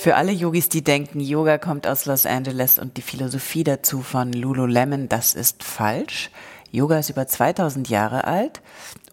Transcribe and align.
Für 0.00 0.14
alle 0.14 0.30
Yogis, 0.30 0.68
die 0.68 0.84
denken, 0.84 1.18
Yoga 1.18 1.58
kommt 1.58 1.84
aus 1.84 2.06
Los 2.06 2.24
Angeles 2.24 2.78
und 2.78 2.96
die 2.96 3.02
Philosophie 3.02 3.64
dazu 3.64 4.00
von 4.00 4.32
Lululemon, 4.32 5.08
das 5.08 5.34
ist 5.34 5.64
falsch. 5.64 6.30
Yoga 6.70 6.98
ist 6.98 7.08
über 7.08 7.26
2000 7.26 7.88
Jahre 7.88 8.24
alt 8.24 8.60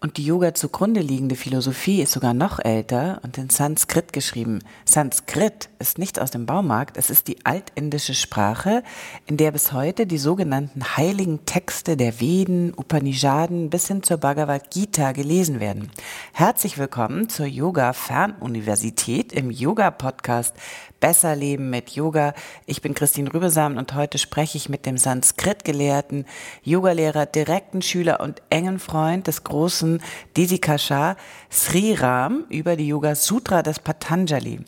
und 0.02 0.18
die 0.18 0.26
Yoga 0.26 0.52
zugrunde 0.52 1.00
liegende 1.00 1.36
Philosophie 1.36 2.02
ist 2.02 2.12
sogar 2.12 2.34
noch 2.34 2.58
älter 2.62 3.20
und 3.22 3.38
in 3.38 3.48
Sanskrit 3.48 4.12
geschrieben. 4.12 4.58
Sanskrit 4.84 5.70
ist 5.78 5.98
nicht 5.98 6.20
aus 6.20 6.30
dem 6.30 6.44
Baumarkt, 6.44 6.98
es 6.98 7.08
ist 7.08 7.28
die 7.28 7.46
altindische 7.46 8.12
Sprache, 8.12 8.82
in 9.24 9.38
der 9.38 9.52
bis 9.52 9.72
heute 9.72 10.06
die 10.06 10.18
sogenannten 10.18 10.96
heiligen 10.98 11.46
Texte 11.46 11.96
der 11.96 12.20
Veden, 12.20 12.74
Upanishaden 12.76 13.70
bis 13.70 13.88
hin 13.88 14.02
zur 14.02 14.18
Bhagavad 14.18 14.70
Gita 14.70 15.12
gelesen 15.12 15.58
werden. 15.58 15.90
Herzlich 16.34 16.76
willkommen 16.76 17.30
zur 17.30 17.46
Yoga 17.46 17.94
Fernuniversität 17.94 19.32
im 19.32 19.50
Yoga 19.50 19.90
Podcast 19.90 20.54
Besser 21.00 21.36
leben 21.36 21.70
mit 21.70 21.90
Yoga. 21.90 22.34
Ich 22.64 22.80
bin 22.80 22.94
Christine 22.94 23.32
Rübesamen 23.32 23.78
und 23.78 23.94
heute 23.94 24.18
spreche 24.18 24.56
ich 24.56 24.68
mit 24.68 24.86
dem 24.86 24.96
Sanskrit-Gelehrten, 24.96 26.24
Yogalehrer, 26.62 27.26
direkten 27.26 27.82
Schüler 27.82 28.20
und 28.20 28.40
engen 28.50 28.78
Freund 28.78 29.26
des 29.26 29.44
großen 29.44 30.02
Desikasha 30.36 31.16
Sri 31.50 31.94
Ram 31.94 32.44
über 32.48 32.76
die 32.76 32.88
Yoga 32.88 33.14
Sutra 33.14 33.62
des 33.62 33.78
Patanjali. 33.78 34.60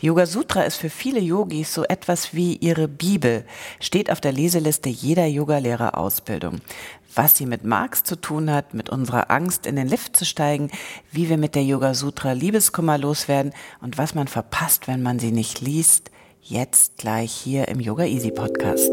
Die 0.00 0.06
Yoga 0.06 0.26
Sutra 0.26 0.62
ist 0.62 0.76
für 0.76 0.90
viele 0.90 1.20
Yogis 1.20 1.74
so 1.74 1.84
etwas 1.84 2.34
wie 2.34 2.56
ihre 2.56 2.88
Bibel, 2.88 3.44
steht 3.80 4.10
auf 4.10 4.20
der 4.20 4.32
Leseliste 4.32 4.88
jeder 4.88 5.26
Yogalehrerausbildung 5.26 6.60
was 7.14 7.36
sie 7.36 7.46
mit 7.46 7.64
Marx 7.64 8.02
zu 8.02 8.16
tun 8.16 8.50
hat, 8.50 8.74
mit 8.74 8.90
unserer 8.90 9.30
Angst 9.30 9.66
in 9.66 9.76
den 9.76 9.88
Lift 9.88 10.16
zu 10.16 10.24
steigen, 10.24 10.70
wie 11.10 11.28
wir 11.28 11.38
mit 11.38 11.54
der 11.54 11.64
Yoga 11.64 11.94
Sutra 11.94 12.32
Liebeskummer 12.32 12.98
loswerden 12.98 13.52
und 13.80 13.98
was 13.98 14.14
man 14.14 14.28
verpasst, 14.28 14.88
wenn 14.88 15.02
man 15.02 15.18
sie 15.18 15.32
nicht 15.32 15.60
liest, 15.60 16.10
jetzt 16.42 16.98
gleich 16.98 17.32
hier 17.32 17.68
im 17.68 17.80
Yoga 17.80 18.04
Easy 18.04 18.30
Podcast. 18.30 18.92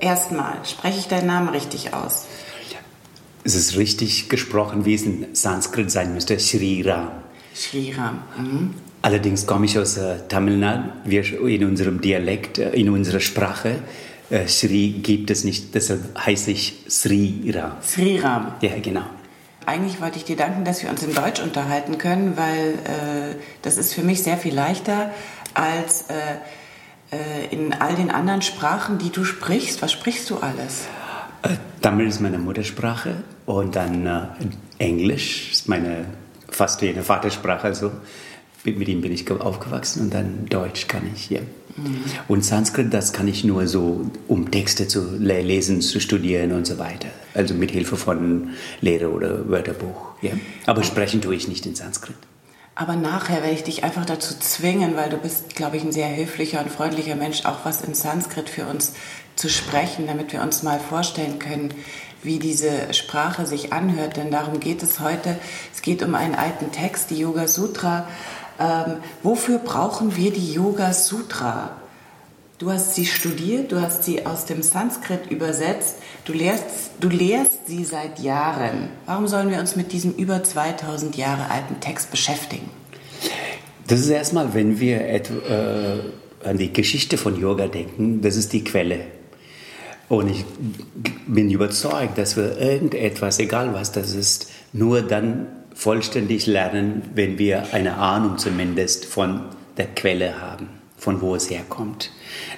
Erstmal, 0.00 0.64
spreche 0.64 0.98
ich 0.98 1.08
deinen 1.08 1.26
Namen 1.26 1.48
richtig 1.48 1.92
aus? 1.92 2.26
Es 3.42 3.54
ist 3.54 3.76
richtig 3.76 4.28
gesprochen, 4.28 4.84
wie 4.84 4.94
es 4.94 5.02
in 5.02 5.34
Sanskrit 5.34 5.90
sein 5.90 6.12
müsste, 6.12 6.38
Shri 6.38 6.82
Ram. 6.82 7.10
Shri 7.54 7.92
Ram. 7.96 8.22
Mhm. 8.36 8.74
Allerdings 9.02 9.46
komme 9.46 9.64
ich 9.64 9.78
aus 9.78 9.96
äh, 9.96 10.18
Tamil 10.28 10.58
Nadu. 10.58 10.90
Wir 11.04 11.24
in 11.46 11.64
unserem 11.64 12.02
Dialekt, 12.02 12.58
äh, 12.58 12.70
in 12.70 12.90
unserer 12.90 13.20
Sprache 13.20 13.76
äh, 14.30 14.46
Sri 14.46 14.90
gibt 15.02 15.30
es 15.30 15.44
nicht, 15.44 15.74
deshalb 15.74 16.18
heiße 16.18 16.50
ich 16.50 16.84
Sri 16.88 17.52
Ram. 17.54 17.72
Sri 17.82 18.18
Ram. 18.18 18.52
Ja, 18.60 18.78
genau. 18.80 19.04
Eigentlich 19.66 20.00
wollte 20.00 20.18
ich 20.18 20.24
dir 20.24 20.36
danken, 20.36 20.64
dass 20.64 20.82
wir 20.82 20.90
uns 20.90 21.02
in 21.02 21.14
Deutsch 21.14 21.40
unterhalten 21.40 21.98
können, 21.98 22.36
weil 22.36 22.74
äh, 22.74 23.36
das 23.62 23.76
ist 23.76 23.92
für 23.92 24.02
mich 24.02 24.22
sehr 24.22 24.36
viel 24.36 24.54
leichter 24.54 25.10
als 25.54 26.06
äh, 26.08 27.16
äh 27.16 27.54
in 27.54 27.72
all 27.74 27.94
den 27.94 28.10
anderen 28.10 28.42
Sprachen, 28.42 28.98
die 28.98 29.10
du 29.10 29.24
sprichst. 29.24 29.82
Was 29.82 29.92
sprichst 29.92 30.30
du 30.30 30.38
alles? 30.38 30.86
Äh, 31.42 31.56
Tamil 31.82 32.08
ist 32.08 32.20
meine 32.20 32.38
Muttersprache 32.38 33.22
und 33.46 33.76
dann 33.76 34.30
Englisch 34.78 35.52
ist 35.52 35.68
meine 35.68 36.06
fast 36.48 36.82
wie 36.82 36.88
eine 36.88 37.02
Vatersprache. 37.02 37.66
Also 37.66 37.92
mit 38.64 38.88
ihm 38.88 39.00
bin 39.00 39.12
ich 39.12 39.30
aufgewachsen 39.30 40.02
und 40.02 40.14
dann 40.14 40.46
Deutsch 40.46 40.86
kann 40.88 41.10
ich 41.14 41.22
hier. 41.22 41.42
Mhm. 41.76 42.04
Und 42.28 42.44
Sanskrit, 42.44 42.92
das 42.92 43.12
kann 43.12 43.28
ich 43.28 43.44
nur 43.44 43.66
so, 43.66 44.10
um 44.28 44.50
Texte 44.50 44.88
zu 44.88 45.16
lesen, 45.18 45.80
zu 45.80 46.00
studieren 46.00 46.52
und 46.52 46.66
so 46.66 46.78
weiter. 46.78 47.08
Also 47.34 47.54
mit 47.54 47.70
Hilfe 47.70 47.96
von 47.96 48.50
Lehre 48.80 49.10
oder 49.10 49.48
Wörterbuch. 49.48 50.14
Ja? 50.22 50.32
Aber 50.66 50.82
sprechen 50.82 51.20
tue 51.20 51.34
ich 51.34 51.48
nicht 51.48 51.66
in 51.66 51.74
Sanskrit. 51.74 52.16
Aber 52.74 52.96
nachher 52.96 53.42
werde 53.42 53.54
ich 53.54 53.64
dich 53.64 53.84
einfach 53.84 54.06
dazu 54.06 54.34
zwingen, 54.38 54.96
weil 54.96 55.10
du 55.10 55.18
bist, 55.18 55.54
glaube 55.54 55.76
ich, 55.76 55.82
ein 55.82 55.92
sehr 55.92 56.16
höflicher 56.16 56.60
und 56.60 56.70
freundlicher 56.70 57.14
Mensch, 57.14 57.44
auch 57.44 57.64
was 57.64 57.82
in 57.82 57.94
Sanskrit 57.94 58.48
für 58.48 58.66
uns 58.66 58.94
zu 59.36 59.48
sprechen, 59.48 60.06
damit 60.06 60.32
wir 60.32 60.40
uns 60.40 60.62
mal 60.62 60.80
vorstellen 60.80 61.38
können, 61.38 61.74
wie 62.22 62.38
diese 62.38 62.92
Sprache 62.94 63.46
sich 63.46 63.72
anhört. 63.72 64.16
Denn 64.16 64.30
darum 64.30 64.60
geht 64.60 64.82
es 64.82 65.00
heute. 65.00 65.38
Es 65.74 65.82
geht 65.82 66.02
um 66.02 66.14
einen 66.14 66.34
alten 66.34 66.72
Text, 66.72 67.10
die 67.10 67.18
Yoga 67.18 67.48
Sutra 67.48 68.08
ähm, 68.60 68.96
wofür 69.22 69.58
brauchen 69.58 70.16
wir 70.16 70.30
die 70.30 70.52
Yoga 70.52 70.92
Sutra? 70.92 71.76
Du 72.58 72.70
hast 72.70 72.94
sie 72.94 73.06
studiert, 73.06 73.72
du 73.72 73.80
hast 73.80 74.04
sie 74.04 74.26
aus 74.26 74.44
dem 74.44 74.62
Sanskrit 74.62 75.30
übersetzt, 75.30 75.96
du 76.26 76.34
lehrst, 76.34 76.90
du 77.00 77.08
lehrst 77.08 77.66
sie 77.66 77.84
seit 77.84 78.18
Jahren. 78.18 78.90
Warum 79.06 79.26
sollen 79.28 79.48
wir 79.50 79.60
uns 79.60 79.76
mit 79.76 79.92
diesem 79.92 80.12
über 80.12 80.42
2000 80.44 81.16
Jahre 81.16 81.50
alten 81.50 81.80
Text 81.80 82.10
beschäftigen? 82.10 82.68
Das 83.86 84.00
ist 84.00 84.10
erstmal, 84.10 84.52
wenn 84.52 84.78
wir 84.78 85.00
äh, 85.00 85.20
an 86.44 86.58
die 86.58 86.70
Geschichte 86.70 87.16
von 87.16 87.40
Yoga 87.40 87.66
denken, 87.66 88.20
das 88.20 88.36
ist 88.36 88.52
die 88.52 88.62
Quelle. 88.62 89.00
Und 90.10 90.28
ich 90.28 90.44
bin 91.26 91.50
überzeugt, 91.50 92.18
dass 92.18 92.36
wir 92.36 92.58
irgendetwas, 92.58 93.38
egal 93.38 93.72
was 93.72 93.90
das 93.92 94.12
ist, 94.12 94.50
nur 94.74 95.00
dann 95.00 95.46
vollständig 95.80 96.44
lernen, 96.44 97.00
wenn 97.14 97.38
wir 97.38 97.72
eine 97.72 97.94
Ahnung 97.94 98.36
zumindest 98.36 99.06
von 99.06 99.46
der 99.78 99.86
Quelle 99.86 100.38
haben, 100.38 100.68
von 100.98 101.22
wo 101.22 101.34
es 101.34 101.48
herkommt. 101.48 102.10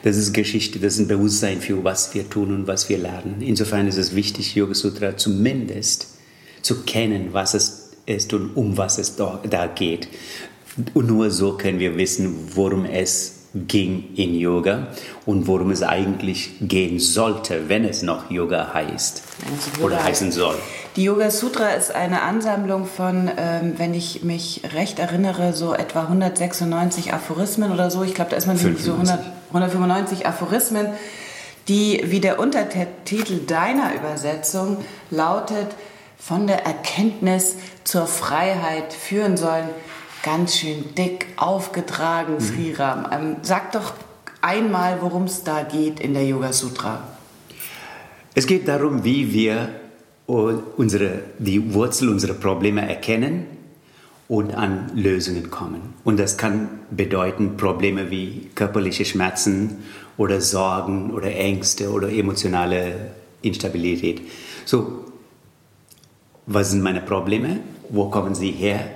Das 0.03 0.17
ist 0.17 0.33
Geschichte, 0.33 0.81
das 0.81 0.95
ist 0.95 0.99
ein 0.99 1.07
Bewusstsein 1.07 1.61
für 1.61 1.85
was 1.85 2.13
wir 2.17 2.29
tun 2.29 2.53
und 2.53 2.67
was 2.67 2.89
wir 2.89 2.99
lernen. 2.99 3.37
Insofern 3.41 3.87
ist 3.87 3.97
es 3.97 4.17
wichtig, 4.17 4.57
Yoga 4.57 4.75
Sutra 4.75 5.17
zumindest 5.17 6.09
zu 6.63 6.83
kennen, 6.83 7.29
was 7.31 7.55
es 7.55 7.93
ist 8.07 8.35
und 8.35 8.57
um 8.57 8.77
was 8.77 8.99
es 8.99 9.15
da 9.15 9.67
geht. 9.73 10.09
Und 10.93 11.07
nur 11.07 11.31
so 11.31 11.57
können 11.57 11.79
wir 11.79 11.97
wissen, 11.97 12.35
worum 12.57 12.85
es 12.85 13.43
ging 13.55 14.15
in 14.17 14.35
Yoga 14.35 14.89
und 15.27 15.47
worum 15.47 15.71
es 15.71 15.85
eigentlich 15.85 16.55
gehen 16.61 16.99
sollte, 16.99 17.69
wenn 17.69 17.85
es 17.85 18.03
noch 18.03 18.33
Yoga 18.33 18.75
heißt 18.75 19.23
oder 19.81 20.03
heißen 20.03 20.33
soll. 20.33 20.57
Die 20.95 21.05
Yoga 21.05 21.31
Sutra 21.31 21.71
ist 21.71 21.95
eine 21.95 22.21
Ansammlung 22.21 22.85
von, 22.85 23.31
ähm, 23.39 23.75
wenn 23.79 23.95
ich 23.95 24.25
mich 24.25 24.61
recht 24.75 24.99
erinnere, 24.99 25.55
so 25.55 25.73
etwa 25.73 26.03
196 26.03 27.15
Aphorismen 27.15 27.73
oder 27.73 27.91
so. 27.91 28.03
Ich 28.03 28.13
glaube, 28.13 28.31
da 28.31 28.37
ist 28.37 28.47
man 28.47 28.59
so 28.59 28.69
100, 28.69 29.19
195 29.49 30.27
Aphorismen, 30.27 30.89
die, 31.67 32.03
wie 32.05 32.21
der 32.21 32.39
Untertitel 32.39 33.39
deiner 33.47 33.95
Übersetzung 33.95 34.85
lautet, 35.11 35.69
von 36.19 36.47
der 36.47 36.67
Erkenntnis 36.67 37.57
zur 37.85 38.07
Freiheit 38.07 38.93
führen 38.93 39.39
sollen. 39.39 39.71
Ganz 40.23 40.57
schön 40.57 40.95
dick 40.95 41.27
aufgetragen, 41.39 42.35
mhm. 42.35 42.41
Sriram. 42.41 43.07
Ähm, 43.11 43.37
sag 43.41 43.73
doch 43.73 43.95
einmal, 44.43 44.99
worum 45.01 45.25
es 45.25 45.43
da 45.43 45.63
geht 45.63 46.01
in 46.01 46.13
der 46.13 46.27
Yoga 46.27 46.53
Sutra. 46.53 47.03
Es 48.35 48.47
geht 48.47 48.69
darum, 48.69 49.05
wie 49.05 49.33
wir 49.33 49.82
unsere, 50.27 51.21
die 51.39 51.75
Wurzel 51.75 52.09
unserer 52.09 52.35
Probleme 52.35 52.89
erkennen 52.89 53.47
und 54.29 54.55
an 54.55 54.91
Lösungen 54.95 55.51
kommen. 55.51 55.95
Und 56.05 56.19
das 56.19 56.39
kann 56.39 56.69
bedeuten 56.91 57.57
Probleme 57.57 58.11
wie 58.11 58.51
körperliche 58.55 59.05
Schmerzen 59.05 59.79
oder 60.17 60.41
Sorgen 60.41 61.11
oder 61.11 61.35
Ängste 61.35 61.91
oder 61.91 62.11
emotionale 62.11 63.11
Instabilität. 63.43 64.23
So, 64.65 65.05
was 66.47 66.71
sind 66.71 66.83
meine 66.83 67.01
Probleme? 67.01 67.61
Wo 67.89 68.09
kommen 68.09 68.35
sie 68.35 68.53
her? 68.53 68.91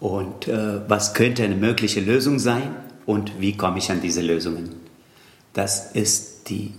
Und 0.00 0.48
äh, 0.48 0.88
was 0.88 1.14
könnte 1.14 1.44
eine 1.44 1.54
mögliche 1.54 2.00
Lösung 2.00 2.38
sein? 2.38 2.76
Und 3.06 3.40
wie 3.40 3.56
komme 3.56 3.78
ich 3.78 3.90
an 3.90 4.00
diese 4.00 4.20
Lösungen? 4.20 4.70
Das 5.52 5.92
ist 5.92 6.50
die 6.50 6.72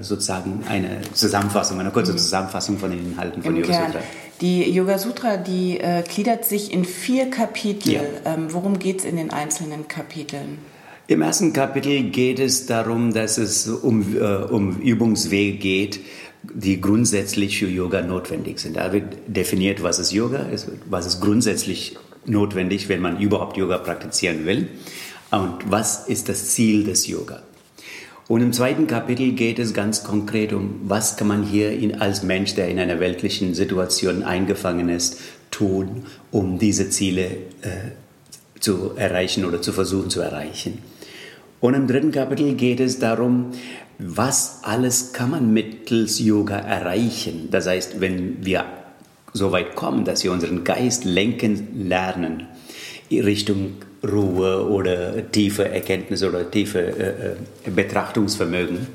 sozusagen 0.00 0.64
eine 0.68 1.00
Zusammenfassung, 1.12 1.80
eine 1.80 1.90
kurze 1.90 2.12
mhm. 2.12 2.18
Zusammenfassung 2.18 2.78
von 2.78 2.90
den 2.90 3.12
Inhalten 3.12 3.42
von 3.42 3.56
Yoga 3.56 3.86
Sutra. 3.86 4.00
Die 4.40 4.70
Yoga 4.70 4.98
Sutra, 4.98 5.36
die 5.38 5.80
äh, 5.80 6.02
gliedert 6.02 6.44
sich 6.44 6.72
in 6.72 6.84
vier 6.84 7.30
Kapitel. 7.30 7.92
Ja. 7.92 8.02
Ähm, 8.24 8.52
worum 8.52 8.78
geht 8.78 9.00
es 9.00 9.04
in 9.04 9.16
den 9.16 9.30
einzelnen 9.30 9.88
Kapiteln? 9.88 10.58
Im 11.08 11.22
ersten 11.22 11.52
Kapitel 11.52 12.10
geht 12.10 12.38
es 12.40 12.66
darum, 12.66 13.14
dass 13.14 13.38
es 13.38 13.68
um, 13.68 14.16
äh, 14.16 14.20
um 14.20 14.78
Übungswege 14.78 15.56
geht, 15.56 16.00
die 16.42 16.80
grundsätzlich 16.80 17.58
für 17.58 17.68
Yoga 17.68 18.02
notwendig 18.02 18.58
sind. 18.58 18.76
Da 18.76 18.92
wird 18.92 19.04
definiert, 19.26 19.82
was 19.82 19.98
ist 19.98 20.12
Yoga, 20.12 20.46
was 20.90 21.06
ist 21.06 21.20
grundsätzlich 21.20 21.96
notwendig, 22.24 22.88
wenn 22.88 23.00
man 23.00 23.20
überhaupt 23.20 23.56
Yoga 23.56 23.78
praktizieren 23.78 24.46
will 24.46 24.68
und 25.30 25.70
was 25.70 26.08
ist 26.08 26.28
das 26.28 26.48
Ziel 26.48 26.84
des 26.84 27.06
Yoga. 27.06 27.42
Und 28.28 28.40
im 28.40 28.52
zweiten 28.52 28.88
Kapitel 28.88 29.32
geht 29.32 29.58
es 29.60 29.72
ganz 29.72 30.02
konkret 30.02 30.52
um, 30.52 30.80
was 30.82 31.16
kann 31.16 31.28
man 31.28 31.44
hier 31.44 31.70
in, 31.70 32.00
als 32.00 32.24
Mensch, 32.24 32.54
der 32.54 32.68
in 32.68 32.78
einer 32.80 32.98
weltlichen 32.98 33.54
Situation 33.54 34.24
eingefangen 34.24 34.88
ist, 34.88 35.20
tun, 35.52 36.06
um 36.32 36.58
diese 36.58 36.90
Ziele 36.90 37.24
äh, 37.62 37.92
zu 38.58 38.92
erreichen 38.96 39.44
oder 39.44 39.62
zu 39.62 39.72
versuchen 39.72 40.10
zu 40.10 40.20
erreichen. 40.20 40.78
Und 41.60 41.74
im 41.74 41.86
dritten 41.86 42.10
Kapitel 42.10 42.54
geht 42.54 42.80
es 42.80 42.98
darum, 42.98 43.52
was 43.98 44.60
alles 44.62 45.12
kann 45.12 45.30
man 45.30 45.52
mittels 45.52 46.18
Yoga 46.18 46.58
erreichen. 46.58 47.48
Das 47.50 47.66
heißt, 47.66 48.00
wenn 48.00 48.44
wir 48.44 48.64
so 49.32 49.52
weit 49.52 49.76
kommen, 49.76 50.04
dass 50.04 50.24
wir 50.24 50.32
unseren 50.32 50.64
Geist 50.64 51.04
lenken 51.04 51.88
lernen, 51.88 52.48
Richtung 53.10 53.76
Ruhe 54.08 54.68
oder 54.68 55.30
tiefe 55.30 55.68
Erkenntnis 55.68 56.22
oder 56.22 56.50
tiefe 56.50 56.80
äh, 56.80 57.68
äh, 57.68 57.70
Betrachtungsvermögen. 57.70 58.86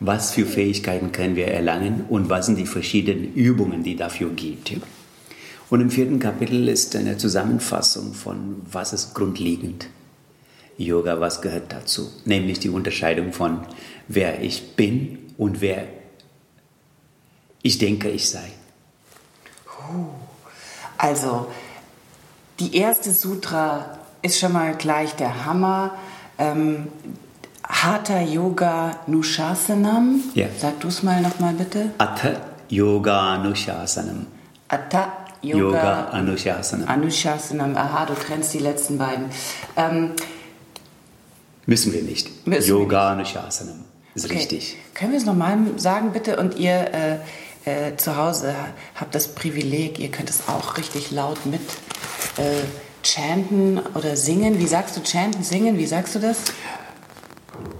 Was 0.00 0.32
für 0.32 0.44
Fähigkeiten 0.44 1.12
können 1.12 1.36
wir 1.36 1.48
erlangen 1.48 2.04
und 2.08 2.28
was 2.28 2.46
sind 2.46 2.58
die 2.58 2.66
verschiedenen 2.66 3.32
Übungen, 3.34 3.82
die 3.82 3.96
dafür 3.96 4.30
gibt. 4.30 4.72
Und 5.70 5.80
im 5.80 5.90
vierten 5.90 6.18
Kapitel 6.18 6.68
ist 6.68 6.94
eine 6.96 7.16
Zusammenfassung 7.16 8.12
von, 8.12 8.62
was 8.70 8.92
ist 8.92 9.14
grundlegend. 9.14 9.88
Yoga, 10.76 11.20
was 11.20 11.40
gehört 11.40 11.72
dazu? 11.72 12.10
Nämlich 12.24 12.58
die 12.58 12.68
Unterscheidung 12.68 13.32
von, 13.32 13.60
wer 14.08 14.42
ich 14.42 14.74
bin 14.76 15.18
und 15.38 15.60
wer 15.60 15.86
ich 17.62 17.78
denke, 17.78 18.10
ich 18.10 18.28
sei. 18.28 18.52
Also, 20.98 21.50
die 22.58 22.76
erste 22.76 23.10
Sutra 23.10 23.98
ist 24.24 24.40
schon 24.40 24.52
mal 24.52 24.74
gleich 24.74 25.14
der 25.16 25.44
Hammer. 25.44 25.92
Ähm, 26.38 26.88
Hatha 27.62 28.20
Yoga 28.20 28.98
Nushasanam. 29.06 30.20
Ja. 30.34 30.46
Sag 30.58 30.80
du 30.80 30.88
es 30.88 31.02
mal 31.02 31.20
nochmal 31.20 31.52
bitte. 31.52 31.90
Atha 31.98 32.40
Yoga 32.68 33.34
Anushasanam. 33.34 34.26
Atha 34.68 35.12
Yoga, 35.42 35.58
Yoga 35.58 36.04
Anushasanam. 36.06 36.88
Anushasanam. 36.88 37.76
Aha, 37.76 38.06
du 38.06 38.14
trennst 38.14 38.54
die 38.54 38.58
letzten 38.58 38.96
beiden. 38.96 39.26
Ähm, 39.76 40.12
Müssen 41.66 41.92
wir 41.92 42.02
nicht. 42.02 42.46
Müssen 42.46 42.62
wir 42.62 42.66
Yoga 42.66 43.12
Anushasanam. 43.12 43.84
Ist 44.14 44.24
okay. 44.24 44.36
richtig. 44.36 44.76
Können 44.94 45.12
wir 45.12 45.18
es 45.18 45.26
nochmal 45.26 45.58
sagen, 45.76 46.12
bitte? 46.12 46.38
Und 46.38 46.56
ihr 46.56 46.90
äh, 46.94 47.88
äh, 47.88 47.96
zu 47.96 48.16
Hause 48.16 48.54
habt 48.94 49.14
das 49.14 49.28
Privileg, 49.28 49.98
ihr 49.98 50.10
könnt 50.10 50.30
es 50.30 50.48
auch 50.48 50.78
richtig 50.78 51.10
laut 51.10 51.44
mit 51.46 51.60
äh, 52.38 52.62
chanten 53.04 53.78
oder 53.94 54.16
singen. 54.16 54.58
Wie 54.58 54.66
sagst 54.66 54.96
du 54.96 55.00
chanten, 55.04 55.42
singen? 55.42 55.78
Wie 55.78 55.86
sagst 55.86 56.14
du 56.14 56.18
das? 56.18 56.38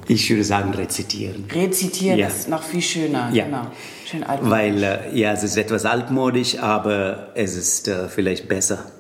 Ich 0.07 0.29
würde 0.29 0.45
sagen 0.45 0.73
rezitieren. 0.75 1.47
Rezitieren 1.51 2.19
Ja. 2.19 2.29
ist 2.29 2.49
noch 2.49 2.63
viel 2.63 2.83
schöner. 2.83 3.31
Ja. 3.33 3.45
Genau. 3.47 3.67
Schön 4.07 4.23
altmodisch. 4.23 4.51
Weil, 4.51 4.83
äh, 4.83 5.19
ja, 5.19 5.33
es 5.33 5.43
ist 5.43 5.57
etwas 5.57 5.85
altmodisch, 5.87 6.59
aber 6.59 7.31
es 7.35 7.57
ist 7.57 7.89
äh, 7.89 8.09
vielleicht 8.09 8.47
besser. 8.49 8.91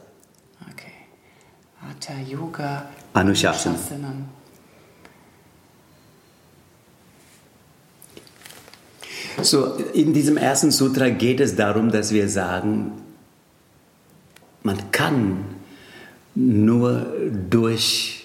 Okay. 0.72 0.92
Hatha 1.82 2.14
Yoga. 2.28 2.88
Anushasanam. 3.12 4.28
So, 9.42 9.74
in 9.92 10.12
diesem 10.12 10.36
ersten 10.36 10.70
Sutra 10.70 11.10
geht 11.10 11.40
es 11.40 11.56
darum, 11.56 11.90
dass 11.90 12.12
wir 12.12 12.28
sagen, 12.28 12.92
man 14.62 14.90
kann 14.92 15.44
nur 16.34 17.06
durch 17.50 18.24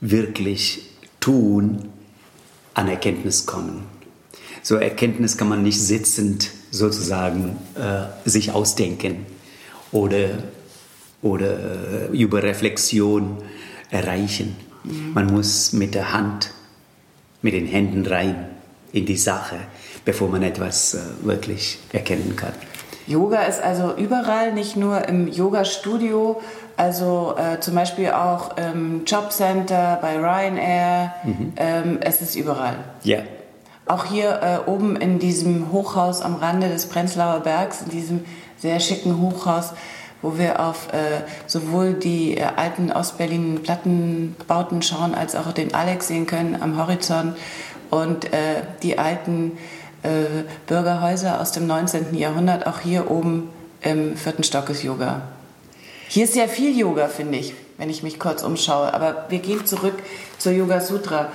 wirklich 0.00 0.82
tun 1.20 1.90
an 2.74 2.88
Erkenntnis 2.88 3.46
kommen. 3.46 3.84
So 4.62 4.76
Erkenntnis 4.76 5.36
kann 5.36 5.48
man 5.48 5.62
nicht 5.62 5.80
sitzend 5.80 6.50
sozusagen 6.70 7.56
äh, 7.74 8.28
sich 8.28 8.52
ausdenken 8.52 9.26
oder, 9.92 10.42
oder 11.22 12.10
äh, 12.10 12.16
über 12.16 12.42
Reflexion 12.42 13.38
erreichen. 13.90 14.56
Man 15.14 15.26
muss 15.26 15.72
mit 15.72 15.94
der 15.94 16.12
Hand, 16.12 16.52
mit 17.42 17.54
den 17.54 17.66
Händen 17.66 18.06
rein 18.06 18.46
in 18.92 19.06
die 19.06 19.16
Sache, 19.16 19.56
bevor 20.04 20.28
man 20.28 20.42
etwas 20.42 20.94
äh, 20.94 20.98
wirklich 21.22 21.78
erkennen 21.92 22.36
kann. 22.36 22.52
Yoga 23.10 23.40
ist 23.42 23.60
also 23.62 23.94
überall, 23.96 24.52
nicht 24.52 24.76
nur 24.76 25.08
im 25.08 25.26
Yoga-Studio, 25.26 26.40
also 26.76 27.34
äh, 27.36 27.58
zum 27.60 27.74
Beispiel 27.74 28.10
auch 28.10 28.56
im 28.56 29.04
Jobcenter, 29.04 29.98
bei 30.00 30.16
Ryanair. 30.16 31.12
Ähm, 31.56 31.98
es 32.00 32.22
ist 32.22 32.36
überall. 32.36 32.76
Ja, 33.02 33.18
Auch 33.86 34.04
hier 34.04 34.40
äh, 34.42 34.70
oben 34.70 34.94
in 34.96 35.18
diesem 35.18 35.72
Hochhaus 35.72 36.22
am 36.22 36.36
Rande 36.36 36.68
des 36.68 36.86
Prenzlauer 36.86 37.40
Bergs, 37.40 37.82
in 37.82 37.90
diesem 37.90 38.24
sehr 38.56 38.78
schicken 38.78 39.20
Hochhaus, 39.20 39.72
wo 40.22 40.38
wir 40.38 40.60
auf 40.60 40.92
äh, 40.92 41.22
sowohl 41.46 41.94
die 41.94 42.36
äh, 42.36 42.44
alten 42.56 42.92
Ostberlin 42.92 43.62
Plattenbauten 43.64 44.82
schauen, 44.82 45.14
als 45.14 45.34
auch 45.34 45.50
den 45.52 45.74
Alex 45.74 46.06
sehen 46.08 46.26
können 46.26 46.62
am 46.62 46.78
Horizont 46.78 47.36
und 47.90 48.26
äh, 48.26 48.62
die 48.82 48.98
alten 48.98 49.58
äh, 50.02 50.44
Bürgerhäuser 50.66 51.40
aus 51.40 51.52
dem 51.52 51.66
19. 51.66 52.14
Jahrhundert. 52.14 52.66
Auch 52.66 52.80
hier 52.80 53.10
oben 53.10 53.50
im 53.82 54.16
vierten 54.16 54.44
Stock 54.44 54.68
ist 54.70 54.82
Yoga. 54.82 55.22
Hier 56.08 56.24
ist 56.24 56.34
sehr 56.34 56.48
viel 56.48 56.76
Yoga, 56.76 57.08
finde 57.08 57.38
ich, 57.38 57.54
wenn 57.78 57.88
ich 57.88 58.02
mich 58.02 58.18
kurz 58.18 58.42
umschaue. 58.42 58.92
Aber 58.92 59.26
wir 59.28 59.38
gehen 59.38 59.64
zurück 59.66 59.94
zur 60.38 60.52
Yoga 60.52 60.80
Sutra. 60.80 61.28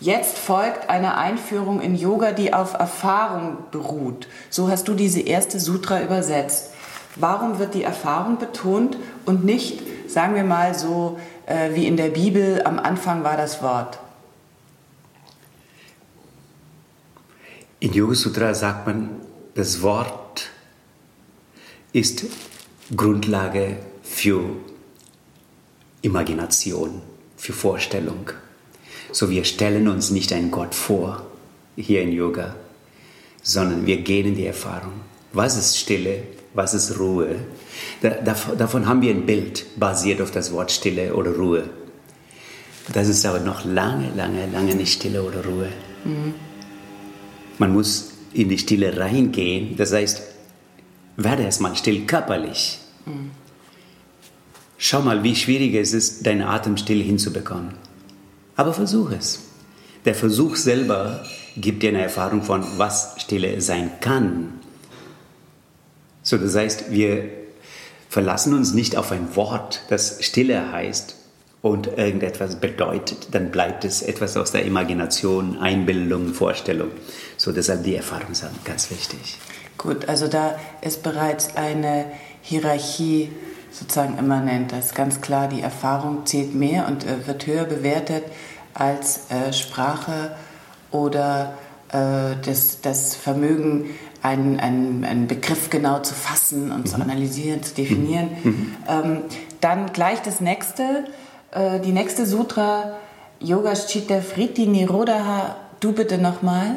Jetzt 0.00 0.36
folgt 0.36 0.90
eine 0.90 1.16
Einführung 1.16 1.80
in 1.80 1.94
Yoga, 1.94 2.32
die 2.32 2.52
auf 2.52 2.74
Erfahrung 2.74 3.58
beruht. 3.70 4.26
So 4.50 4.68
hast 4.68 4.88
du 4.88 4.94
diese 4.94 5.20
erste 5.20 5.60
Sutra 5.60 6.02
übersetzt. 6.02 6.70
Warum 7.14 7.60
wird 7.60 7.74
die 7.74 7.84
Erfahrung 7.84 8.38
betont 8.38 8.96
und 9.26 9.44
nicht, 9.44 9.80
sagen 10.10 10.34
wir 10.34 10.44
mal 10.44 10.74
so 10.74 11.20
äh, 11.46 11.74
wie 11.74 11.86
in 11.86 11.96
der 11.96 12.08
Bibel, 12.08 12.62
am 12.64 12.80
Anfang 12.80 13.22
war 13.22 13.36
das 13.36 13.62
Wort? 13.62 14.00
In 17.82 17.92
Yoga 17.92 18.14
Sutra 18.14 18.54
sagt 18.54 18.86
man, 18.86 19.10
das 19.54 19.82
Wort 19.82 20.48
ist 21.92 22.24
Grundlage 22.96 23.76
für 24.04 24.40
Imagination, 26.02 27.02
für 27.36 27.52
Vorstellung. 27.52 28.30
So 29.10 29.30
wir 29.30 29.42
stellen 29.44 29.88
uns 29.88 30.10
nicht 30.10 30.32
einen 30.32 30.52
Gott 30.52 30.76
vor 30.76 31.26
hier 31.76 32.02
in 32.02 32.12
Yoga, 32.12 32.54
sondern 33.42 33.84
wir 33.84 33.96
gehen 34.02 34.26
in 34.28 34.36
die 34.36 34.46
Erfahrung. 34.46 34.92
Was 35.32 35.56
ist 35.56 35.76
Stille? 35.76 36.22
Was 36.54 36.74
ist 36.74 37.00
Ruhe? 37.00 37.34
Da, 38.00 38.10
dav- 38.10 38.56
davon 38.56 38.86
haben 38.86 39.02
wir 39.02 39.10
ein 39.10 39.26
Bild 39.26 39.66
basiert 39.76 40.20
auf 40.20 40.30
das 40.30 40.52
Wort 40.52 40.70
Stille 40.70 41.14
oder 41.14 41.32
Ruhe. 41.32 41.64
Das 42.92 43.08
ist 43.08 43.26
aber 43.26 43.40
noch 43.40 43.64
lange, 43.64 44.12
lange, 44.14 44.46
lange 44.52 44.74
nicht 44.76 44.92
Stille 44.92 45.22
oder 45.24 45.44
Ruhe. 45.44 45.68
Man 47.62 47.74
muss 47.74 48.10
in 48.32 48.48
die 48.48 48.58
Stille 48.58 48.98
reingehen. 48.98 49.76
Das 49.76 49.92
heißt, 49.92 50.20
werde 51.16 51.44
erstmal 51.44 51.76
still 51.76 52.06
körperlich. 52.06 52.80
Schau 54.78 55.00
mal, 55.00 55.22
wie 55.22 55.36
schwierig 55.36 55.76
es 55.76 55.92
ist, 55.92 56.26
deinen 56.26 56.42
Atem 56.42 56.76
still 56.76 57.00
hinzubekommen. 57.00 57.74
Aber 58.56 58.74
versuch 58.74 59.12
es. 59.12 59.38
Der 60.04 60.16
Versuch 60.16 60.56
selber 60.56 61.24
gibt 61.56 61.84
dir 61.84 61.90
eine 61.90 62.02
Erfahrung 62.02 62.42
von, 62.42 62.64
was 62.78 63.14
Stille 63.18 63.60
sein 63.60 63.92
kann. 64.00 64.54
So, 66.24 66.38
das 66.38 66.56
heißt, 66.56 66.90
wir 66.90 67.30
verlassen 68.08 68.54
uns 68.54 68.74
nicht 68.74 68.96
auf 68.96 69.12
ein 69.12 69.36
Wort, 69.36 69.82
das 69.88 70.24
Stille 70.24 70.72
heißt 70.72 71.14
und 71.62 71.86
irgendetwas 71.96 72.56
bedeutet. 72.56 73.28
Dann 73.30 73.50
bleibt 73.50 73.84
es 73.84 74.02
etwas 74.02 74.36
aus 74.36 74.50
der 74.50 74.64
Imagination, 74.64 75.58
Einbildung, 75.58 76.34
Vorstellung. 76.34 76.90
So, 77.36 77.52
deshalb 77.52 77.84
die 77.84 77.94
Erfahrung 77.94 78.34
sind 78.34 78.64
ganz 78.64 78.90
wichtig. 78.90 79.38
Gut, 79.78 80.08
also 80.08 80.28
da 80.28 80.58
ist 80.80 81.02
bereits 81.02 81.56
eine 81.56 82.06
Hierarchie 82.42 83.30
sozusagen 83.70 84.18
immanent. 84.18 84.72
Das 84.72 84.86
ist 84.86 84.94
ganz 84.94 85.20
klar, 85.20 85.48
die 85.48 85.62
Erfahrung 85.62 86.26
zählt 86.26 86.54
mehr 86.54 86.86
und 86.88 87.04
äh, 87.04 87.26
wird 87.26 87.46
höher 87.46 87.64
bewertet 87.64 88.24
als 88.74 89.30
äh, 89.30 89.52
Sprache 89.52 90.36
oder 90.90 91.54
äh, 91.88 92.36
das, 92.44 92.80
das 92.82 93.14
Vermögen, 93.14 93.90
einen, 94.22 94.60
einen, 94.60 95.04
einen 95.04 95.26
Begriff 95.26 95.68
genau 95.70 95.98
zu 95.98 96.14
fassen 96.14 96.70
und 96.70 96.80
mhm. 96.80 96.86
zu 96.86 96.96
analysieren, 96.96 97.62
zu 97.62 97.74
definieren. 97.74 98.30
Mhm. 98.42 98.50
mhm. 98.50 98.76
Ähm, 98.88 99.22
dann 99.60 99.92
gleich 99.92 100.20
das 100.22 100.40
nächste, 100.40 101.04
äh, 101.52 101.80
die 101.80 101.92
nächste 101.92 102.26
Sutra, 102.26 102.98
Yoga 103.40 103.74
Chitta 103.74 104.20
Friti 104.20 104.66
Nirodha. 104.66 105.56
Du 105.80 105.92
bitte 105.92 106.18
nochmal. 106.18 106.76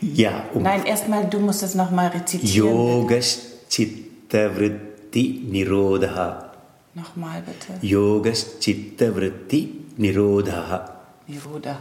Ja. 0.00 0.44
Um 0.54 0.62
Nein, 0.62 0.84
erstmal, 0.86 1.26
du 1.26 1.38
musst 1.38 1.62
es 1.62 1.74
nochmal 1.74 2.08
rezitieren. 2.08 2.68
Yoga 2.68 3.20
Chitta 3.68 4.56
Vritti 4.56 5.46
Nirodha. 5.48 6.50
Nochmal 6.94 7.42
bitte. 7.42 7.86
Yoga 7.86 8.32
Chitta 8.32 9.14
Vritti 9.14 9.86
Nirodha. 9.96 11.02
Nirodha. 11.26 11.76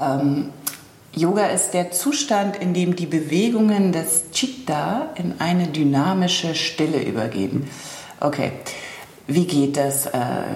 Ähm, 0.00 0.50
Yoga 1.14 1.46
ist 1.46 1.72
der 1.72 1.90
Zustand, 1.90 2.56
in 2.56 2.72
dem 2.72 2.94
die 2.94 3.06
Bewegungen 3.06 3.92
des 3.92 4.30
Chitta 4.30 5.10
in 5.16 5.34
eine 5.40 5.66
dynamische 5.66 6.54
Stille 6.54 7.02
übergehen. 7.02 7.68
Okay. 8.20 8.52
Wie 9.32 9.44
geht 9.44 9.76
das, 9.76 10.06
äh, 10.06 10.10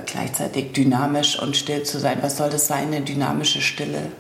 gleichzeitig 0.05 0.73
dynamisch 0.73 1.39
und 1.39 1.57
still 1.57 1.85
zu 1.85 2.01
sein? 2.01 2.19
Was 2.23 2.39
soll 2.39 2.51
das 2.51 2.67
sein, 2.67 2.89
eine 2.89 3.03
dynamische 3.03 3.61
Stille? 3.61 4.11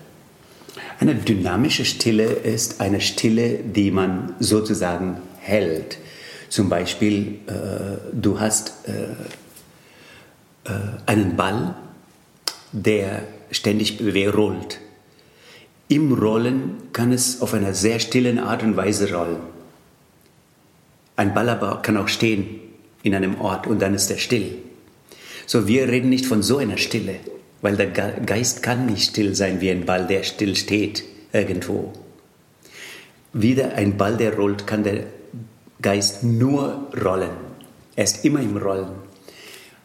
Eine 1.00 1.16
dynamische 1.16 1.84
Stille 1.84 2.22
ist 2.22 2.80
eine 2.80 3.00
Stille, 3.00 3.58
die 3.58 3.90
man 3.90 4.36
sozusagen 4.38 5.16
hält. 5.40 5.98
Zum 6.50 6.68
Beispiel, 6.68 7.40
äh, 7.48 8.12
du 8.12 8.38
hast 8.38 8.74
äh, 8.86 10.70
äh 10.70 10.78
einen 11.06 11.34
Ball, 11.34 11.74
der 12.70 13.24
ständig 13.50 14.00
rollt. 14.32 14.78
Im 15.88 16.12
Rollen 16.12 16.92
kann 16.92 17.10
es 17.10 17.42
auf 17.42 17.54
einer 17.54 17.74
sehr 17.74 17.98
stillen 17.98 18.38
Art 18.38 18.62
und 18.62 18.76
Weise 18.76 19.12
rollen. 19.12 19.40
Ein 21.16 21.34
Ball 21.34 21.48
aber 21.48 21.82
kann 21.82 21.96
auch 21.96 22.08
stehen 22.08 22.60
in 23.04 23.14
einem 23.14 23.40
Ort 23.40 23.68
und 23.68 23.80
dann 23.80 23.94
ist 23.94 24.10
er 24.10 24.18
still. 24.18 24.56
So, 25.46 25.68
wir 25.68 25.88
reden 25.88 26.08
nicht 26.08 26.26
von 26.26 26.42
so 26.42 26.56
einer 26.56 26.78
Stille, 26.78 27.16
weil 27.62 27.76
der 27.76 27.86
Geist 27.86 28.62
kann 28.62 28.86
nicht 28.86 29.10
still 29.10 29.36
sein 29.36 29.60
wie 29.60 29.70
ein 29.70 29.84
Ball, 29.84 30.06
der 30.06 30.24
still 30.24 30.56
steht 30.56 31.04
irgendwo. 31.32 31.92
Wieder 33.32 33.74
ein 33.74 33.96
Ball, 33.96 34.16
der 34.16 34.34
rollt, 34.34 34.66
kann 34.66 34.82
der 34.82 35.04
Geist 35.82 36.24
nur 36.24 36.88
rollen. 37.04 37.30
Er 37.94 38.04
ist 38.04 38.24
immer 38.24 38.40
im 38.40 38.56
Rollen. 38.56 38.92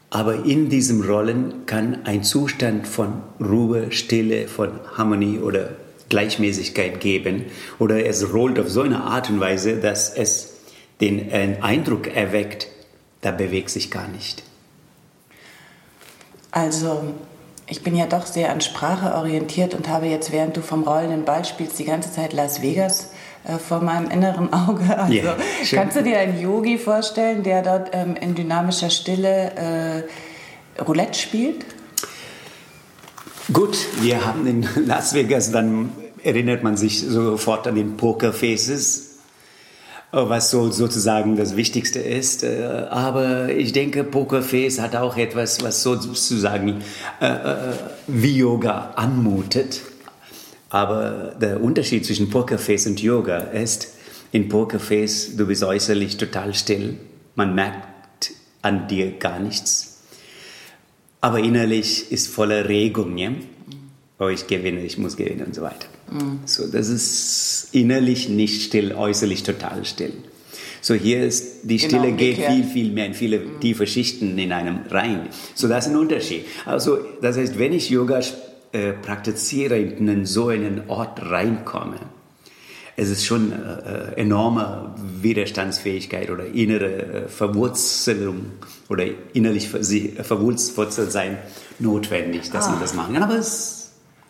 Aber 0.10 0.46
in 0.46 0.70
diesem 0.70 1.02
Rollen 1.02 1.66
kann 1.66 2.06
ein 2.06 2.24
Zustand 2.24 2.88
von 2.88 3.22
Ruhe, 3.40 3.92
Stille, 3.92 4.48
von 4.48 4.72
Harmonie 4.98 5.38
oder 5.38 5.72
Gleichmäßigkeit 6.08 7.00
geben 7.00 7.46
oder 7.78 8.04
es 8.06 8.34
rollt 8.34 8.60
auf 8.60 8.70
so 8.70 8.82
eine 8.82 9.04
Art 9.04 9.30
und 9.30 9.40
Weise, 9.40 9.76
dass 9.78 10.10
es 10.10 10.56
den 11.02 11.32
Eindruck 11.32 12.08
erweckt, 12.08 12.68
da 13.22 13.32
bewegt 13.32 13.70
sich 13.70 13.92
gar 13.92 14.08
nicht. 14.08 14.44
Also, 16.52 17.14
ich 17.68 17.84
bin 17.84 17.96
ja 17.96 18.08
doch 18.08 18.26
sehr 18.26 18.52
an 18.52 18.62
Sprache 18.62 19.14
orientiert 19.14 19.76
und 19.76 19.88
habe 19.88 20.08
jetzt, 20.08 20.32
während 20.32 20.58
du 20.58 20.62
vom 20.62 20.84
rollenden 20.84 21.26
Ball 21.26 21.46
spielst, 21.46 21.78
die 21.78 21.86
ganze 21.86 22.12
Zeit 22.12 22.34
Las 22.34 22.62
Vegas 22.62 23.12
äh, 23.44 23.58
vor 23.58 23.82
meinem 23.82 24.10
inneren 24.10 24.52
Auge. 24.54 24.98
Also, 24.98 25.14
yeah, 25.14 25.38
kannst 25.72 25.96
du 25.96 26.04
dir 26.04 26.20
einen 26.20 26.42
Yogi 26.42 26.78
vorstellen, 26.78 27.44
der 27.44 27.62
dort 27.62 27.92
ähm, 27.94 28.16
in 28.16 28.36
dynamischer 28.36 28.90
Stille 28.90 30.06
äh, 30.78 30.82
Roulette 30.82 31.20
spielt? 31.20 31.66
Gut, 33.54 33.78
wir 34.02 34.26
haben 34.26 34.48
in 34.48 34.68
Las 34.86 35.14
Vegas, 35.14 35.52
dann 35.52 35.92
erinnert 36.24 36.64
man 36.64 36.78
sich 36.78 37.02
sofort 37.02 37.68
an 37.68 37.76
den 37.76 37.98
Pokerfaces, 37.98 39.09
was 40.12 40.52
so 40.52 40.72
sozusagen 40.72 41.36
das 41.36 41.56
Wichtigste 41.56 42.00
ist. 42.00 42.44
Äh, 42.44 42.88
aber 42.90 43.50
ich 43.50 43.72
denke, 43.72 44.04
Pokerface 44.04 44.80
hat 44.80 44.96
auch 44.96 45.18
etwas, 45.18 45.64
was 45.64 45.84
sozusagen 45.84 46.82
äh, 47.22 47.28
äh, 47.28 47.74
wie 48.08 48.38
Yoga 48.38 48.94
anmutet. 48.96 49.82
Aber 50.70 51.36
der 51.42 51.62
Unterschied 51.62 52.06
zwischen 52.06 52.30
Pokerface 52.30 52.88
und 52.88 53.02
Yoga 53.02 53.38
ist, 53.38 53.96
in 54.32 54.50
Pokerface, 54.50 55.36
du 55.36 55.48
bist 55.48 55.64
äußerlich 55.64 56.18
total 56.18 56.54
still, 56.54 56.98
man 57.36 57.56
merkt 57.56 58.32
an 58.62 58.88
dir 58.88 59.18
gar 59.18 59.40
nichts 59.40 59.90
aber 61.22 61.40
innerlich 61.40 62.12
ist 62.12 62.28
voller 62.28 62.68
Regung. 62.68 63.18
Ja? 63.18 63.32
Oh, 64.20 64.28
ich 64.28 64.48
gewinne, 64.48 64.84
ich 64.84 64.98
muss 64.98 65.18
gewinnen 65.18 65.46
und 65.46 65.56
so 65.56 65.62
weiter. 65.62 65.88
Mhm. 66.12 66.40
So, 66.46 66.68
das 66.68 66.90
ist 66.90 67.70
innerlich 67.72 68.30
nicht 68.30 68.64
still, 68.64 68.94
äußerlich 68.94 69.44
total 69.44 69.86
still. 69.86 70.14
So 70.82 70.94
hier 70.94 71.26
ist 71.26 71.64
die 71.64 71.78
genau, 71.78 72.00
Stille 72.00 72.16
geht 72.16 72.38
viel, 72.38 72.64
viel 72.64 72.92
mehr 72.92 73.06
in 73.06 73.14
viele 73.14 73.40
mhm. 73.40 73.60
tiefe 73.60 73.86
Schichten 73.86 74.38
in 74.38 74.52
einem 74.52 74.80
rein. 74.90 75.28
So 75.54 75.68
das 75.68 75.88
ist 75.88 75.94
ein 75.94 75.98
Unterschied. 75.98 76.46
Also 76.66 77.00
das 77.22 77.38
heißt, 77.38 77.60
wenn 77.60 77.74
ich 77.74 77.90
Yoga 77.90 78.22
äh, 78.72 78.94
praktiziere, 78.94 79.78
in 79.78 80.26
so 80.26 80.48
einen 80.48 80.84
Ort 80.88 81.22
reinkomme, 81.22 82.00
es 82.96 83.10
ist 83.10 83.26
schon 83.26 83.54
äh, 83.54 84.14
enorme 84.18 84.94
Widerstandsfähigkeit 85.22 86.30
oder 86.30 86.46
innere 86.46 87.26
äh, 87.26 87.28
Verwurzelung 87.28 88.52
oder 88.90 89.06
innerlich 89.34 89.70
verwurzelt 89.70 91.12
sein 91.12 91.38
notwendig, 91.80 92.52
dass 92.52 92.68
ah. 92.68 92.72
man 92.72 92.80
das 92.82 92.94
machen 92.94 93.14
kann. 93.14 93.24
Aber 93.24 93.38
es 93.38 93.79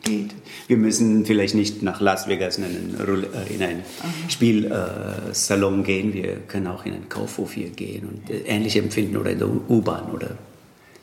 geht. 0.03 0.31
Wir 0.67 0.77
müssen 0.77 1.25
vielleicht 1.25 1.55
nicht 1.55 1.81
nach 1.83 2.01
Las 2.01 2.27
Vegas 2.27 2.57
in 2.57 2.65
einen, 2.65 2.95
äh, 2.99 3.53
in 3.53 3.63
einen 3.63 3.83
Spielsalon 4.27 5.83
gehen. 5.83 6.13
Wir 6.13 6.37
können 6.47 6.67
auch 6.67 6.85
in 6.85 6.93
einen 6.93 7.09
Kaufhof 7.09 7.53
hier 7.53 7.69
gehen 7.69 8.07
und 8.07 8.29
äh, 8.29 8.41
ähnlich 8.47 8.77
empfinden 8.77 9.17
oder 9.17 9.31
in 9.31 9.39
der 9.39 9.47
U-Bahn 9.47 10.11
oder. 10.11 10.37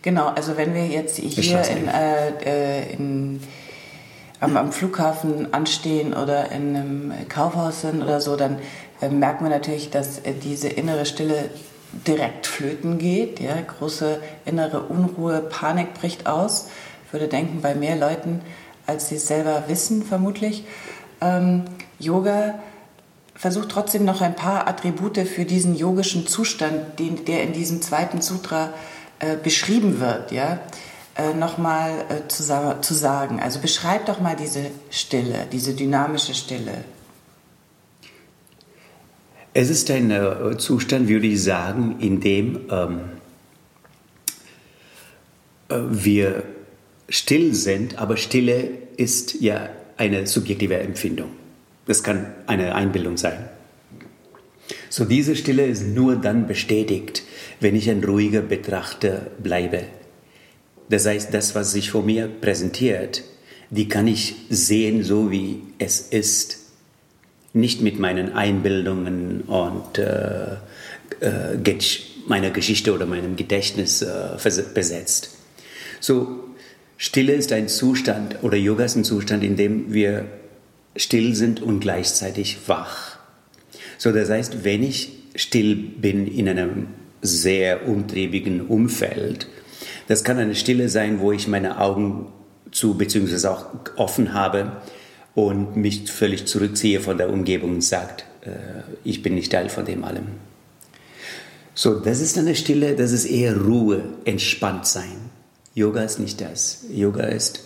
Genau, 0.03 0.29
also 0.29 0.57
wenn 0.57 0.73
wir 0.73 0.87
jetzt 0.87 1.17
hier 1.17 1.63
in, 1.65 1.89
äh, 1.89 2.93
in 2.93 3.41
am, 4.39 4.57
am, 4.57 4.73
Flughafen 4.73 5.53
anstehen 5.53 6.15
oder 6.15 6.53
in 6.53 6.77
einem 6.77 7.13
Kaufhaus 7.29 7.81
sind 7.81 8.03
oder 8.03 8.21
so, 8.21 8.37
dann 8.37 8.59
äh, 9.01 9.09
merken 9.09 9.45
wir 9.45 9.51
natürlich, 9.51 9.91
dass 9.91 10.19
äh, 10.21 10.33
diese 10.33 10.69
innere 10.69 11.07
Stille 11.07 11.51
direkt 12.07 12.47
flöten 12.47 12.99
geht. 12.99 13.41
Ja? 13.41 13.57
Große 13.61 14.21
innere 14.45 14.83
Unruhe, 14.83 15.41
Panik 15.41 15.95
bricht 15.95 16.27
aus. 16.27 16.69
Ich 17.07 17.13
würde 17.13 17.29
denken, 17.29 17.61
bei 17.61 17.75
mehr 17.75 17.97
Leuten, 17.97 18.43
als 18.87 19.09
sie 19.09 19.17
es 19.17 19.27
selber 19.27 19.65
wissen, 19.69 20.03
vermutlich. 20.03 20.65
Ähm, 21.21 21.65
Yoga 21.99 22.59
versucht 23.35 23.69
trotzdem 23.71 24.05
noch 24.05 24.21
ein 24.21 24.37
paar 24.37 24.67
Attribute 24.69 25.19
für 25.29 25.45
diesen 25.45 25.77
yogischen 25.77 26.27
Zustand, 26.27 26.99
den, 26.99 27.25
der 27.25 27.43
in 27.43 27.53
diesem 27.53 27.83
zweiten 27.83 28.23
Sutra 28.23 28.71
äh, 29.19 29.37
beschrieben 29.37 30.01
wird. 30.01 30.33
Ja? 30.33 30.61
äh, 31.17 31.35
nochmal 31.35 32.05
äh, 32.09 32.29
zu, 32.29 32.45
zu 32.81 32.95
sagen. 32.95 33.41
Also 33.41 33.61
beschreib 33.61 34.07
doch 34.07 34.21
mal 34.21 34.37
diese 34.37 34.71
Stille, 34.91 35.47
diese 35.51 35.75
dynamische 35.75 36.35
Stille. 36.35 36.85
Es 39.55 39.71
ist 39.71 39.91
ein 39.91 40.11
äh, 40.11 40.59
Zustand, 40.59 41.09
würde 41.09 41.27
ich 41.27 41.43
sagen, 41.43 41.97
in 42.01 42.21
dem 42.21 42.61
ähm, 42.71 43.01
äh, 45.71 45.77
wir 45.89 46.43
still 47.09 47.55
sind, 47.55 47.99
aber 47.99 48.17
Stille 48.17 48.69
ist 48.97 49.41
ja 49.41 49.71
eine 49.97 50.27
subjektive 50.27 50.79
Empfindung. 50.79 51.31
Das 51.87 52.03
kann 52.03 52.35
eine 52.47 52.75
Einbildung 52.75 53.17
sein. 53.17 53.49
So 54.91 55.05
diese 55.05 55.37
Stille 55.37 55.67
ist 55.67 55.87
nur 55.87 56.17
dann 56.17 56.47
bestätigt, 56.47 57.23
wenn 57.61 57.77
ich 57.77 57.89
ein 57.89 58.03
ruhiger 58.03 58.43
Betrachter 58.43 59.31
bleibe. 59.43 59.85
Das 60.89 61.07
heißt, 61.07 61.33
das, 61.33 61.55
was 61.55 61.73
sich 61.73 61.91
vor 61.91 62.03
mir 62.03 62.29
präsentiert, 62.29 63.23
die 63.71 63.89
kann 63.89 64.07
ich 64.07 64.35
sehen, 64.49 65.03
so 65.03 65.31
wie 65.31 65.63
es 65.79 66.01
ist. 66.01 66.59
Nicht 67.53 67.81
mit 67.81 67.99
meinen 67.99 68.33
Einbildungen 68.35 69.43
und 69.43 69.99
äh, 69.99 70.55
äh, 71.21 71.79
meiner 72.27 72.51
Geschichte 72.51 72.93
oder 72.93 73.07
meinem 73.07 73.37
Gedächtnis 73.37 74.03
äh, 74.03 74.37
besetzt. 74.75 75.31
So, 76.01 76.45
Stille 76.99 77.35
ist 77.35 77.53
ein 77.53 77.69
Zustand 77.69 78.43
oder 78.43 78.57
Yoga 78.57 78.85
ist 78.85 78.97
ein 78.97 79.05
Zustand, 79.05 79.45
in 79.45 79.57
dem 79.57 79.93
wir 79.93 80.27
still 80.97 81.35
sind 81.35 81.61
und 81.61 81.81
gleichzeitig 81.81 82.59
wach. 82.67 83.19
So, 83.99 84.13
das 84.13 84.31
heißt, 84.31 84.65
wenn 84.65 84.83
ich 84.83 85.13
still 85.35 85.77
bin 85.77 86.27
in 86.27 86.49
einem 86.49 86.89
sehr 87.21 87.87
umtriebigen 87.87 88.63
Umfeld, 88.63 89.49
das 90.09 90.25
kann 90.25 90.39
eine 90.39 90.55
Stille 90.55 90.89
sein, 90.89 91.21
wo 91.21 91.33
ich 91.33 91.49
meine 91.49 91.81
Augen 91.81 92.33
zu 92.71 92.95
bzw. 92.95 93.49
auch 93.49 93.67
offen 93.97 94.33
habe 94.33 94.73
und 95.35 95.77
mich 95.77 96.11
völlig 96.11 96.47
zurückziehe 96.47 97.01
von 97.01 97.19
der 97.19 97.31
Umgebung 97.31 97.75
und 97.75 97.85
sagt, 97.85 98.25
äh, 98.43 98.51
ich 99.05 99.23
bin 99.23 99.35
nicht 99.35 99.53
Teil 99.53 99.69
von 99.69 99.85
dem 99.85 100.05
allem. 100.05 100.27
So, 101.75 102.01
das 102.01 102.21
ist 102.21 102.39
eine 102.39 102.55
Stille, 102.55 102.97
das 102.97 103.13
ist 103.13 103.27
eher 103.27 103.57
Ruhe, 103.57 104.03
entspannt 104.25 104.87
sein. 104.87 105.31
Yoga 105.77 106.03
ist 106.03 106.19
nicht 106.19 106.41
das. 106.41 106.87
Yoga 106.91 107.25
ist 107.25 107.61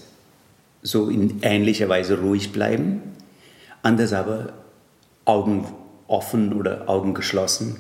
so 0.83 1.09
in 1.09 1.39
ähnlicher 1.43 1.89
Weise 1.89 2.21
ruhig 2.21 2.53
bleiben, 2.53 3.03
Anders 3.83 4.13
aber 4.13 4.53
Augen 5.25 5.67
offen 6.07 6.53
oder 6.53 6.89
Augen 6.89 7.15
geschlossen, 7.15 7.77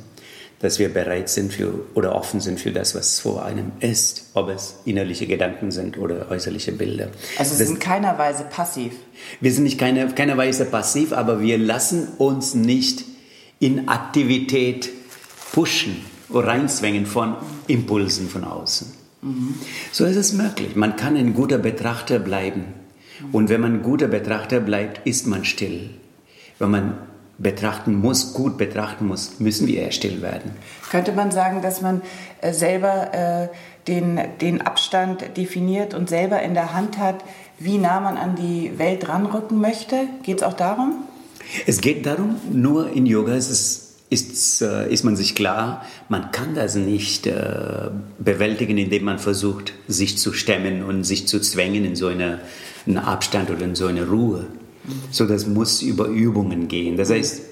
dass 0.61 0.79
wir 0.79 0.89
bereit 0.89 1.29
sind 1.29 1.53
für 1.53 1.85
oder 1.95 2.15
offen 2.15 2.41
sind 2.41 2.61
für 2.61 2.71
das, 2.71 2.95
was 2.95 3.19
vor 3.19 3.45
einem 3.45 3.73
ist, 3.81 4.31
ob 4.35 4.51
es 4.51 4.77
innerliche 4.85 5.27
Gedanken 5.27 5.73
sind 5.73 5.99
oder 5.99 6.31
äußerliche 6.31 6.73
Bilder. 6.73 7.09
Also 7.37 7.59
das, 7.59 7.67
sind 7.67 7.77
in 7.77 7.79
keiner 7.81 8.17
Weise 8.17 8.45
passiv. 8.45 8.93
Wir 9.41 9.53
sind 9.53 9.65
nicht 9.65 9.79
keine, 9.79 10.07
keiner 10.15 10.37
Weise 10.37 10.65
passiv, 10.65 11.13
aber 11.13 11.41
wir 11.41 11.59
lassen 11.59 12.09
uns 12.19 12.55
nicht 12.55 13.05
in 13.59 13.89
Aktivität 13.89 14.91
pushen 15.53 16.05
oder 16.29 16.47
reinzwängen 16.47 17.05
von 17.05 17.35
Impulsen 17.67 18.29
von 18.29 18.45
außen. 18.45 19.00
Mhm. 19.23 19.55
So 19.93 20.05
ist 20.05 20.17
es 20.17 20.33
möglich. 20.33 20.77
Man 20.77 20.97
kann 20.97 21.17
ein 21.17 21.35
guter 21.35 21.59
Betrachter 21.59 22.19
bleiben. 22.19 22.65
Und 23.33 23.49
wenn 23.49 23.61
man 23.61 23.75
ein 23.75 23.83
guter 23.83 24.09
Betrachter 24.09 24.61
bleibt, 24.61 25.07
ist 25.07 25.27
man 25.27 25.45
still. 25.45 25.91
Wenn 26.59 26.71
man 26.71 26.95
betrachten 27.39 27.95
muss, 27.95 28.35
gut 28.35 28.59
betrachten 28.59 29.07
muss, 29.07 29.41
müssen 29.41 29.67
wir 29.67 29.81
eher 29.81 29.93
still 29.93 30.21
werden. 30.23 30.53
Könnte 30.91 31.12
man 31.12 31.31
sagen, 31.31 31.62
dass 31.62 31.81
man 31.81 32.03
äh, 32.41 32.53
selber 32.53 33.15
äh, 33.15 33.49
den, 33.89 34.21
den 34.41 34.61
Abstand 34.61 35.37
definiert 35.37 35.95
und 35.95 36.09
selber 36.09 36.43
in 36.43 36.55
der 36.55 36.75
Hand 36.75 36.99
hat, 36.99 37.25
wie 37.59 37.79
nah 37.79 38.00
man 38.00 38.17
an 38.17 38.37
die 38.37 38.79
Welt 38.79 39.09
ranrücken 39.09 39.61
möchte? 39.61 40.07
Geht 40.23 40.39
es 40.39 40.43
auch 40.43 40.53
darum? 40.53 41.05
Es 41.67 41.81
geht 41.81 42.07
darum, 42.07 42.37
nur 42.53 42.93
in 42.93 43.07
Yoga 43.07 43.35
ist 43.35 43.50
es 43.50 43.89
ist, 44.11 44.61
äh, 44.61 44.93
ist 44.93 45.05
man 45.05 45.17
sich 45.17 45.35
klar, 45.35 45.87
man 46.09 46.33
kann 46.33 46.55
das 46.55 46.75
nicht 46.75 47.26
äh, 47.26 47.90
bewältigen, 48.19 48.76
indem 48.76 49.05
man 49.05 49.19
versucht, 49.19 49.73
sich 49.87 50.19
zu 50.19 50.33
stemmen 50.33 50.83
und 50.83 51.05
sich 51.05 51.29
zu 51.29 51.40
zwängen 51.40 51.85
in 51.85 51.97
so 51.97 52.09
eine, 52.09 52.40
einen 52.87 52.99
Abstand 52.99 53.50
oder 53.50 53.64
in 53.64 53.76
so 53.76 53.87
eine 53.87 54.07
Ruhe. 54.07 54.47
So, 55.12 55.26
das 55.26 55.47
muss 55.47 55.83
über 55.83 56.07
Übungen 56.07 56.67
gehen. 56.67 56.97
Das 56.97 57.11
heißt, 57.11 57.43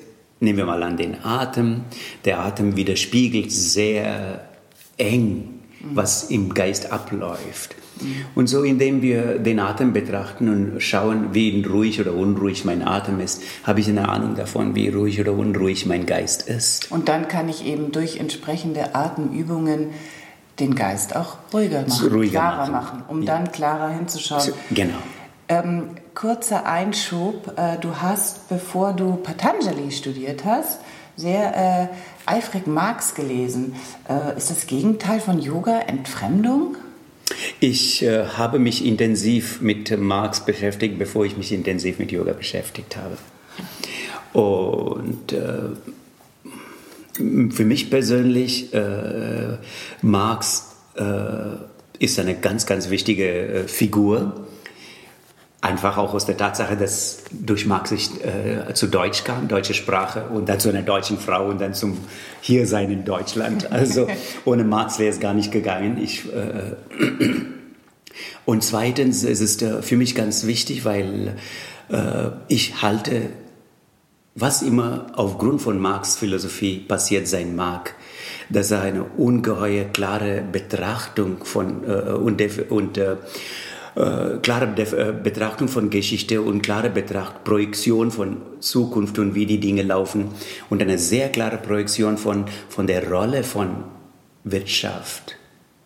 nehmen 0.40 0.58
wir 0.58 0.66
mal 0.66 0.82
an 0.82 0.96
den 0.96 1.24
Atem. 1.24 1.82
Der 2.24 2.40
Atem 2.40 2.76
widerspiegelt 2.76 3.52
sehr 3.52 4.48
eng, 4.96 5.60
was 5.80 6.24
im 6.24 6.54
Geist 6.54 6.90
abläuft. 6.90 7.76
Und 8.34 8.48
so, 8.48 8.62
indem 8.62 9.02
wir 9.02 9.38
den 9.38 9.60
Atem 9.60 9.92
betrachten 9.92 10.48
und 10.48 10.80
schauen, 10.80 11.34
wie 11.34 11.64
ruhig 11.64 12.00
oder 12.00 12.14
unruhig 12.14 12.64
mein 12.64 12.86
Atem 12.86 13.20
ist, 13.20 13.42
habe 13.64 13.80
ich 13.80 13.88
eine 13.88 14.08
Ahnung 14.08 14.34
davon, 14.34 14.74
wie 14.74 14.88
ruhig 14.88 15.20
oder 15.20 15.32
unruhig 15.32 15.86
mein 15.86 16.06
Geist 16.06 16.48
ist. 16.48 16.90
Und 16.90 17.08
dann 17.08 17.28
kann 17.28 17.48
ich 17.48 17.66
eben 17.66 17.92
durch 17.92 18.18
entsprechende 18.18 18.94
Atemübungen 18.94 19.88
den 20.58 20.74
Geist 20.74 21.14
auch 21.14 21.36
ruhiger 21.52 21.84
machen, 21.86 22.08
ruhiger 22.08 22.40
klarer 22.40 22.70
machen, 22.70 22.72
machen 22.72 23.02
um 23.08 23.22
ja. 23.22 23.36
dann 23.36 23.52
klarer 23.52 23.90
hinzuschauen. 23.90 24.52
Genau. 24.70 24.98
Ähm, 25.48 25.90
kurzer 26.14 26.66
Einschub. 26.66 27.52
Äh, 27.56 27.78
du 27.80 28.00
hast, 28.00 28.48
bevor 28.48 28.92
du 28.92 29.16
Patanjali 29.16 29.90
studiert 29.92 30.44
hast, 30.44 30.80
sehr 31.16 31.56
äh, 31.56 31.88
eifrig 32.26 32.66
Marx 32.66 33.14
gelesen. 33.14 33.74
Äh, 34.08 34.36
ist 34.36 34.50
das 34.50 34.66
Gegenteil 34.66 35.20
von 35.20 35.38
Yoga 35.38 35.80
Entfremdung? 35.80 36.76
Ich 37.60 38.02
äh, 38.04 38.24
habe 38.24 38.58
mich 38.58 38.84
intensiv 38.84 39.60
mit 39.60 39.96
Marx 39.98 40.44
beschäftigt, 40.44 40.98
bevor 40.98 41.24
ich 41.24 41.36
mich 41.36 41.52
intensiv 41.52 41.98
mit 41.98 42.12
Yoga 42.12 42.32
beschäftigt 42.32 42.96
habe. 42.96 43.16
Und 44.32 45.32
äh, 45.32 45.70
für 47.50 47.64
mich 47.64 47.90
persönlich, 47.90 48.72
äh, 48.74 49.56
Marx 50.02 50.64
ist 52.00 52.18
eine 52.18 52.34
ganz, 52.34 52.66
ganz 52.66 52.90
wichtige 52.90 53.66
Figur 53.68 54.48
Einfach 55.60 55.96
auch 55.96 56.14
aus 56.14 56.24
der 56.24 56.36
Tatsache, 56.36 56.76
dass 56.76 57.24
durch 57.32 57.66
Marx 57.66 57.90
ich 57.90 58.10
äh, 58.24 58.72
zu 58.74 58.86
Deutsch 58.86 59.24
kam, 59.24 59.48
deutsche 59.48 59.74
Sprache 59.74 60.26
und 60.28 60.48
dann 60.48 60.60
zu 60.60 60.68
einer 60.68 60.82
deutschen 60.82 61.18
Frau 61.18 61.48
und 61.48 61.60
dann 61.60 61.74
zum 61.74 61.98
Hiersein 62.40 62.92
in 62.92 63.04
Deutschland. 63.04 63.68
Also 63.78 64.06
ohne 64.44 64.62
Marx 64.62 65.00
wäre 65.00 65.10
es 65.10 65.18
gar 65.18 65.34
nicht 65.34 65.50
gegangen. 65.50 65.98
Ich, 66.00 66.32
äh, 66.32 66.76
und 68.44 68.62
zweitens 68.62 69.24
ist 69.24 69.40
es 69.40 69.60
äh, 69.60 69.82
für 69.82 69.96
mich 69.96 70.14
ganz 70.14 70.46
wichtig, 70.46 70.84
weil 70.84 71.36
äh, 71.90 72.28
ich 72.46 72.80
halte, 72.80 73.30
was 74.36 74.62
immer 74.62 75.08
aufgrund 75.16 75.60
von 75.60 75.80
Marx 75.80 76.16
Philosophie 76.16 76.78
passiert 76.78 77.26
sein 77.26 77.56
mag, 77.56 77.94
dass 78.48 78.70
er 78.70 78.82
eine 78.82 79.02
ungeheuer 79.02 79.84
klare 79.86 80.40
Betrachtung 80.52 81.44
von 81.44 81.82
äh, 81.84 82.12
und, 82.12 82.40
und 82.70 83.00
äh, 83.96 84.38
klare 84.42 84.66
äh, 84.66 85.12
Betrachtung 85.12 85.68
von 85.68 85.90
Geschichte 85.90 86.42
und 86.42 86.62
klare 86.62 86.90
Betracht, 86.90 87.44
Projektion 87.44 88.10
von 88.10 88.38
Zukunft 88.60 89.18
und 89.18 89.34
wie 89.34 89.46
die 89.46 89.60
Dinge 89.60 89.82
laufen 89.82 90.28
und 90.70 90.82
eine 90.82 90.98
sehr 90.98 91.28
klare 91.30 91.58
Projektion 91.58 92.18
von, 92.18 92.46
von 92.68 92.86
der 92.86 93.08
Rolle 93.10 93.42
von 93.42 93.84
Wirtschaft 94.44 95.36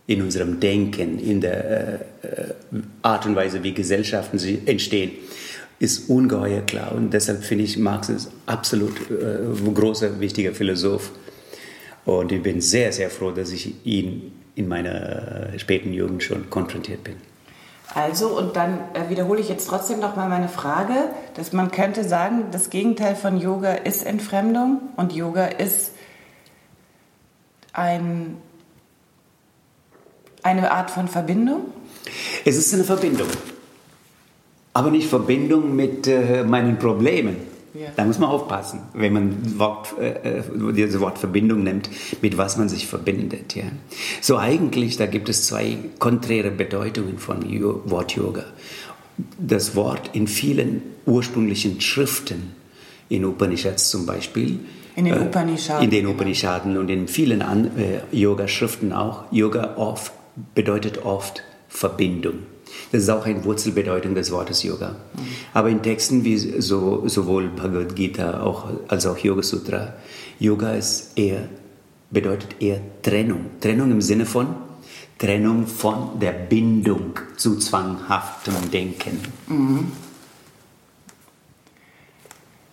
in 0.06 0.22
unserem 0.22 0.60
Denken, 0.60 1.18
in 1.18 1.40
der 1.40 2.00
äh, 2.22 2.26
äh 2.26 2.54
Art 3.02 3.26
und 3.26 3.36
Weise, 3.36 3.62
wie 3.62 3.72
Gesellschaften 3.72 4.38
entstehen, 4.66 5.12
ist 5.78 6.08
ungeheuer 6.08 6.62
klar. 6.62 6.92
Und 6.92 7.12
deshalb 7.12 7.42
finde 7.42 7.64
ich 7.64 7.76
Marx 7.76 8.08
ist 8.08 8.30
absolut 8.46 8.94
äh, 9.10 9.72
großer, 9.72 10.20
wichtiger 10.20 10.52
Philosoph. 10.52 11.10
Und 12.04 12.32
ich 12.32 12.42
bin 12.42 12.60
sehr, 12.60 12.92
sehr 12.92 13.10
froh, 13.10 13.30
dass 13.30 13.52
ich 13.52 13.74
ihn 13.84 14.32
in 14.54 14.68
meiner 14.68 15.48
späten 15.56 15.92
Jugend 15.92 16.22
schon 16.22 16.50
konfrontiert 16.50 17.04
bin. 17.04 17.31
Also, 17.94 18.28
und 18.28 18.57
dann 18.57 18.78
äh, 18.94 19.11
wiederhole 19.11 19.40
ich 19.40 19.48
jetzt 19.48 19.68
trotzdem 19.68 20.00
noch 20.00 20.16
mal 20.16 20.28
meine 20.28 20.48
Frage, 20.48 20.94
dass 21.35 21.52
man 21.52 21.70
könnte 21.70 22.05
sagen, 22.05 22.46
das 22.50 22.70
Gegenteil 22.70 23.14
von 23.14 23.38
Yoga 23.38 23.72
ist 23.72 24.07
Entfremdung 24.07 24.81
und 24.96 25.12
Yoga 25.12 25.44
ist 25.46 25.92
ein, 27.74 28.38
eine 30.42 30.72
Art 30.72 30.90
von 30.90 31.07
Verbindung? 31.07 31.66
Es 32.46 32.57
ist 32.57 32.72
eine 32.72 32.85
Verbindung, 32.85 33.28
aber 34.72 34.90
nicht 34.90 35.09
Verbindung 35.09 35.76
mit 35.76 36.07
äh, 36.07 36.44
meinen 36.44 36.78
Problemen. 36.78 37.51
Ja. 37.74 37.88
Da 37.96 38.04
muss 38.04 38.18
man 38.18 38.28
aufpassen, 38.28 38.80
wenn 38.92 39.12
man 39.14 39.58
Wort, 39.58 39.94
äh, 39.98 40.38
äh 40.38 40.42
dieses 40.74 41.00
Wort 41.00 41.18
Verbindung 41.18 41.62
nimmt, 41.62 41.88
mit 42.20 42.37
was 42.37 42.58
man 42.58 42.68
sich 42.68 42.87
verbindet. 42.87 43.56
Ja. 43.56 43.64
So 44.20 44.37
eigentlich, 44.37 44.98
da 44.98 45.06
gibt 45.06 45.28
es 45.30 45.46
zwei 45.46 45.78
konträre 45.98 46.50
Bedeutungen 46.50 47.18
von 47.18 47.42
Wort 47.87 48.12
Yoga. 48.12 48.44
Das 49.38 49.74
Wort 49.74 50.11
in 50.12 50.26
vielen 50.26 50.82
ursprünglichen 51.06 51.80
Schriften, 51.80 52.52
in 53.08 53.24
Upanishads 53.24 53.90
zum 53.90 54.04
Beispiel, 54.04 54.61
in 54.94 55.06
den 55.06 55.18
Upanishaden. 55.18 55.80
Äh, 55.80 55.85
in 55.85 55.90
den 55.90 56.06
Upanishaden 56.06 56.76
und 56.76 56.90
in 56.90 57.08
vielen 57.08 57.40
äh, 57.40 58.00
Yoga-Schriften 58.12 58.92
auch. 58.92 59.24
Yoga 59.32 59.76
oft 59.76 60.12
bedeutet 60.54 61.04
oft 61.04 61.42
Verbindung. 61.68 62.40
Das 62.90 63.02
ist 63.02 63.08
auch 63.08 63.24
eine 63.26 63.44
Wurzelbedeutung 63.44 64.14
des 64.14 64.30
Wortes 64.30 64.62
Yoga. 64.62 64.96
Aber 65.54 65.68
in 65.68 65.82
Texten 65.82 66.24
wie 66.24 66.37
so, 66.37 67.06
sowohl 67.08 67.48
Bhagavad 67.48 67.96
Gita 67.96 68.42
auch, 68.42 68.68
als 68.88 69.06
auch 69.06 69.18
Yoga 69.18 69.42
Sutra, 69.42 69.94
Yoga 70.38 70.72
ist 70.72 71.16
eher, 71.16 71.48
bedeutet 72.11 72.56
eher 72.61 72.80
Trennung. 73.02 73.46
Trennung 73.61 73.90
im 73.90 74.02
Sinne 74.02 74.26
von 74.26 74.48
Trennung 75.18 75.68
von 75.68 76.18
der 76.18 76.32
Bindung 76.32 77.18
zu 77.37 77.56
zwanghaftem 77.56 78.70
Denken. 78.72 79.20
Mhm. 79.46 79.92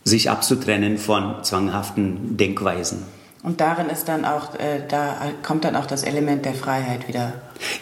Sich 0.03 0.31
abzutrennen 0.31 0.97
von 0.97 1.43
zwanghaften 1.43 2.37
Denkweisen. 2.37 3.03
Und 3.43 3.61
darin 3.61 3.89
ist 3.89 4.07
dann 4.09 4.25
auch, 4.25 4.55
äh, 4.55 4.81
da 4.87 5.31
kommt 5.43 5.63
dann 5.63 5.75
auch 5.75 5.85
das 5.85 6.03
Element 6.03 6.43
der 6.43 6.55
Freiheit 6.55 7.07
wieder 7.07 7.33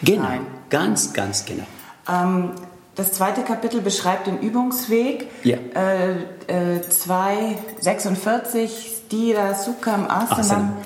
genau, 0.04 0.24
rein. 0.24 0.40
Ganz, 0.68 1.14
ganz 1.14 1.46
genau. 1.46 1.66
Ähm, 2.08 2.52
das 2.94 3.12
zweite 3.12 3.42
Kapitel 3.42 3.80
beschreibt 3.80 4.26
den 4.26 4.40
Übungsweg. 4.40 5.30
Ja. 5.44 5.58
Äh, 5.74 6.16
äh, 6.48 6.80
246, 6.80 9.02
Stira 9.06 9.54
Sukham 9.54 10.10
Asanam. 10.10 10.40
Asanam. 10.40 10.76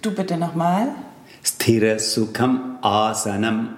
Du 0.00 0.12
bitte 0.12 0.38
nochmal. 0.38 0.88
Stira 1.42 1.98
Sukham 1.98 2.78
Asanam. 2.80 3.76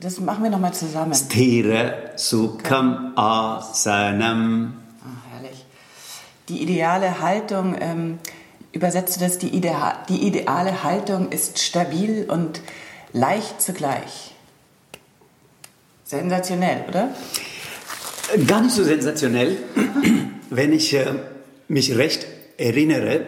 Das 0.00 0.18
machen 0.20 0.44
wir 0.44 0.50
nochmal 0.50 0.72
zusammen. 0.72 1.12
Stira 1.14 2.16
Sukham 2.16 3.12
Asanam. 3.16 4.74
Ah, 5.02 5.08
herrlich. 5.34 5.66
Die 6.48 6.62
ideale 6.62 7.20
Haltung, 7.20 7.76
ähm, 7.80 8.18
übersetze 8.72 9.20
das, 9.20 9.36
die, 9.38 9.48
Idea 9.48 9.98
die 10.08 10.26
ideale 10.26 10.82
Haltung 10.82 11.30
ist 11.30 11.58
stabil 11.58 12.24
und 12.30 12.62
leicht 13.12 13.60
zugleich. 13.60 14.33
Sensationell, 16.04 16.84
oder? 16.88 17.14
Gar 18.46 18.62
nicht 18.62 18.74
so 18.74 18.84
sensationell. 18.84 19.56
Wenn 20.50 20.72
ich 20.72 20.94
äh, 20.94 21.14
mich 21.68 21.96
recht 21.96 22.26
erinnere, 22.58 23.26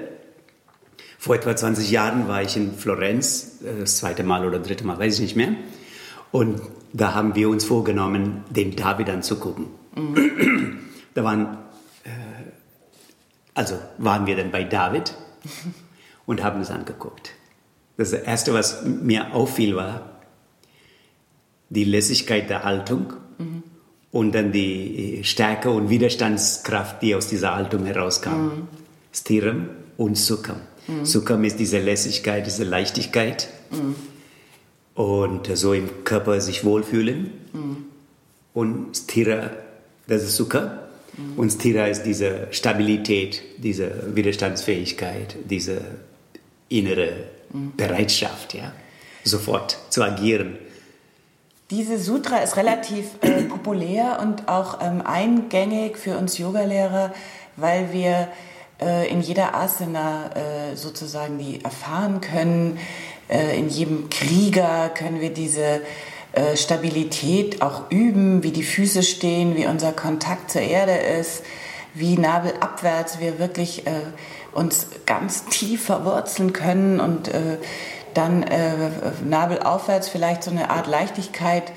vor 1.19 1.37
etwa 1.37 1.57
20 1.57 1.91
Jahren 1.91 2.29
war 2.29 2.43
ich 2.43 2.57
in 2.57 2.77
Florenz, 2.77 3.61
äh, 3.65 3.81
das 3.81 3.97
zweite 3.97 4.23
Mal 4.23 4.47
oder 4.47 4.59
dritte 4.59 4.87
Mal, 4.87 4.99
weiß 4.99 5.15
ich 5.15 5.21
nicht 5.21 5.37
mehr. 5.37 5.55
Und 6.33 6.61
da 6.93 7.15
haben 7.15 7.35
wir 7.35 7.49
uns 7.49 7.65
vorgenommen, 7.65 8.45
den 8.51 8.77
David 8.77 9.09
anzugucken. 9.09 9.67
Mhm. 9.95 10.79
Da 11.15 11.25
waren 11.25 11.59
äh, 12.05 12.11
Also 13.55 13.79
waren 13.97 14.27
wir 14.27 14.37
dann 14.37 14.51
bei 14.51 14.65
David 14.65 15.15
und 16.27 16.43
haben 16.43 16.61
es 16.61 16.71
angeguckt. 16.71 17.33
Das 17.97 18.13
Erste, 18.13 18.53
was 18.53 18.85
mir 18.85 19.33
auffiel, 19.33 19.75
war 19.77 20.16
die 21.71 21.85
Lässigkeit 21.85 22.49
der 22.51 22.65
Haltung 22.65 23.13
mhm. 23.39 23.63
und 24.13 24.35
dann 24.35 24.53
die 24.53 25.21
Stärke 25.23 25.71
und 25.71 25.91
Widerstandskraft, 25.91 27.03
die 27.03 27.15
aus 27.15 27.29
dieser 27.29 27.55
Haltung 27.55 27.85
herauskam. 27.87 28.31
Mhm. 28.31 28.69
Stiram 29.13 29.69
und 29.97 30.17
Sukham. 30.17 30.61
Mhm. 30.87 31.05
Sukham 31.05 31.45
ist 31.45 31.59
diese 31.59 31.79
Lässigkeit, 31.79 32.47
diese 32.47 32.65
Leichtigkeit 32.65 33.49
und 34.95 35.57
so 35.57 35.73
im 35.73 36.05
Körper 36.05 36.41
sich 36.41 36.65
wohlfühlen. 36.65 37.31
Und 38.55 38.97
Stira, 38.97 39.51
das 40.07 40.23
ist 40.23 40.37
Sukha. 40.37 40.83
Und 41.37 41.51
Stira 41.51 41.87
ist 41.87 42.05
diese 42.05 42.49
Stabilität, 42.51 43.43
diese 43.59 44.15
Widerstandsfähigkeit, 44.15 45.37
diese 45.49 45.81
innere. 46.69 47.25
Bereitschaft, 47.77 48.55
ja, 48.55 48.73
sofort 49.25 49.79
zu 49.91 50.03
agieren. 50.03 50.59
Diese 51.71 51.99
Sutra 51.99 52.39
ist 52.39 52.57
relativ 52.57 53.07
äh, 53.23 53.43
populär 53.43 54.21
und 54.23 54.47
auch 54.47 54.79
ähm, 54.81 55.03
eingängig 55.05 55.97
für 55.97 56.17
uns 56.17 56.39
Yogalehrer, 56.39 57.13
weil 57.57 57.93
wir 57.93 58.29
äh, 58.81 59.11
in 59.11 59.21
jeder 59.21 59.53
Asana 59.53 60.31
äh, 60.37 60.77
sozusagen 60.77 61.39
die 61.39 61.65
erfahren 61.65 62.21
können. 62.21 62.79
Äh, 63.29 63.59
in 63.59 63.69
jedem 63.69 64.11
Krieger 64.11 64.91
können 64.91 65.21
wir 65.21 65.31
diese 65.31 65.81
äh, 66.35 66.57
Stabilität 66.57 67.61
auch 67.63 67.91
üben, 67.91 68.45
wie 68.45 68.53
die 68.53 68.63
Füße 68.63 69.03
stehen, 69.03 69.57
wie 69.57 69.67
unser 69.67 69.91
Kontakt 69.91 70.53
zur 70.53 70.63
Erde 70.63 70.95
ist, 70.95 71.43
wie 71.95 72.17
nabelabwärts 72.17 73.19
wir 73.19 73.41
wirklich 73.41 73.89
äh, 73.89 73.91
uns 74.53 74.87
ganz 75.05 75.47
tief 75.47 75.87
verwurzeln 75.87 76.53
können 76.53 77.01
und 77.01 77.29
dann 78.17 78.45
nabelaufwärts 79.25 80.09
vielleicht 80.09 80.43
so 80.43 80.51
eine 80.51 80.71
Art 80.71 80.87
Leichtigkeit 80.87 81.73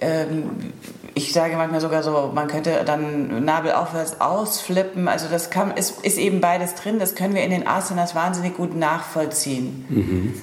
ähm, 0.00 0.72
ich 1.14 1.32
sage 1.32 1.56
manchmal 1.56 1.80
sogar 1.80 2.02
so, 2.02 2.30
man 2.34 2.48
könnte 2.48 2.82
dann 2.86 3.44
Nabel 3.44 3.72
aufwärts 3.72 4.20
ausflippen. 4.20 5.08
Also 5.08 5.26
das 5.30 5.50
kann, 5.50 5.76
ist, 5.76 6.04
ist 6.04 6.18
eben 6.18 6.40
beides 6.40 6.74
drin. 6.74 6.98
Das 6.98 7.14
können 7.14 7.34
wir 7.34 7.42
in 7.42 7.50
den 7.50 7.66
Asanas 7.66 8.14
wahnsinnig 8.14 8.56
gut 8.56 8.74
nachvollziehen. 8.74 9.84
Mhm. 9.88 10.34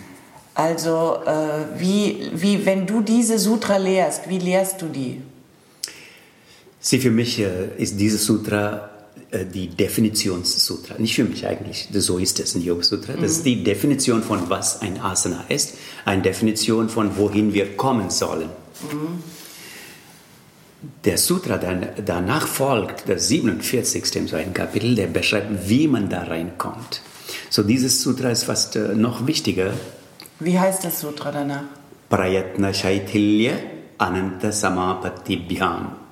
Also 0.53 1.17
äh, 1.25 1.79
wie, 1.79 2.31
wie, 2.33 2.65
wenn 2.65 2.85
du 2.85 3.01
diese 3.01 3.39
Sutra 3.39 3.77
lehrst, 3.77 4.29
wie 4.29 4.39
lehrst 4.39 4.81
du 4.81 4.87
die? 4.87 5.21
Sie 6.79 6.99
für 6.99 7.11
mich 7.11 7.39
äh, 7.39 7.69
ist 7.77 7.99
dieses 7.99 8.25
Sutra 8.25 8.75
äh, 8.75 8.96
die 9.31 9.67
Definitionssutra. 9.67 10.95
Nicht 10.97 11.15
für 11.15 11.25
mich 11.25 11.45
eigentlich, 11.45 11.89
so 11.91 12.17
ist 12.17 12.39
es 12.39 12.55
in 12.55 12.61
Yoga 12.61 12.83
Sutra. 12.83 13.13
Das 13.13 13.19
mhm. 13.19 13.25
ist 13.25 13.45
die 13.45 13.63
Definition 13.63 14.23
von 14.23 14.49
was 14.49 14.81
ein 14.81 14.99
Asana 15.01 15.45
ist, 15.49 15.75
eine 16.05 16.21
Definition 16.21 16.89
von 16.89 17.17
wohin 17.17 17.53
wir 17.53 17.75
kommen 17.75 18.09
sollen. 18.09 18.49
Mhm 18.91 19.23
der 21.05 21.17
Sutra 21.17 21.57
der 21.57 21.93
danach 22.05 22.47
folgt, 22.47 23.07
der 23.07 23.19
47. 23.19 24.15
in 24.15 24.27
so 24.27 24.35
einem 24.35 24.53
Kapitel, 24.53 24.95
der 24.95 25.07
beschreibt, 25.07 25.69
wie 25.69 25.87
man 25.87 26.09
da 26.09 26.23
reinkommt. 26.23 27.01
So 27.49 27.63
dieses 27.63 28.01
Sutra 28.01 28.29
ist 28.29 28.43
fast 28.43 28.75
äh, 28.75 28.95
noch 28.95 29.25
wichtiger. 29.27 29.73
Wie 30.39 30.59
heißt 30.59 30.83
das 30.83 31.01
Sutra 31.01 31.31
danach? 31.31 31.63
Prayatna 32.09 32.73
Shaitilya 32.73 33.53
Ananta 33.97 34.51
Samapati 34.51 35.37
Bhyam. 35.37 36.06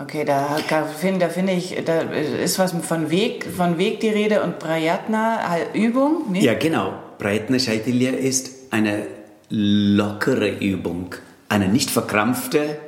Okay, 0.00 0.24
da, 0.24 0.58
da 0.68 0.84
finde 0.84 1.28
find 1.28 1.50
ich, 1.50 1.76
da 1.84 2.00
ist 2.00 2.58
was 2.58 2.72
von 2.72 3.10
Weg, 3.10 3.44
von 3.44 3.76
Weg 3.76 4.00
die 4.00 4.08
Rede 4.08 4.42
und 4.42 4.58
Prayatna, 4.58 5.40
Übung? 5.74 6.24
Nee? 6.30 6.40
Ja, 6.40 6.54
genau. 6.54 6.94
Prayatna 7.18 7.58
Shaitilya 7.58 8.12
ist 8.12 8.50
eine 8.70 9.06
lockere 9.50 10.48
Übung, 10.48 11.14
eine 11.48 11.68
nicht 11.68 11.90
verkrampfte 11.90 12.78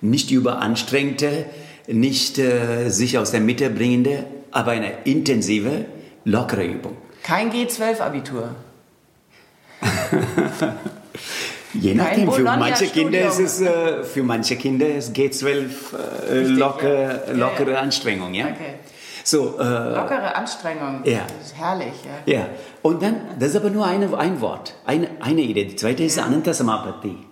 nicht 0.00 0.30
überanstrengte, 0.30 1.46
nicht 1.86 2.38
äh, 2.38 2.88
sich 2.88 3.18
aus 3.18 3.30
der 3.30 3.40
Mitte 3.40 3.70
bringende, 3.70 4.24
aber 4.50 4.72
eine 4.72 4.92
intensive, 5.04 5.86
lockere 6.24 6.64
Übung. 6.64 6.96
Kein 7.22 7.52
G12-Abitur. 7.52 8.54
Je 11.74 11.94
nachdem, 11.94 12.30
für 12.30 12.42
manche, 12.42 12.86
Kinder 12.86 13.28
ist 13.28 13.38
es, 13.38 13.60
äh, 13.60 14.02
für 14.02 14.22
manche 14.22 14.56
Kinder 14.56 14.88
ist 14.88 15.14
G12 15.14 15.68
äh, 16.28 16.40
locker, 16.42 17.28
ja. 17.28 17.32
lockere 17.32 17.72
ja, 17.72 17.80
Anstrengung. 17.80 18.34
Ja? 18.34 18.46
Okay. 18.46 18.74
So, 19.22 19.58
äh, 19.58 19.62
lockere 19.62 20.34
Anstrengung, 20.34 21.02
ja. 21.04 21.20
das 21.38 21.48
ist 21.48 21.56
herrlich. 21.56 21.94
Ja. 22.26 22.32
ja, 22.34 22.46
und 22.82 23.02
dann, 23.02 23.20
das 23.38 23.50
ist 23.50 23.56
aber 23.56 23.70
nur 23.70 23.86
eine, 23.86 24.16
ein 24.18 24.40
Wort, 24.40 24.74
eine, 24.86 25.08
eine 25.20 25.42
Idee. 25.42 25.66
Die 25.66 25.76
zweite 25.76 26.02
ist 26.02 26.18
Ananta 26.18 26.52
Samapati 26.52 27.30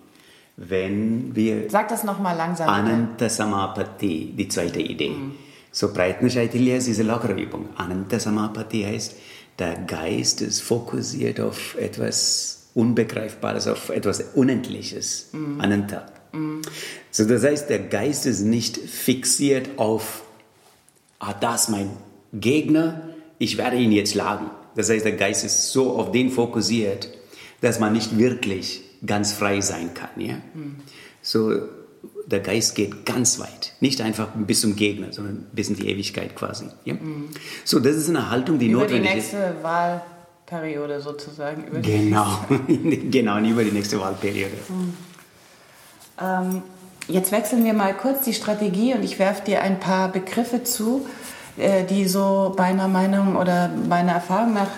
wenn 0.58 1.36
wir... 1.36 1.70
Sag 1.70 1.88
das 1.88 2.02
nochmal 2.02 2.36
langsam. 2.36 2.68
Ananta 2.68 3.28
Samapati, 3.28 4.34
die 4.36 4.48
zweite 4.48 4.80
Idee. 4.80 5.10
Mhm. 5.10 5.34
So 5.70 5.92
Breitnerscheitilya 5.92 6.76
ist 6.76 6.88
diese 6.88 7.04
lockere 7.04 7.34
Übung. 7.34 7.68
Ananta 7.76 8.18
Samapati 8.18 8.82
heißt, 8.82 9.14
der 9.58 9.76
Geist 9.76 10.42
ist 10.42 10.60
fokussiert 10.60 11.40
auf 11.40 11.76
etwas 11.76 12.57
Unbegreifbares, 12.78 13.66
auf 13.66 13.88
etwas 13.88 14.20
Unendliches. 14.34 15.30
Mhm. 15.32 15.60
Ananta. 15.60 16.06
Mhm. 16.32 16.62
So 17.10 17.24
das 17.24 17.42
heißt, 17.42 17.68
der 17.68 17.80
Geist 17.80 18.24
ist 18.24 18.42
nicht 18.42 18.76
fixiert 18.76 19.70
auf, 19.78 20.22
ah, 21.18 21.34
das 21.34 21.64
ist 21.64 21.68
mein 21.70 21.90
Gegner, 22.32 23.02
ich 23.38 23.58
werde 23.58 23.76
ihn 23.76 23.90
jetzt 23.90 24.12
schlagen. 24.12 24.50
Das 24.76 24.90
heißt, 24.90 25.04
der 25.04 25.16
Geist 25.16 25.44
ist 25.44 25.72
so 25.72 25.96
auf 25.96 26.12
den 26.12 26.30
fokussiert, 26.30 27.08
dass 27.62 27.80
man 27.80 27.92
nicht 27.92 28.16
wirklich 28.16 28.82
ganz 29.04 29.32
frei 29.32 29.60
sein 29.60 29.92
kann. 29.94 30.10
Ja? 30.16 30.34
Mhm. 30.54 30.76
So, 31.20 31.62
der 32.26 32.40
Geist 32.40 32.76
geht 32.76 33.04
ganz 33.04 33.40
weit. 33.40 33.72
Nicht 33.80 34.00
einfach 34.00 34.28
bis 34.36 34.60
zum 34.60 34.76
Gegner, 34.76 35.12
sondern 35.12 35.46
bis 35.52 35.68
in 35.68 35.74
die 35.74 35.88
Ewigkeit 35.88 36.36
quasi. 36.36 36.66
Ja? 36.84 36.94
Mhm. 36.94 37.30
So, 37.64 37.80
das 37.80 37.96
ist 37.96 38.08
eine 38.08 38.30
Haltung, 38.30 38.60
die 38.60 38.68
über 38.68 38.82
notwendig 38.82 39.16
ist. 39.16 39.32
Über 39.32 39.40
die 39.40 39.48
nächste 39.48 39.64
Wahlperiode 40.50 41.00
sozusagen. 41.00 41.64
Über 41.64 41.80
genau, 41.80 42.26
genau, 42.68 43.38
über 43.38 43.64
die 43.64 43.72
nächste 43.72 44.00
Wahlperiode. 44.00 44.56
Mhm. 44.68 44.96
Ähm, 46.20 46.62
jetzt 47.06 47.32
wechseln 47.32 47.64
wir 47.64 47.74
mal 47.74 47.94
kurz 47.94 48.24
die 48.24 48.34
Strategie 48.34 48.94
und 48.94 49.02
ich 49.02 49.18
werfe 49.18 49.44
dir 49.44 49.62
ein 49.62 49.78
paar 49.78 50.08
Begriffe 50.08 50.64
zu, 50.64 51.06
äh, 51.56 51.84
die 51.84 52.06
so 52.06 52.54
meiner 52.56 52.88
Meinung 52.88 53.36
oder 53.36 53.68
meiner 53.68 54.12
Erfahrung 54.12 54.54
nach 54.54 54.70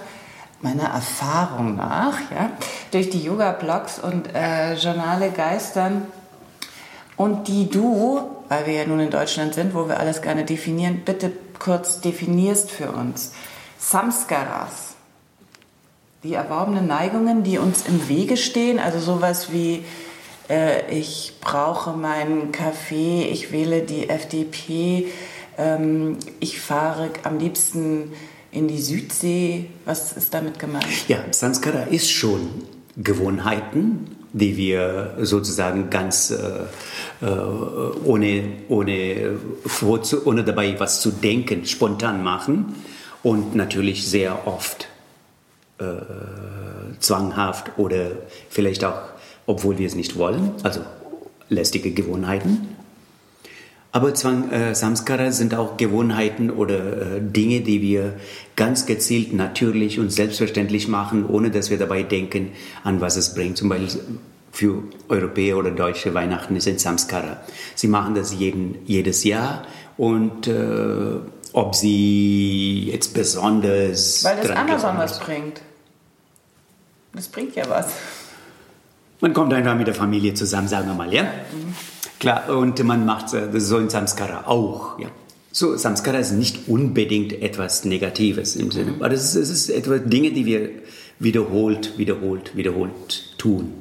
meiner 0.62 0.90
Erfahrung 0.90 1.76
nach, 1.76 2.18
ja, 2.30 2.50
durch 2.90 3.08
die 3.08 3.24
Yoga-Blogs 3.24 3.98
und 3.98 4.34
äh, 4.34 4.74
Journale 4.74 5.30
geistern 5.30 6.02
und 7.16 7.48
die 7.48 7.70
du, 7.70 8.20
weil 8.50 8.66
wir 8.66 8.74
ja 8.74 8.84
nun 8.84 9.00
in 9.00 9.08
Deutschland 9.08 9.54
sind, 9.54 9.74
wo 9.74 9.88
wir 9.88 9.98
alles 9.98 10.20
gerne 10.20 10.44
definieren, 10.44 11.00
bitte 11.02 11.32
kurz 11.58 12.02
definierst 12.02 12.70
für 12.70 12.92
uns. 12.92 13.32
Samskaras, 13.78 14.96
die 16.22 16.34
erworbenen 16.34 16.86
Neigungen, 16.86 17.42
die 17.42 17.58
uns 17.58 17.86
im 17.86 18.08
Wege 18.08 18.36
stehen, 18.36 18.78
also 18.78 18.98
sowas 18.98 19.52
wie 19.52 19.84
äh, 20.48 20.90
ich 20.92 21.34
brauche 21.40 21.92
meinen 21.92 22.52
Kaffee, 22.52 23.22
ich 23.24 23.52
wähle 23.52 23.82
die 23.82 24.08
FDP, 24.10 25.06
ähm, 25.56 26.18
ich 26.38 26.60
fahre 26.60 27.10
am 27.22 27.38
liebsten 27.38 28.12
in 28.52 28.68
die 28.68 28.80
Südsee. 28.80 29.66
Was 29.86 30.12
ist 30.12 30.34
damit 30.34 30.58
gemeint? 30.58 30.86
Ja, 31.08 31.18
Sanskara 31.30 31.84
ist 31.84 32.10
schon 32.10 32.50
Gewohnheiten, 32.96 34.16
die 34.32 34.58
wir 34.58 35.16
sozusagen 35.20 35.88
ganz 35.88 36.30
äh, 36.30 37.24
äh 37.24 37.30
ohne, 38.04 38.42
ohne, 38.68 39.38
ohne 40.24 40.44
dabei 40.44 40.78
was 40.78 41.00
zu 41.00 41.12
denken, 41.12 41.64
spontan 41.64 42.22
machen 42.22 42.74
und 43.22 43.54
natürlich 43.54 44.06
sehr 44.06 44.46
oft 44.46 44.89
zwanghaft 47.00 47.78
oder 47.78 48.12
vielleicht 48.48 48.84
auch, 48.84 49.00
obwohl 49.46 49.78
wir 49.78 49.86
es 49.86 49.94
nicht 49.94 50.16
wollen, 50.18 50.52
also 50.62 50.80
lästige 51.48 51.90
Gewohnheiten. 51.90 52.76
Aber 53.92 54.14
Zwang, 54.14 54.50
äh, 54.50 54.74
Samskara 54.74 55.32
sind 55.32 55.54
auch 55.54 55.76
Gewohnheiten 55.76 56.50
oder 56.50 57.16
äh, 57.16 57.20
Dinge, 57.20 57.60
die 57.60 57.82
wir 57.82 58.14
ganz 58.54 58.86
gezielt, 58.86 59.32
natürlich 59.32 59.98
und 59.98 60.12
selbstverständlich 60.12 60.86
machen, 60.86 61.26
ohne 61.26 61.50
dass 61.50 61.70
wir 61.70 61.78
dabei 61.78 62.04
denken, 62.04 62.52
an 62.84 63.00
was 63.00 63.16
es 63.16 63.34
bringt. 63.34 63.56
Zum 63.56 63.68
Beispiel 63.68 64.00
für 64.52 64.82
Europäer 65.08 65.56
oder 65.58 65.72
Deutsche 65.72 66.14
Weihnachten 66.14 66.54
ist 66.54 66.68
ein 66.68 66.78
Samskara. 66.78 67.38
Sie 67.74 67.88
machen 67.88 68.14
das 68.14 68.32
jeden, 68.32 68.78
jedes 68.86 69.24
Jahr 69.24 69.64
und 69.96 70.46
äh, 70.46 71.16
ob 71.52 71.74
sie 71.74 72.90
jetzt 72.92 73.12
besonders... 73.12 74.22
Weil 74.22 74.36
das 74.36 74.50
Amazon 74.50 74.98
was 74.98 75.18
bringt. 75.18 75.60
Das 77.12 77.28
bringt 77.28 77.56
ja 77.56 77.68
was. 77.68 77.88
Man 79.20 79.32
kommt 79.34 79.52
einfach 79.52 79.76
mit 79.76 79.86
der 79.86 79.94
Familie 79.94 80.34
zusammen, 80.34 80.68
sagen 80.68 80.86
wir 80.86 80.94
mal, 80.94 81.12
ja? 81.12 81.24
Mhm. 81.24 81.74
Klar, 82.18 82.48
und 82.56 82.82
man 82.84 83.04
macht 83.04 83.32
äh, 83.34 83.50
das 83.50 83.64
so 83.64 83.78
in 83.78 83.90
Samskara 83.90 84.46
auch. 84.46 84.98
Ja. 84.98 85.08
So, 85.52 85.76
Samskara 85.76 86.18
ist 86.18 86.32
nicht 86.32 86.68
unbedingt 86.68 87.32
etwas 87.32 87.84
Negatives 87.84 88.56
im 88.56 88.70
Sinne, 88.70 88.94
aber 89.00 89.10
es 89.12 89.24
ist, 89.24 89.34
es 89.34 89.50
ist 89.50 89.70
etwas 89.70 90.02
Dinge, 90.04 90.30
die 90.30 90.46
wir 90.46 90.70
wiederholt, 91.18 91.98
wiederholt, 91.98 92.56
wiederholt 92.56 93.36
tun. 93.36 93.72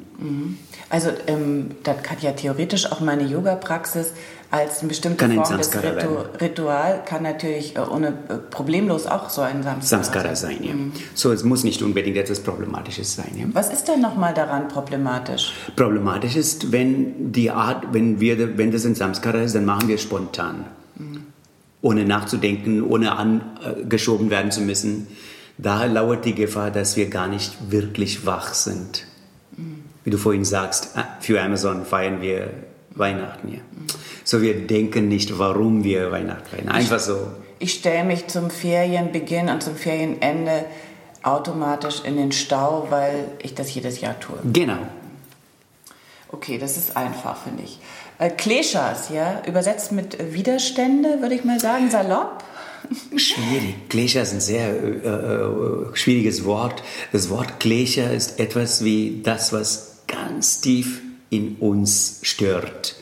Also 0.89 1.11
ähm, 1.27 1.71
das 1.83 2.01
kann 2.03 2.17
ja 2.21 2.31
theoretisch 2.31 2.91
auch 2.91 2.99
meine 2.99 3.23
Yoga-Praxis 3.23 4.13
als 4.51 4.79
eine 4.79 4.89
bestimmte 4.89 5.17
Kann 5.17 5.31
ein 5.31 5.45
Form 5.45 5.57
des 5.57 5.71
Samskara 5.71 5.93
Ritu. 5.93 6.15
Ritual 6.41 7.03
kann 7.05 7.23
natürlich 7.23 7.75
äh, 7.75 7.81
ohne 7.81 8.07
äh, 8.07 8.37
problemlos 8.49 9.05
auch 9.05 9.29
so 9.29 9.41
ein 9.41 9.61
Samskara, 9.61 10.03
Samskara 10.03 10.35
sein, 10.35 10.63
ja. 10.63 10.73
So, 11.13 11.31
es 11.31 11.43
muss 11.43 11.63
nicht 11.63 11.81
unbedingt 11.83 12.17
etwas 12.17 12.39
Problematisches 12.39 13.15
sein, 13.15 13.31
ja. 13.35 13.45
Was 13.53 13.71
ist 13.71 13.87
denn 13.87 14.01
nochmal 14.01 14.33
daran 14.33 14.67
problematisch? 14.67 15.53
Problematisch 15.75 16.35
ist, 16.35 16.71
wenn 16.71 17.31
die 17.31 17.51
Art, 17.51 17.93
wenn 17.93 18.19
wir, 18.19 18.57
wenn 18.57 18.71
das 18.71 18.85
ein 18.85 18.95
Samskara 18.95 19.39
ist, 19.39 19.53
dann 19.53 19.65
machen 19.65 19.87
wir 19.87 19.97
spontan. 19.97 20.65
Ohne 21.81 22.03
nachzudenken, 22.03 22.83
ohne 22.83 23.15
angeschoben 23.15 24.29
werden 24.29 24.51
zu 24.51 24.61
müssen. 24.61 25.07
Da 25.57 25.85
lauert 25.85 26.25
die 26.25 26.35
Gefahr, 26.35 26.71
dass 26.71 26.97
wir 26.97 27.09
gar 27.09 27.27
nicht 27.27 27.71
wirklich 27.71 28.25
wach 28.25 28.53
sind. 28.53 29.05
Wie 30.03 30.09
du 30.09 30.17
vorhin 30.17 30.43
sagst, 30.43 30.89
ah, 30.95 31.05
für 31.21 31.41
Amazon 31.41 31.85
feiern 31.85 32.21
wir 32.21 32.49
Weihnachten, 32.95 33.53
ja. 33.53 33.59
So, 34.29 34.43
wir 34.43 34.67
denken 34.67 35.07
nicht, 35.07 35.39
warum 35.39 35.83
wir 35.83 36.11
Weihnachten 36.11 36.45
feiern. 36.45 36.69
Einfach 36.69 36.99
so. 36.99 37.31
Ich 37.57 37.73
stelle 37.73 38.03
mich 38.03 38.27
zum 38.27 38.51
Ferienbeginn 38.51 39.49
und 39.49 39.63
zum 39.63 39.75
Ferienende 39.75 40.65
automatisch 41.23 42.03
in 42.03 42.15
den 42.15 42.31
Stau, 42.31 42.85
weil 42.91 43.31
ich 43.41 43.55
das 43.55 43.73
jedes 43.73 44.01
Jahr 44.01 44.19
tue. 44.19 44.37
Genau. 44.53 44.77
Okay, 46.31 46.59
das 46.59 46.77
ist 46.77 46.95
einfach, 46.95 47.41
finde 47.41 47.63
ich. 47.63 47.79
Äh, 48.19 48.29
Kleshas, 48.29 49.09
ja, 49.09 49.41
übersetzt 49.47 49.93
mit 49.93 50.15
Widerstände, 50.31 51.21
würde 51.21 51.33
ich 51.33 51.43
mal 51.43 51.59
sagen, 51.59 51.89
salopp. 51.89 52.43
Schwierig. 53.15 53.75
Klesha 53.89 54.21
ist 54.21 54.33
ein 54.33 54.41
sehr 54.41 54.69
äh, 54.69 55.07
äh, 55.07 55.95
schwieriges 55.95 56.45
Wort. 56.45 56.83
Das 57.11 57.31
Wort 57.31 57.59
Klesha 57.59 58.11
ist 58.11 58.39
etwas 58.39 58.83
wie 58.83 59.21
das, 59.23 59.53
was 59.53 60.03
ganz 60.05 60.61
tief 60.61 61.01
in 61.31 61.55
uns 61.55 62.19
stört. 62.21 62.98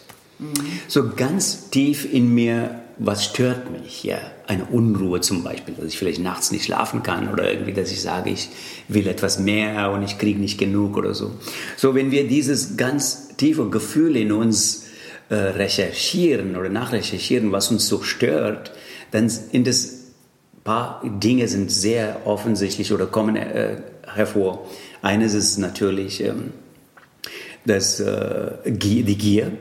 So 0.88 1.10
ganz 1.15 1.69
tief 1.69 2.12
in 2.12 2.34
mir, 2.34 2.82
was 3.00 3.26
stört 3.26 3.71
mich? 3.71 4.04
Ja, 4.04 4.19
eine 4.47 4.65
Unruhe 4.65 5.21
zum 5.21 5.43
Beispiel, 5.43 5.73
dass 5.76 5.86
ich 5.86 5.97
vielleicht 5.97 6.21
nachts 6.21 6.52
nicht 6.52 6.65
schlafen 6.65 7.04
kann 7.04 7.32
oder 7.32 7.52
irgendwie, 7.52 7.73
dass 7.73 7.91
ich 7.91 8.02
sage, 8.02 8.30
ich 8.30 8.50
will 8.88 9.08
etwas 9.08 9.39
mehr 9.39 9.91
und 9.91 10.04
ich 10.04 10.17
kriege 10.17 10.39
nicht 10.39 10.58
genug 10.58 10.95
oder 10.97 11.13
so. 11.13 11.32
So, 11.76 11.95
wenn 11.95 12.12
wir 12.12 12.28
dieses 12.28 12.78
ganz 12.78 13.36
tiefe 13.38 13.69
Gefühl 13.69 14.15
in 14.15 14.32
uns 14.32 14.86
äh, 15.30 15.36
recherchieren 15.36 16.56
oder 16.56 16.69
nachrecherchieren, 16.69 17.52
was 17.52 17.71
uns 17.71 17.88
so 17.88 18.02
stört, 18.02 18.71
dann 19.12 19.30
sind 19.30 19.67
es 19.67 19.97
paar 20.67 21.02
Dinge 21.02 21.47
sind 21.47 21.71
sehr 21.71 22.28
offensichtlich 22.28 22.91
oder 22.91 23.08
kommen 23.08 23.38
äh, 23.38 23.78
hervor. 24.06 24.67
Eines 25.02 25.34
ist 25.34 25.58
natürlich 25.60 26.21
ähm, 26.21 26.52
das, 27.65 28.02
äh, 28.02 28.52
die 28.65 29.17
Gier, 29.17 29.54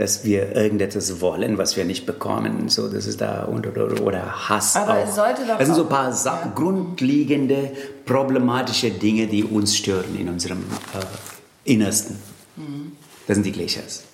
dass 0.00 0.24
wir 0.24 0.56
irgendetwas 0.56 1.20
wollen, 1.20 1.58
was 1.58 1.76
wir 1.76 1.84
nicht 1.84 2.06
bekommen. 2.06 2.70
So, 2.70 2.88
das 2.88 3.04
ist 3.06 3.20
da 3.20 3.44
und, 3.44 3.66
oder, 3.66 4.00
oder 4.00 4.48
Hass 4.48 4.74
Aber 4.74 4.94
auch. 4.94 5.06
es 5.06 5.14
sollte 5.14 5.42
doch 5.46 5.58
das 5.58 5.66
sind 5.66 5.74
so 5.74 5.82
ein 5.82 5.88
paar 5.90 6.10
ja. 6.24 6.52
grundlegende 6.54 7.70
problematische 8.06 8.90
Dinge, 8.92 9.26
die 9.26 9.44
uns 9.44 9.76
stören 9.76 10.18
in 10.18 10.30
unserem 10.30 10.60
äh, 10.94 11.70
Innersten. 11.70 12.16
Mhm. 12.56 12.92
Das 13.26 13.34
sind 13.34 13.44
die 13.44 13.52
Kleshas. 13.52 14.04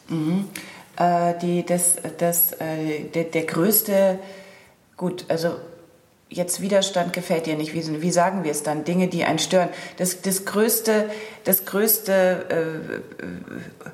Äh, 0.97 1.35
die, 1.41 1.65
das, 1.65 1.95
das, 2.19 2.55
äh, 2.55 3.05
der, 3.15 3.23
der 3.23 3.45
größte, 3.45 4.19
gut, 4.97 5.25
also 5.29 5.51
jetzt 6.29 6.61
Widerstand 6.61 7.13
gefällt 7.13 7.47
dir 7.47 7.55
nicht. 7.55 7.75
Wie, 7.75 8.03
wie 8.03 8.11
sagen 8.11 8.43
wir 8.43 8.51
es 8.51 8.65
dann? 8.65 8.83
Dinge, 8.83 9.07
die 9.07 9.23
einen 9.23 9.39
stören. 9.39 9.69
Das, 9.99 10.21
das 10.21 10.45
größte, 10.45 11.09
das 11.45 11.65
größte, 11.65 12.47
äh, 12.51 12.55
äh, 12.57 13.91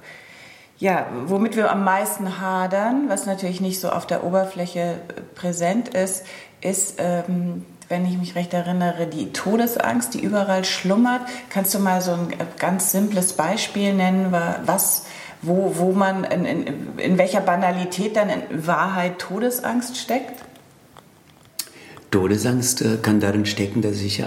ja, 0.83 1.07
womit 1.27 1.55
wir 1.55 1.71
am 1.71 1.85
meisten 1.85 2.41
hadern, 2.41 3.05
was 3.07 3.25
natürlich 3.25 3.61
nicht 3.61 3.79
so 3.79 3.89
auf 3.91 4.05
der 4.05 4.25
Oberfläche 4.25 4.81
äh, 4.81 5.21
präsent 5.37 5.91
ist, 5.91 6.25
ist, 6.61 6.97
ähm, 6.99 7.65
wenn 7.89 8.05
ich 8.05 8.19
mich 8.19 8.35
recht 8.35 8.53
erinnere, 8.53 9.07
die 9.07 9.33
Todesangst, 9.33 10.13
die 10.15 10.21
überall 10.21 10.65
schlummert. 10.65 11.21
Kannst 11.51 11.73
du 11.75 11.79
mal 11.79 12.01
so 12.01 12.11
ein 12.15 12.33
äh, 12.33 12.45
ganz 12.59 12.91
simples 12.91 13.35
Beispiel 13.35 13.95
nennen, 13.95 14.33
wa- 14.33 14.57
was, 14.67 15.05
wo, 15.41 15.75
wo 15.77 15.93
man, 15.93 16.25
in, 16.25 16.45
in, 16.45 16.99
in 16.99 17.17
welcher 17.17 17.43
Banalität 17.43 18.17
dann 18.17 18.29
in 18.29 18.67
Wahrheit 18.67 19.21
Todesangst 19.21 19.97
steckt? 19.97 20.43
Todesangst 22.11 22.83
äh, 22.83 22.97
kann 23.01 23.21
darin 23.21 23.47
stecken, 23.47 23.83
dass 23.83 24.01
ich 24.01 24.19
äh, 24.19 24.27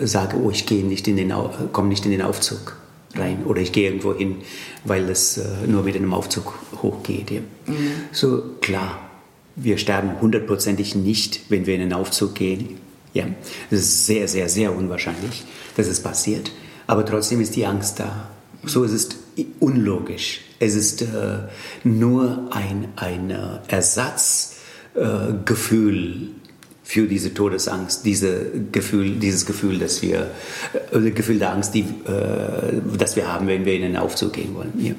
sage, 0.00 0.36
oh, 0.36 0.50
ich 0.50 0.66
gehe 0.66 0.84
nicht 0.84 1.06
in 1.06 1.16
den, 1.16 1.32
komme 1.70 1.90
nicht 1.90 2.04
in 2.06 2.10
den 2.10 2.22
Aufzug 2.22 2.76
rein 3.16 3.44
oder 3.44 3.60
ich 3.60 3.72
gehe 3.72 3.88
irgendwo 3.88 4.14
hin, 4.14 4.36
weil 4.84 5.08
es 5.10 5.38
äh, 5.38 5.66
nur 5.66 5.82
mit 5.82 5.96
einem 5.96 6.12
Aufzug 6.12 6.54
hochgeht. 6.82 7.30
Ja. 7.30 7.40
So 8.12 8.42
klar, 8.60 9.10
wir 9.56 9.78
sterben 9.78 10.20
hundertprozentig 10.20 10.94
nicht, 10.94 11.40
wenn 11.48 11.66
wir 11.66 11.74
in 11.74 11.80
den 11.80 11.92
Aufzug 11.92 12.34
gehen. 12.34 12.80
Ja, 13.12 13.26
das 13.70 13.80
ist 13.80 14.06
sehr, 14.06 14.28
sehr, 14.28 14.48
sehr 14.48 14.74
unwahrscheinlich, 14.74 15.44
dass 15.76 15.86
es 15.86 16.00
passiert. 16.00 16.50
Aber 16.86 17.04
trotzdem 17.06 17.40
ist 17.40 17.56
die 17.56 17.66
Angst 17.66 17.98
da. 18.00 18.30
So 18.64 18.84
ist 18.84 18.92
es 18.92 19.08
unlogisch. 19.60 20.40
Es 20.58 20.74
ist 20.74 21.02
äh, 21.02 21.38
nur 21.84 22.48
ein, 22.50 22.88
ein 22.96 23.30
äh, 23.30 23.58
Ersatzgefühl 23.68 26.22
äh, 26.22 26.26
für 26.84 27.06
diese 27.06 27.32
Todesangst, 27.32 28.04
diese 28.04 28.46
Gefühl, 28.70 29.12
dieses 29.16 29.46
Gefühl, 29.46 29.78
dass 29.78 30.02
wir, 30.02 30.30
äh, 30.92 31.10
Gefühl 31.10 31.38
der 31.38 31.52
Angst, 31.52 31.74
die, 31.74 31.80
äh, 31.80 32.80
das 32.98 33.16
wir 33.16 33.32
haben, 33.32 33.46
wenn 33.46 33.64
wir 33.64 33.74
in 33.74 33.82
den 33.82 33.96
Aufzug 33.96 34.34
gehen 34.34 34.54
wollen. 34.54 34.72
Ja. 34.78 34.92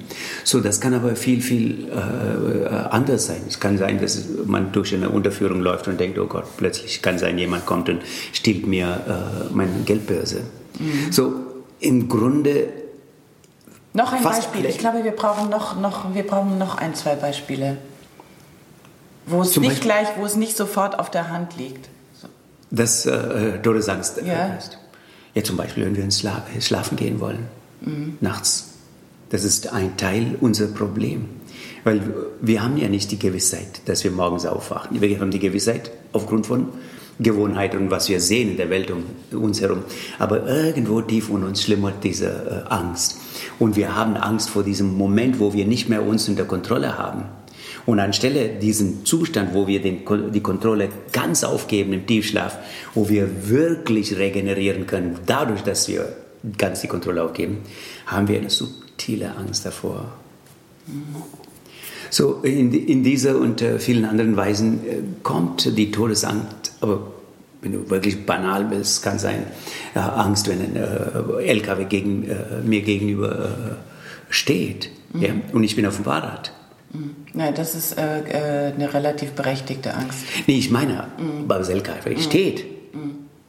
So, 0.44 0.62
das 0.62 0.82
kann 0.82 0.96
aber 0.96 1.16
viel, 1.16 1.42
viel 1.42 1.88
äh, 1.90 2.68
anders 2.90 3.28
sein. 3.28 3.42
Es 3.48 3.60
kann 3.60 3.78
sein, 3.78 4.02
dass 4.02 4.26
man 4.46 4.72
durch 4.72 4.96
eine 4.96 5.10
Unterführung 5.10 5.62
läuft 5.62 5.88
und 5.88 6.00
denkt, 6.00 6.18
oh 6.18 6.26
Gott, 6.26 6.46
plötzlich 6.58 7.04
kann 7.04 7.20
sein, 7.20 7.38
jemand 7.38 7.68
kommt 7.68 7.88
und 7.88 8.02
stiehlt 8.34 8.66
mir 8.66 8.88
äh, 9.08 9.54
meine 9.54 9.84
Geldbörse. 9.86 10.42
So, 11.12 11.36
im 11.80 12.10
Grunde 12.10 12.68
Noch 13.94 14.12
ein 14.12 14.24
Beispiel. 14.24 14.66
Ich 14.66 14.80
glaube, 14.80 15.04
wir 15.04 15.12
brauchen 15.12 15.50
noch, 15.50 15.80
noch, 15.80 16.14
wir 16.16 16.24
brauchen 16.24 16.58
noch 16.58 16.78
ein, 16.78 16.96
zwei 16.96 17.16
Beispiele. 17.16 17.78
Wo 19.28 19.42
es 19.42 19.56
nicht 19.58 19.70
Beispiel- 19.70 19.84
gleich, 19.84 20.08
wo 20.18 20.26
es 20.26 20.36
nicht 20.36 20.56
sofort 20.56 21.00
auf 21.00 21.10
der 21.12 21.30
Hand 21.30 21.58
liegt. 21.58 21.90
So. 22.22 22.28
dass 22.72 23.06
äh, 23.06 23.60
Todesangst 23.62 24.20
äh, 24.20 24.28
Ja. 24.28 24.46
ist. 24.56 24.78
Ja, 25.34 25.44
zum 25.44 25.58
Beispiel, 25.58 25.86
wenn 25.86 25.96
wir 25.96 26.04
ins 26.04 26.20
Schla 26.20 26.44
schlafen 26.62 26.96
gehen 26.96 27.20
wollen, 27.20 27.48
nachts. 28.22 28.70
Das 29.30 29.44
ist 29.44 29.74
ein 29.74 29.98
Teil 29.98 30.36
unser 30.40 30.68
Problem. 30.68 31.26
Weil 31.84 32.02
wir 32.42 32.64
haben 32.64 32.78
ja 32.78 32.88
nicht 32.88 33.12
die 33.12 33.20
Gewissheit, 33.20 33.82
dass 33.86 34.04
wir 34.04 34.12
morgens 34.12 34.46
aufwachen. 34.46 35.00
Wir 35.02 35.20
haben 35.20 35.32
die 35.32 35.40
Gewissheit 35.40 35.92
aufgrund 36.14 36.48
von 36.48 36.70
Gewohnheit 37.20 37.76
und 37.76 37.92
was 37.92 38.08
wir 38.10 38.20
sehen 38.22 38.52
in 38.52 38.58
der 38.58 38.70
Welt 38.70 38.92
um 38.92 39.04
uns 39.40 39.62
herum. 39.62 39.84
Aber 40.20 40.48
irgendwo 40.48 41.02
tief 41.02 41.30
in 41.30 41.44
uns 41.44 41.62
schlimmert 41.64 42.04
diese 42.04 42.64
äh, 42.68 42.74
Angst. 42.74 43.18
Und 43.60 43.76
wir 43.76 43.96
haben 43.96 44.16
Angst 44.18 44.50
vor 44.50 44.64
diesem 44.64 44.98
Moment, 44.98 45.40
wo 45.40 45.54
wir 45.54 45.66
nicht 45.66 45.90
mehr 45.90 46.02
uns 46.04 46.28
unter 46.30 46.46
Kontrolle 46.46 46.98
haben. 46.98 47.24
Und 47.86 48.00
anstelle 48.00 48.50
diesen 48.50 49.06
Zustand, 49.06 49.54
wo 49.54 49.68
wir 49.68 49.82
den, 49.82 50.02
die 50.34 50.42
Kontrolle 50.42 50.90
ganz 51.12 51.44
aufgeben 51.44 51.94
im 51.94 52.08
Tiefschlaf, 52.08 52.58
wo 52.96 53.10
wir 53.10 53.50
wirklich 53.50 54.18
regenerieren 54.18 54.88
können, 54.88 55.20
dadurch, 55.26 55.62
dass 55.62 55.88
wir 55.88 56.16
ganz 56.58 56.82
die 56.82 56.88
Kontrolle 56.88 57.24
aufgeben, 57.24 57.60
haben 58.08 58.28
wir 58.28 58.40
eine 58.40 58.50
subtile 58.50 59.36
Angst 59.36 59.66
davor. 59.66 60.14
So, 62.10 62.42
in, 62.44 62.72
in 62.72 63.04
dieser 63.04 63.38
und 63.38 63.62
äh, 63.62 63.80
vielen 63.80 64.06
anderen 64.06 64.38
Weisen 64.38 64.88
äh, 64.88 64.98
kommt 65.24 65.78
die 65.78 65.92
Todesangst, 65.92 66.74
aber 66.82 67.12
wenn 67.62 67.74
du 67.74 67.90
wirklich 67.90 68.26
banal 68.26 68.66
bist, 68.66 69.04
kann 69.04 69.18
sein 69.18 69.44
äh, 69.96 70.00
Angst, 70.00 70.48
wenn 70.48 70.62
ein 70.62 70.76
äh, 70.76 71.44
LKW 71.44 71.86
gegen, 71.86 72.30
äh, 72.30 72.62
mir 72.64 72.82
gegenüber 72.82 73.46
äh, 73.46 74.30
steht 74.30 74.92
ja, 75.20 75.30
und 75.52 75.64
ich 75.64 75.76
bin 75.76 75.86
auf 75.86 75.96
dem 75.96 76.06
Fahrrad. 76.06 76.54
Nein, 77.34 77.54
das 77.56 77.76
ist 77.76 77.98
äh, 77.98 78.70
äh, 78.70 78.74
eine 78.74 78.94
relativ 78.94 79.32
berechtigte 79.32 79.94
Angst. 79.94 80.20
Nee, 80.48 80.58
ich 80.60 80.72
meine, 80.72 81.08
aber 81.44 81.58
das 81.60 81.70
LKW 81.70 82.18
steht. 82.22 82.66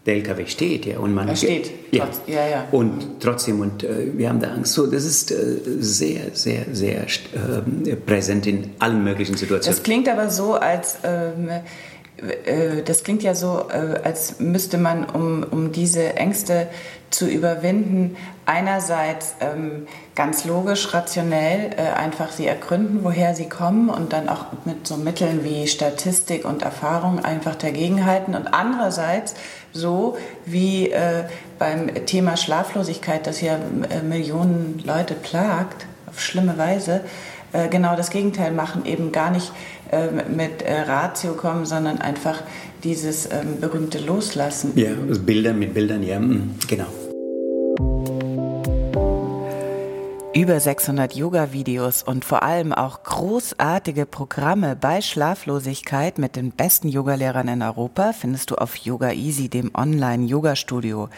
Der 0.05 0.14
LKW 0.14 0.46
steht, 0.46 0.87
ja. 0.87 0.99
Und 0.99 1.14
man, 1.14 1.27
Er 1.29 1.35
steht, 1.37 1.70
Ja. 1.90 2.05
trotz- 2.05 2.20
ja, 2.29 2.46
ja. 2.49 2.64
Und 2.70 3.20
trotzdem, 3.20 3.59
und 3.61 3.83
äh, 3.83 4.16
wir 4.16 4.29
haben 4.29 4.38
da 4.40 4.49
Angst. 4.53 4.72
So, 4.75 4.87
das 4.87 5.05
ist 5.05 5.33
äh, 5.33 5.37
sehr, 5.81 6.20
sehr, 6.33 6.64
sehr 6.72 7.03
äh, 7.03 7.96
präsent 7.96 8.46
in 8.46 8.70
allen 8.79 9.03
möglichen 9.03 9.37
Situationen. 9.37 9.77
Das 9.77 9.83
klingt 9.83 10.09
aber 10.09 10.31
so, 10.31 10.55
als 10.55 10.99
ähm, 11.03 11.49
äh, 11.49 12.83
das 12.85 13.03
klingt 13.03 13.25
ja 13.25 13.35
so, 13.35 13.64
äh, 13.68 13.99
als 14.05 14.38
müsste 14.38 14.79
man, 14.79 15.05
um, 15.07 15.44
um 15.51 15.72
diese 15.72 16.14
Ängste 16.14 16.68
zu 17.11 17.27
überwinden, 17.29 18.16
einerseits 18.44 19.35
ähm, 19.40 19.87
ganz 20.16 20.46
logisch, 20.46 20.92
rationell 20.94 21.70
äh, 21.76 21.94
einfach 21.94 22.33
sie 22.33 22.46
ergründen, 22.46 23.05
woher 23.05 23.35
sie 23.35 23.48
kommen 23.48 23.90
und 23.90 24.12
dann 24.12 24.29
auch 24.29 24.46
mit 24.64 24.87
so 24.87 24.96
Mitteln 24.96 25.44
wie 25.44 25.68
Statistik 25.68 26.44
und 26.44 26.62
Erfahrung 26.62 27.24
einfach 27.24 27.55
dagegenhalten 27.55 28.35
und 28.35 28.48
andererseits 28.48 29.35
so 29.72 30.16
wie 30.46 30.90
äh, 30.90 31.24
beim 31.59 32.07
Thema 32.07 32.37
Schlaflosigkeit, 32.37 33.26
das 33.26 33.42
ja 33.42 33.59
äh, 33.90 34.02
Millionen 34.02 34.83
Leute 34.85 35.14
plagt, 35.14 35.87
auf 36.09 36.20
schlimme 36.20 36.59
Weise, 36.59 37.02
genau 37.70 37.96
das 37.96 38.11
Gegenteil 38.11 38.52
machen, 38.52 38.85
eben 38.85 39.12
gar 39.12 39.31
nicht 39.31 39.50
äh, 39.90 40.09
mit 40.29 40.64
Ratio 40.87 41.33
kommen, 41.35 41.64
sondern 41.64 42.00
einfach 42.00 42.42
dieses 42.85 43.26
ähm, 43.26 43.61
berühmte 43.61 43.98
Loslassen. 43.98 44.72
Ja, 44.74 44.90
also 45.09 45.22
Bilder 45.22 45.55
mit 45.55 45.72
Bildern, 45.72 46.02
ja, 46.02 46.18
mhm, 46.18 46.57
genau. 46.68 46.87
Über 50.37 50.61
600 50.61 51.14
Yoga-Videos 51.14 52.03
und 52.03 52.22
vor 52.22 52.42
allem 52.42 52.75
auch 52.75 53.03
großartige 53.05 54.05
Programme 54.05 54.77
bei 54.77 55.01
Schlaflosigkeit 55.01 56.18
mit 56.18 56.37
den 56.37 56.51
besten 56.51 56.88
Yogalehrern 56.88 57.49
in 57.49 57.62
Europa 57.62 58.12
findest 58.12 58.51
du 58.51 58.57
auf 58.57 58.77
Yoga 58.77 59.12
Easy, 59.12 59.49
dem 59.49 59.70
Online-Yoga-Studio. 59.75 61.09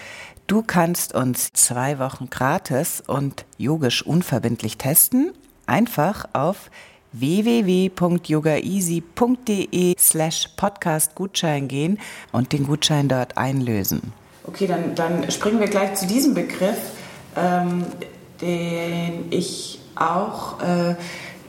Du 0.47 0.63
kannst 0.63 1.17
uns 1.17 1.53
zwei 1.53 1.99
Wochen 1.99 2.31
gratis 2.31 3.03
und 3.05 3.45
yogisch 3.57 4.07
unverbindlich 4.07 4.79
testen. 4.79 5.33
Einfach 5.67 6.27
auf 6.33 6.71
www.yogaeasy.de 7.11 9.97
slash 9.99 10.49
podcast 10.57 11.17
Gutschein 11.17 11.67
gehen 11.67 11.99
und 12.31 12.53
den 12.53 12.69
Gutschein 12.69 13.09
dort 13.09 13.37
einlösen. 13.37 14.13
Okay, 14.45 14.69
dann, 14.69 14.95
dann 14.95 15.29
springen 15.33 15.59
wir 15.59 15.67
gleich 15.67 15.95
zu 15.95 16.07
diesem 16.07 16.35
Begriff, 16.35 16.79
ähm, 17.35 17.85
den 18.41 19.27
ich 19.31 19.81
auch 19.95 20.61
äh, 20.61 20.95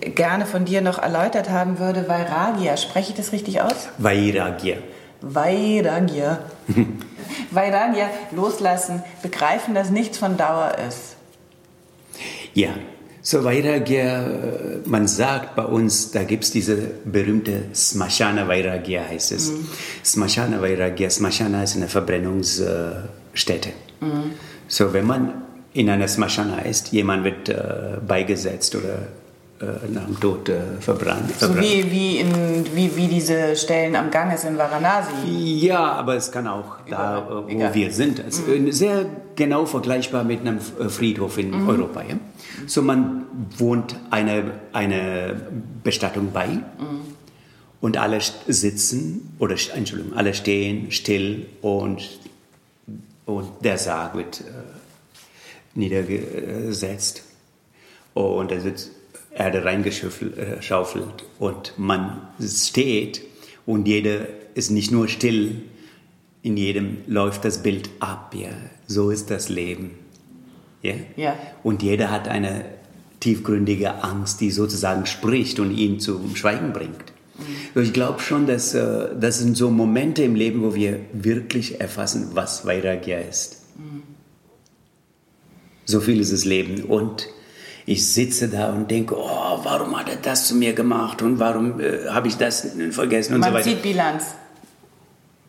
gerne 0.10 0.46
von 0.46 0.66
dir 0.66 0.82
noch 0.82 0.98
erläutert 0.98 1.50
haben 1.50 1.80
würde, 1.80 2.08
Vairagya. 2.08 2.78
Spreche 2.78 3.12
ich 3.12 3.16
das 3.18 3.32
richtig 3.32 3.62
aus? 3.62 3.90
Vairagya. 3.98 4.78
Vairagya. 5.22 6.40
Vairagya, 7.52 8.10
loslassen, 8.32 9.04
begreifen, 9.22 9.74
dass 9.74 9.90
nichts 9.90 10.18
von 10.18 10.38
Dauer 10.38 10.76
ist. 10.88 11.16
Ja, 12.54 12.70
so 13.22 13.44
Vairagya, 13.44 14.82
man 14.86 15.08
sagt 15.08 15.56
bei 15.56 15.66
uns, 15.66 16.12
da 16.12 16.24
gibt 16.24 16.46
es 16.46 16.52
diese 16.52 16.76
berühmte 17.06 17.66
Smashana 17.76 18.48
Vairagya 18.48 19.04
heißt 19.10 19.32
es. 19.34 19.52
Mhm. 19.52 19.68
Smashana 20.04 20.62
Vairagya, 20.62 21.10
Smashana 21.10 21.64
ist 21.64 21.76
eine 21.76 21.88
Verbrennungsstätte. 21.88 23.70
Mhm. 24.00 24.32
So 24.68 24.94
wenn 24.94 25.06
man 25.06 25.44
in 25.80 25.90
einer 25.90 26.10
Smashana 26.10 26.60
ist, 26.60 26.92
jemand 26.92 27.24
wird 27.24 27.48
äh, 27.48 27.56
beigesetzt 28.06 28.76
oder 28.76 29.08
äh, 29.62 29.90
nach 29.94 30.06
dem 30.08 30.20
Tod 30.20 30.50
äh, 30.50 30.60
verbrannt. 30.82 31.32
So 31.40 31.58
wie, 31.58 31.90
wie, 31.90 32.18
in, 32.18 32.66
wie, 32.76 32.94
wie 32.98 33.08
diese 33.08 33.56
Stellen 33.56 33.96
am 33.96 34.12
Ganges 34.12 34.44
in 34.44 34.58
Varanasi. 34.58 35.26
Ja, 35.26 35.94
aber 35.94 36.18
es 36.18 36.34
kann 36.34 36.48
auch 36.48 36.80
da, 36.90 37.20
äh, 37.20 37.32
wo 37.32 37.48
Egal. 37.48 37.74
wir 37.74 37.92
sind. 37.94 38.22
Also 38.22 38.42
mhm. 38.42 38.74
Sehr 38.74 39.06
genau 39.38 39.66
vergleichbar 39.66 40.26
mit 40.26 40.42
einem 40.42 40.60
Friedhof 40.60 41.38
in 41.38 41.52
mhm. 41.52 41.70
Europa. 41.70 42.02
Ja? 42.02 42.16
So 42.68 42.82
man 42.82 43.26
wohnt 43.58 43.96
eine, 44.10 44.52
eine 44.74 45.40
Bestattung 45.82 46.32
bei 46.34 46.48
mhm. 46.48 46.66
und 47.80 47.96
alle 47.96 48.20
sitzen, 48.48 49.34
oder 49.40 49.56
Entschuldigung, 49.74 50.18
alle 50.18 50.34
stehen 50.34 50.92
still 50.92 51.46
und, 51.62 52.20
und 53.26 53.48
der 53.64 53.78
Sarg 53.78 54.18
wird 54.18 54.44
niedergesetzt. 55.76 57.24
Und 58.14 58.52
er 58.52 58.62
sitzt 58.62 58.92
Erde 59.32 59.64
reingeschaufelt 59.64 61.26
und 61.38 61.74
man 61.78 62.22
steht 62.42 63.22
und 63.66 63.88
jeder 63.88 64.26
ist 64.56 64.72
nicht 64.72 64.92
nur 64.92 65.08
still, 65.08 65.62
in 66.42 66.58
jedem 66.58 66.98
läuft 67.08 67.46
das 67.46 67.62
Bild 67.62 67.90
ab. 68.00 68.34
Ja. 68.38 68.50
So 68.88 69.12
ist 69.12 69.30
das 69.30 69.50
Leben. 69.50 69.92
Ja? 70.82 70.96
ja. 71.16 71.38
Und 71.64 71.84
jeder 71.84 72.12
hat 72.12 72.28
eine 72.28 72.66
tiefgründige 73.20 74.04
Angst, 74.04 74.42
die 74.42 74.52
sozusagen 74.52 75.06
spricht 75.06 75.60
und 75.60 75.72
ihn 75.72 76.00
zum 76.00 76.36
Schweigen 76.36 76.74
bringt. 76.74 77.14
Mhm. 77.38 77.82
Ich 77.82 77.94
glaube 77.94 78.22
schon, 78.22 78.48
dass 78.48 78.74
äh, 78.74 79.10
das 79.20 79.40
sind 79.40 79.56
so 79.56 79.70
Momente 79.70 80.24
im 80.24 80.36
Leben, 80.36 80.64
wo 80.64 80.74
wir 80.74 81.00
wirklich 81.14 81.80
erfassen, 81.80 82.30
was 82.34 82.66
Vairagya 82.66 83.20
ist. 83.20 83.62
Mhm. 83.78 84.04
So 85.90 86.00
viel 86.02 86.20
ist 86.20 86.32
das 86.32 86.46
Leben. 86.46 86.84
Und 86.84 87.28
ich 87.88 88.06
sitze 88.06 88.48
da 88.48 88.72
und 88.72 88.92
denke, 88.92 89.16
oh, 89.18 89.60
warum 89.64 90.00
hat 90.00 90.08
er 90.08 90.18
das 90.18 90.48
zu 90.48 90.56
mir 90.56 90.74
gemacht 90.74 91.24
und 91.24 91.40
warum 91.40 91.80
äh, 91.80 92.08
habe 92.10 92.28
ich 92.28 92.38
das 92.38 92.68
vergessen 92.92 93.34
und 93.34 93.40
Man 93.40 93.50
so 93.50 93.56
weiter. 93.56 93.66
Man 93.70 93.76
zieht 93.76 93.82
Bilanz. 93.82 94.24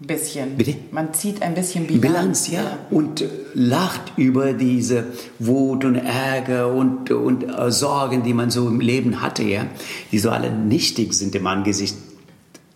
Ein 0.00 0.06
bisschen. 0.06 0.56
Bitte? 0.56 0.76
Man 0.92 1.12
zieht 1.12 1.42
ein 1.42 1.52
bisschen 1.52 1.86
Bilanz. 1.86 2.00
Bilanz, 2.00 2.48
ja. 2.48 2.62
ja. 2.62 2.78
Und 2.88 3.22
lacht 3.52 4.12
über 4.16 4.54
diese 4.54 5.04
Wut 5.38 5.84
und 5.84 5.96
Ärger 5.96 6.72
und, 6.72 7.10
und 7.10 7.42
äh, 7.42 7.70
Sorgen, 7.70 8.22
die 8.22 8.32
man 8.32 8.50
so 8.50 8.66
im 8.66 8.80
Leben 8.80 9.20
hatte, 9.20 9.42
ja. 9.42 9.66
Die 10.10 10.18
so 10.18 10.30
alle 10.30 10.50
nichtig 10.50 11.12
sind 11.12 11.34
im 11.34 11.46
Angesicht 11.46 11.96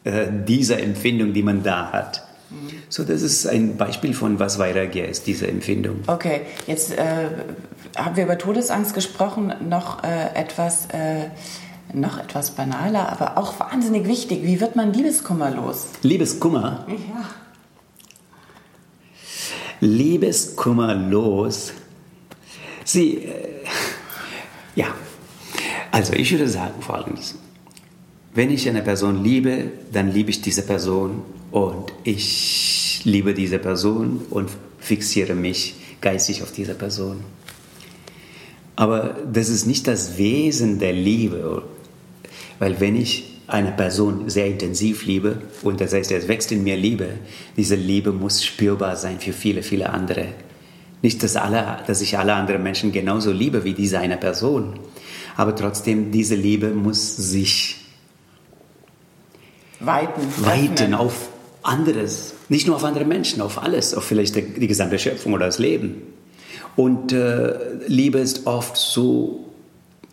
äh, 0.05 0.27
dieser 0.47 0.81
Empfindung, 0.81 1.33
die 1.33 1.43
man 1.43 1.63
da 1.63 1.91
hat. 1.91 2.25
So, 2.89 3.05
das 3.05 3.23
ist 3.23 3.47
ein 3.47 3.77
Beispiel 3.77 4.15
von 4.15 4.39
was 4.39 4.59
Vairagya 4.59 5.05
ist, 5.05 5.27
diese 5.27 5.49
Empfindung. 5.49 6.01
Okay, 6.07 6.43
jetzt 6.67 6.93
äh, 6.93 7.29
haben 7.97 8.17
wir 8.17 8.25
über 8.25 8.39
Todesangst 8.39 8.95
gesprochen, 8.95 9.53
noch 9.69 10.05
äh, 10.05 10.35
etwas, 10.35 10.87
äh, 10.87 11.31
noch 11.93 12.19
etwas 12.19 12.53
banaler, 12.53 13.11
aber 13.11 13.39
auch 13.39 13.59
wahnsinnig 13.59 14.07
wichtig. 14.07 14.45
Wie 14.45 14.61
wird 14.61 14.77
man 14.77 14.93
Liebeskummer 14.93 15.51
los? 15.51 15.87
Liebeskummer? 16.03 16.87
Ja. 16.89 17.31
Liebeskummer 19.81 20.95
los. 20.95 21.73
Sie, 22.85 23.25
äh, 23.25 23.65
ja, 24.77 24.87
also 25.91 26.13
ich 26.13 26.31
würde 26.33 26.49
sagen 26.49 26.81
folgendes. 26.81 27.37
Wenn 28.35 28.51
ich 28.51 28.69
eine 28.69 28.83
Person 28.83 29.23
liebe, 29.23 29.71
dann 29.93 30.13
liebe 30.13 30.31
ich 30.31 30.41
diese 30.41 30.63
Person 30.63 31.23
und 31.53 31.93
ich 32.03 33.01
liebe 33.05 33.33
diese 33.33 33.61
Person 33.61 34.23
und 34.29 34.51
fixiere 34.81 35.35
mich 35.35 35.77
geistig 36.01 36.43
auf 36.43 36.51
diese 36.51 36.75
Person. 36.75 37.19
Aber 38.75 39.17
das 39.33 39.49
ist 39.49 39.67
nicht 39.67 39.87
das 39.87 40.19
Wesen 40.19 40.81
der 40.81 40.93
Liebe, 40.93 41.63
weil 42.59 42.81
wenn 42.81 42.97
ich 42.97 43.41
eine 43.47 43.71
Person 43.71 44.29
sehr 44.29 44.47
intensiv 44.47 45.07
liebe 45.07 45.43
und 45.63 45.81
das 45.81 45.93
heißt, 45.93 46.11
es 46.11 46.27
wächst 46.27 46.51
in 46.51 46.65
mir 46.65 46.77
Liebe, 46.77 47.11
diese 47.57 47.77
Liebe 47.77 48.11
muss 48.11 48.43
spürbar 48.43 48.97
sein 48.97 49.21
für 49.21 49.33
viele, 49.33 49.63
viele 49.63 49.91
andere. 49.91 50.27
Nicht, 51.03 51.23
dass, 51.23 51.37
alle, 51.37 51.79
dass 51.87 52.01
ich 52.01 52.19
alle 52.19 52.35
anderen 52.35 52.65
Menschen 52.65 52.91
genauso 52.91 53.31
liebe 53.31 53.63
wie 53.63 53.75
diese 53.75 54.01
eine 54.01 54.17
Person, 54.17 54.81
aber 55.37 55.55
trotzdem, 55.55 56.11
diese 56.11 56.35
Liebe 56.35 56.71
muss 56.71 57.17
sich 57.17 57.84
weiten, 59.87 60.21
weiten 60.39 60.95
auf 60.95 61.29
anderes, 61.63 62.35
nicht 62.49 62.67
nur 62.67 62.77
auf 62.77 62.85
andere 62.85 63.05
Menschen, 63.05 63.41
auf 63.41 63.63
alles, 63.63 63.95
auf 63.95 64.05
vielleicht 64.05 64.37
die, 64.37 64.67
gesamte 64.67 64.99
Schöpfung 64.99 65.33
oder 65.33 65.47
das 65.47 65.59
Leben. 65.59 66.03
Und 66.77 67.13
äh, 67.13 67.55
Liebe 67.87 68.19
ist 68.19 68.47
oft 68.47 68.77
so 68.77 69.47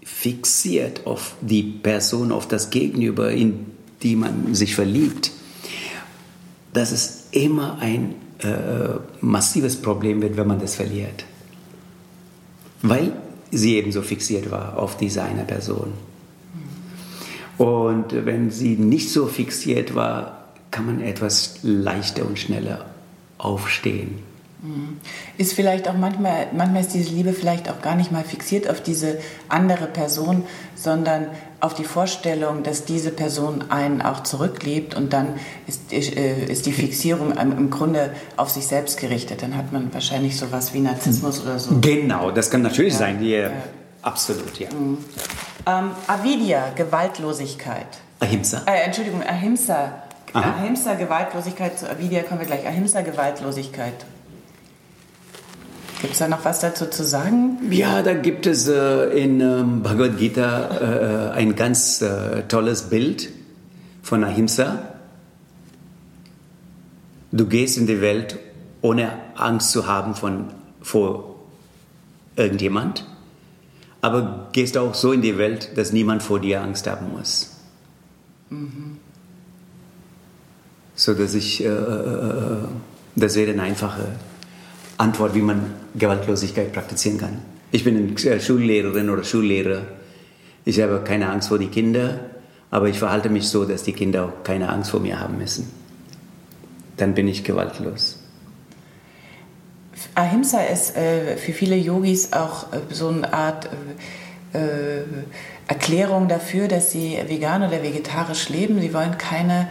fixiert 0.03 1.05
auf 1.05 1.35
die 1.41 1.63
Person, 1.63 2.31
auf 2.31 2.47
das 2.47 2.69
Gegenüber, 2.69 3.31
in 3.31 3.65
die 4.03 4.15
man 4.15 4.53
sich 4.55 4.75
verliebt, 4.75 5.31
dass 6.73 6.91
es 6.91 7.25
immer 7.31 7.79
ein 7.79 8.15
äh, 8.39 8.99
massives 9.19 9.81
Problem 9.81 10.21
wird, 10.21 10.37
wenn 10.37 10.47
man 10.47 10.59
das 10.59 10.75
verliert. 10.75 11.25
Weil 12.81 13.13
sie 13.51 13.75
eben 13.75 13.91
so 13.91 14.01
fixiert 14.01 14.49
war 14.49 14.77
auf 14.77 14.97
diese 14.97 15.23
eine 15.23 15.43
Person. 15.43 15.93
Und 17.61 18.25
wenn 18.25 18.49
sie 18.49 18.75
nicht 18.75 19.11
so 19.11 19.27
fixiert 19.27 19.93
war, 19.93 20.45
kann 20.71 20.85
man 20.85 21.01
etwas 21.01 21.59
leichter 21.61 22.25
und 22.25 22.39
schneller 22.39 22.85
aufstehen. 23.37 24.19
Mhm. 24.63 24.97
Ist 25.37 25.53
vielleicht 25.53 25.87
auch 25.87 25.97
manchmal, 25.97 26.47
manchmal 26.55 26.81
ist 26.81 26.93
diese 26.93 27.09
Liebe 27.09 27.33
vielleicht 27.33 27.69
auch 27.69 27.81
gar 27.81 27.95
nicht 27.95 28.11
mal 28.11 28.23
fixiert 28.23 28.69
auf 28.69 28.81
diese 28.81 29.17
andere 29.49 29.87
Person, 29.87 30.43
sondern 30.75 31.27
auf 31.59 31.73
die 31.73 31.83
Vorstellung, 31.83 32.63
dass 32.63 32.85
diese 32.85 33.11
Person 33.11 33.65
einen 33.69 34.01
auch 34.01 34.23
zurückliebt 34.23 34.95
und 34.95 35.13
dann 35.13 35.35
ist, 35.67 35.91
äh, 35.91 36.45
ist 36.45 36.65
die 36.65 36.71
Fixierung 36.71 37.37
im 37.37 37.69
Grunde 37.69 38.11
auf 38.37 38.49
sich 38.49 38.67
selbst 38.67 38.99
gerichtet. 38.99 39.41
Dann 39.41 39.57
hat 39.57 39.71
man 39.71 39.93
wahrscheinlich 39.93 40.37
sowas 40.37 40.73
wie 40.73 40.79
Narzissmus 40.79 41.41
oder 41.41 41.59
so. 41.59 41.79
Genau, 41.81 42.31
das 42.31 42.49
kann 42.49 42.61
natürlich 42.61 42.93
ja. 42.93 42.99
sein. 42.99 43.23
Ja, 43.23 43.39
ja. 43.39 43.51
Absolut, 44.01 44.59
ja. 44.59 44.69
Mhm. 44.71 44.97
Ähm, 45.65 45.91
Avidya, 46.07 46.71
Gewaltlosigkeit. 46.75 47.87
Ahimsa. 48.19 48.63
Äh, 48.65 48.85
Entschuldigung, 48.85 49.23
Ahimsa, 49.23 50.03
Aha. 50.33 50.55
Ahimsa, 50.59 50.93
Gewaltlosigkeit, 50.95 51.77
zu 51.77 51.89
Avidya 51.89 52.23
kommen 52.23 52.39
wir 52.39 52.47
gleich. 52.47 52.65
Ahimsa, 52.65 53.01
Gewaltlosigkeit. 53.01 54.05
Gibt 56.01 56.13
es 56.13 56.19
da 56.19 56.27
noch 56.27 56.43
was 56.45 56.61
dazu 56.61 56.87
zu 56.87 57.03
sagen? 57.03 57.59
Ja, 57.69 58.01
da 58.01 58.13
gibt 58.13 58.47
es 58.47 58.67
äh, 58.67 59.05
in 59.09 59.39
ähm, 59.39 59.83
Bhagavad 59.83 60.17
Gita 60.17 61.31
äh, 61.33 61.37
ein 61.37 61.55
ganz 61.55 62.01
äh, 62.01 62.43
tolles 62.47 62.89
Bild 62.89 63.29
von 64.01 64.23
Ahimsa. 64.23 64.79
Du 67.31 67.45
gehst 67.45 67.77
in 67.77 67.85
die 67.85 68.01
Welt, 68.01 68.39
ohne 68.81 69.11
Angst 69.35 69.71
zu 69.71 69.85
haben 69.85 70.15
von, 70.15 70.47
vor 70.81 71.35
irgendjemand, 72.35 73.05
aber 74.01 74.49
gehst 74.51 74.77
auch 74.77 74.93
so 74.95 75.11
in 75.11 75.21
die 75.21 75.37
Welt, 75.37 75.71
dass 75.75 75.93
niemand 75.93 76.23
vor 76.23 76.39
dir 76.39 76.61
Angst 76.61 76.87
haben 76.87 77.11
muss. 77.11 77.51
Mhm. 78.49 78.97
So 80.95 81.13
dass 81.13 81.33
ich, 81.33 81.63
äh, 81.63 81.67
äh, 81.67 81.69
äh 81.69 82.57
das 83.15 83.35
wäre 83.35 83.51
eine 83.51 83.63
einfache 83.63 84.07
Antwort, 84.97 85.35
wie 85.35 85.41
man 85.41 85.73
Gewaltlosigkeit 85.95 86.73
praktizieren 86.73 87.17
kann. 87.17 87.37
Ich 87.71 87.83
bin 87.83 87.97
eine 87.97 88.35
äh, 88.35 88.39
Schullehrerin 88.39 89.09
oder 89.09 89.23
Schullehrer. 89.23 89.83
Ich 90.65 90.79
habe 90.81 91.01
keine 91.03 91.29
Angst 91.29 91.49
vor 91.49 91.59
den 91.59 91.71
Kindern, 91.71 92.19
aber 92.69 92.87
ich 92.89 92.99
verhalte 92.99 93.29
mich 93.29 93.49
so, 93.49 93.65
dass 93.65 93.83
die 93.83 93.93
Kinder 93.93 94.25
auch 94.25 94.43
keine 94.43 94.69
Angst 94.69 94.91
vor 94.91 94.99
mir 94.99 95.19
haben 95.19 95.37
müssen. 95.37 95.69
Dann 96.97 97.13
bin 97.13 97.27
ich 97.27 97.43
gewaltlos. 97.43 98.20
Ahimsa 100.15 100.61
ist 100.61 100.95
äh, 100.95 101.37
für 101.37 101.53
viele 101.53 101.75
Yogis 101.75 102.33
auch 102.33 102.71
äh, 102.73 102.77
so 102.89 103.09
eine 103.09 103.33
Art 103.33 103.69
äh, 104.53 104.57
äh, 104.57 105.03
Erklärung 105.67 106.27
dafür, 106.27 106.67
dass 106.67 106.91
sie 106.91 107.17
vegan 107.27 107.63
oder 107.63 107.81
vegetarisch 107.81 108.49
leben. 108.49 108.81
Sie 108.81 108.93
wollen 108.93 109.17
keine 109.17 109.69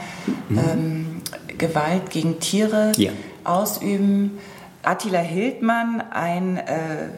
mhm. 0.49 0.59
ähm, 0.59 1.22
Gewalt 1.59 2.11
gegen 2.11 2.41
Tiere 2.41 2.93
ja. 2.97 3.11
ausüben. 3.45 4.39
Attila 4.83 5.18
Hildmann, 5.18 6.03
ein 6.11 6.57
äh, 6.57 7.11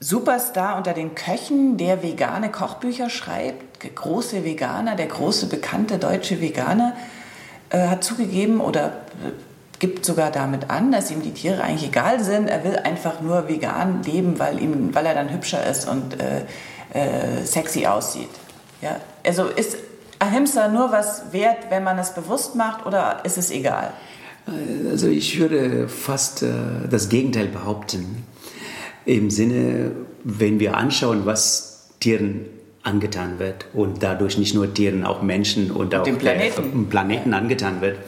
Superstar 0.00 0.76
unter 0.76 0.94
den 0.94 1.14
Köchen, 1.14 1.76
der 1.76 2.02
vegane 2.02 2.50
Kochbücher 2.50 3.08
schreibt, 3.08 3.94
große 3.94 4.44
Veganer, 4.44 4.96
der 4.96 5.06
große 5.06 5.46
bekannte 5.46 5.98
deutsche 5.98 6.40
Veganer, 6.40 6.94
äh, 7.70 7.86
hat 7.86 8.02
zugegeben 8.02 8.60
oder 8.60 8.92
gibt 9.78 10.04
sogar 10.04 10.30
damit 10.30 10.70
an, 10.70 10.92
dass 10.92 11.10
ihm 11.10 11.22
die 11.22 11.32
Tiere 11.32 11.62
eigentlich 11.62 11.90
egal 11.90 12.22
sind. 12.22 12.48
Er 12.48 12.64
will 12.64 12.76
einfach 12.76 13.20
nur 13.20 13.48
vegan 13.48 14.02
leben, 14.02 14.38
weil, 14.38 14.60
ihm, 14.60 14.94
weil 14.94 15.06
er 15.06 15.14
dann 15.14 15.32
hübscher 15.32 15.64
ist 15.66 15.88
und 15.88 16.16
äh, 16.20 16.42
äh, 16.92 17.44
sexy 17.44 17.86
aussieht. 17.86 18.30
Ja? 18.82 19.00
Also 19.24 19.46
ist 19.46 19.76
Ahimsa 20.18 20.68
nur 20.68 20.90
was 20.90 21.32
wert, 21.32 21.66
wenn 21.70 21.84
man 21.84 21.98
es 21.98 22.14
bewusst 22.14 22.54
macht 22.54 22.86
oder 22.86 23.24
ist 23.24 23.38
es 23.38 23.50
egal? 23.50 23.92
Also 24.90 25.08
ich 25.08 25.38
würde 25.38 25.88
fast 25.88 26.42
äh, 26.42 26.48
das 26.90 27.08
Gegenteil 27.08 27.48
behaupten. 27.48 28.24
Im 29.04 29.30
Sinne, 29.30 29.92
wenn 30.24 30.58
wir 30.58 30.76
anschauen, 30.76 31.26
was 31.26 31.90
Tieren 32.00 32.46
angetan 32.82 33.38
wird 33.38 33.66
und 33.74 34.02
dadurch 34.02 34.38
nicht 34.38 34.54
nur 34.54 34.72
Tieren, 34.72 35.04
auch 35.04 35.22
Menschen 35.22 35.70
und 35.70 35.94
auch 35.94 36.04
dem 36.04 36.18
Planeten, 36.18 36.86
äh, 36.86 36.90
Planeten 36.90 37.34
angetan 37.34 37.80
wird, 37.80 37.98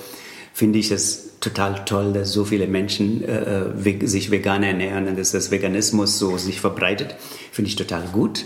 finde 0.53 0.79
ich 0.79 0.91
es 0.91 1.30
total 1.41 1.85
toll, 1.85 2.13
dass 2.13 2.33
so 2.33 2.45
viele 2.45 2.67
Menschen 2.67 3.25
äh, 3.25 3.65
äh 3.65 4.07
sich 4.07 4.31
vegan 4.31 4.63
ernähren 4.63 5.09
und 5.09 5.19
dass 5.19 5.33
das 5.33 5.51
Veganismus 5.51 6.19
so 6.19 6.37
sich 6.39 6.61
verbreitet. 6.61 7.17
Finde 7.51 7.69
ich 7.69 7.77
total 7.77 8.05
gut. 8.13 8.45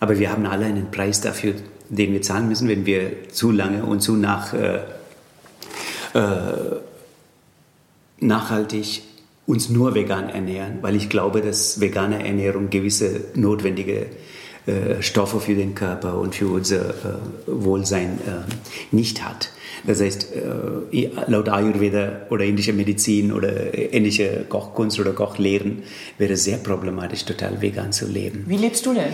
Aber 0.00 0.18
wir 0.18 0.30
haben 0.30 0.46
alle 0.46 0.66
einen 0.66 0.90
Preis 0.90 1.20
dafür, 1.20 1.54
den 1.88 2.12
wir 2.12 2.22
zahlen 2.22 2.48
müssen, 2.48 2.68
wenn 2.68 2.86
wir 2.86 3.28
zu 3.30 3.50
lange 3.50 3.84
und 3.84 4.00
zu 4.00 4.16
nach 4.16 4.54
äh, 4.54 4.80
äh, 6.14 6.76
nachhaltig 8.20 9.02
uns 9.46 9.70
nur 9.70 9.94
vegan 9.94 10.28
ernähren, 10.28 10.78
weil 10.82 10.94
ich 10.94 11.08
glaube, 11.08 11.40
dass 11.40 11.80
vegane 11.80 12.26
Ernährung 12.26 12.68
gewisse 12.68 13.22
notwendige 13.34 14.06
äh, 14.68 15.02
Stoffe 15.02 15.40
für 15.40 15.54
den 15.54 15.74
Körper 15.74 16.18
und 16.18 16.34
für 16.34 16.48
unser 16.48 16.90
äh, 16.90 16.92
Wohlsein 17.46 18.18
äh, 18.26 18.94
nicht 18.94 19.24
hat. 19.24 19.50
Das 19.86 20.00
heißt, 20.00 20.28
äh, 20.92 21.10
laut 21.26 21.48
Ayurveda 21.48 22.26
oder 22.28 22.44
indischer 22.44 22.74
Medizin 22.74 23.32
oder 23.32 23.74
ähnliche 23.74 24.44
Kochkunst 24.48 25.00
oder 25.00 25.12
Kochlehren 25.12 25.84
wäre 26.18 26.34
es 26.34 26.44
sehr 26.44 26.58
problematisch, 26.58 27.24
total 27.24 27.62
vegan 27.62 27.92
zu 27.92 28.06
leben. 28.06 28.44
Wie 28.46 28.58
lebst 28.58 28.84
du 28.84 28.92
denn? 28.92 29.12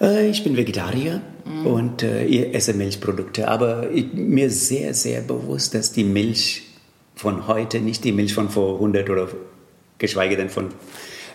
Äh, 0.00 0.28
ich 0.28 0.44
bin 0.44 0.56
Vegetarier 0.56 1.20
mhm. 1.44 1.66
und 1.66 2.02
äh, 2.04 2.52
esse 2.52 2.72
Milchprodukte, 2.74 3.48
aber 3.48 3.90
ich, 3.90 4.12
mir 4.12 4.46
ist 4.46 4.68
sehr, 4.68 4.94
sehr 4.94 5.22
bewusst, 5.22 5.74
dass 5.74 5.90
die 5.92 6.04
Milch 6.04 6.62
von 7.16 7.48
heute, 7.48 7.80
nicht 7.80 8.04
die 8.04 8.12
Milch 8.12 8.34
von 8.34 8.50
vor 8.50 8.74
100 8.74 9.10
oder 9.10 9.28
geschweige 9.98 10.36
denn 10.36 10.48
von 10.48 10.68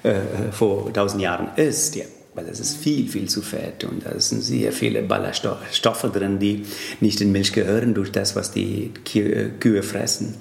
äh, 0.04 0.52
vor 0.52 0.88
1000 0.88 1.22
Jahren 1.22 1.50
ist. 1.58 1.96
Ja, 1.96 2.06
weil 2.38 2.48
es 2.48 2.60
ist 2.60 2.78
viel, 2.78 3.10
viel 3.10 3.28
zu 3.28 3.42
fett 3.42 3.84
und 3.84 4.06
da 4.06 4.18
sind 4.20 4.42
sehr 4.42 4.72
viele 4.72 5.02
Ballaststoffe 5.02 6.10
drin, 6.14 6.40
die 6.40 6.64
nicht 7.02 7.20
in 7.20 7.32
Milch 7.32 7.52
gehören 7.52 7.94
durch 7.94 8.12
das, 8.12 8.36
was 8.36 8.52
die 8.52 8.92
Kühe 9.04 9.84
fressen. 9.84 10.36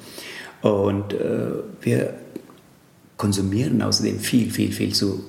Und 0.63 1.15
äh, 1.15 1.49
wir 1.81 2.15
konsumieren 3.17 3.83
außerdem 3.83 4.21
viel, 4.21 4.51
viel, 4.51 4.73
viel 4.73 4.95
zu 4.95 5.25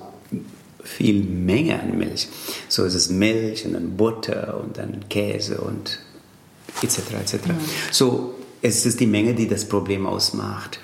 viel 0.84 1.22
Menge 1.22 1.80
an 1.80 1.98
Milch. 1.98 2.28
So 2.68 2.84
ist 2.84 2.94
es 2.94 3.10
Milch 3.10 3.64
und 3.64 3.72
dann 3.72 3.96
Butter 3.96 4.60
und 4.62 4.78
dann 4.78 5.08
Käse 5.08 5.60
und 5.60 5.98
etc. 6.82 6.98
etc. 7.20 7.46
Mhm. 7.46 7.54
So 7.90 8.34
es 8.62 8.86
ist 8.86 9.00
die 9.00 9.06
Menge, 9.06 9.34
die 9.34 9.48
das 9.48 9.64
Problem 9.64 10.06
ausmacht. 10.06 10.80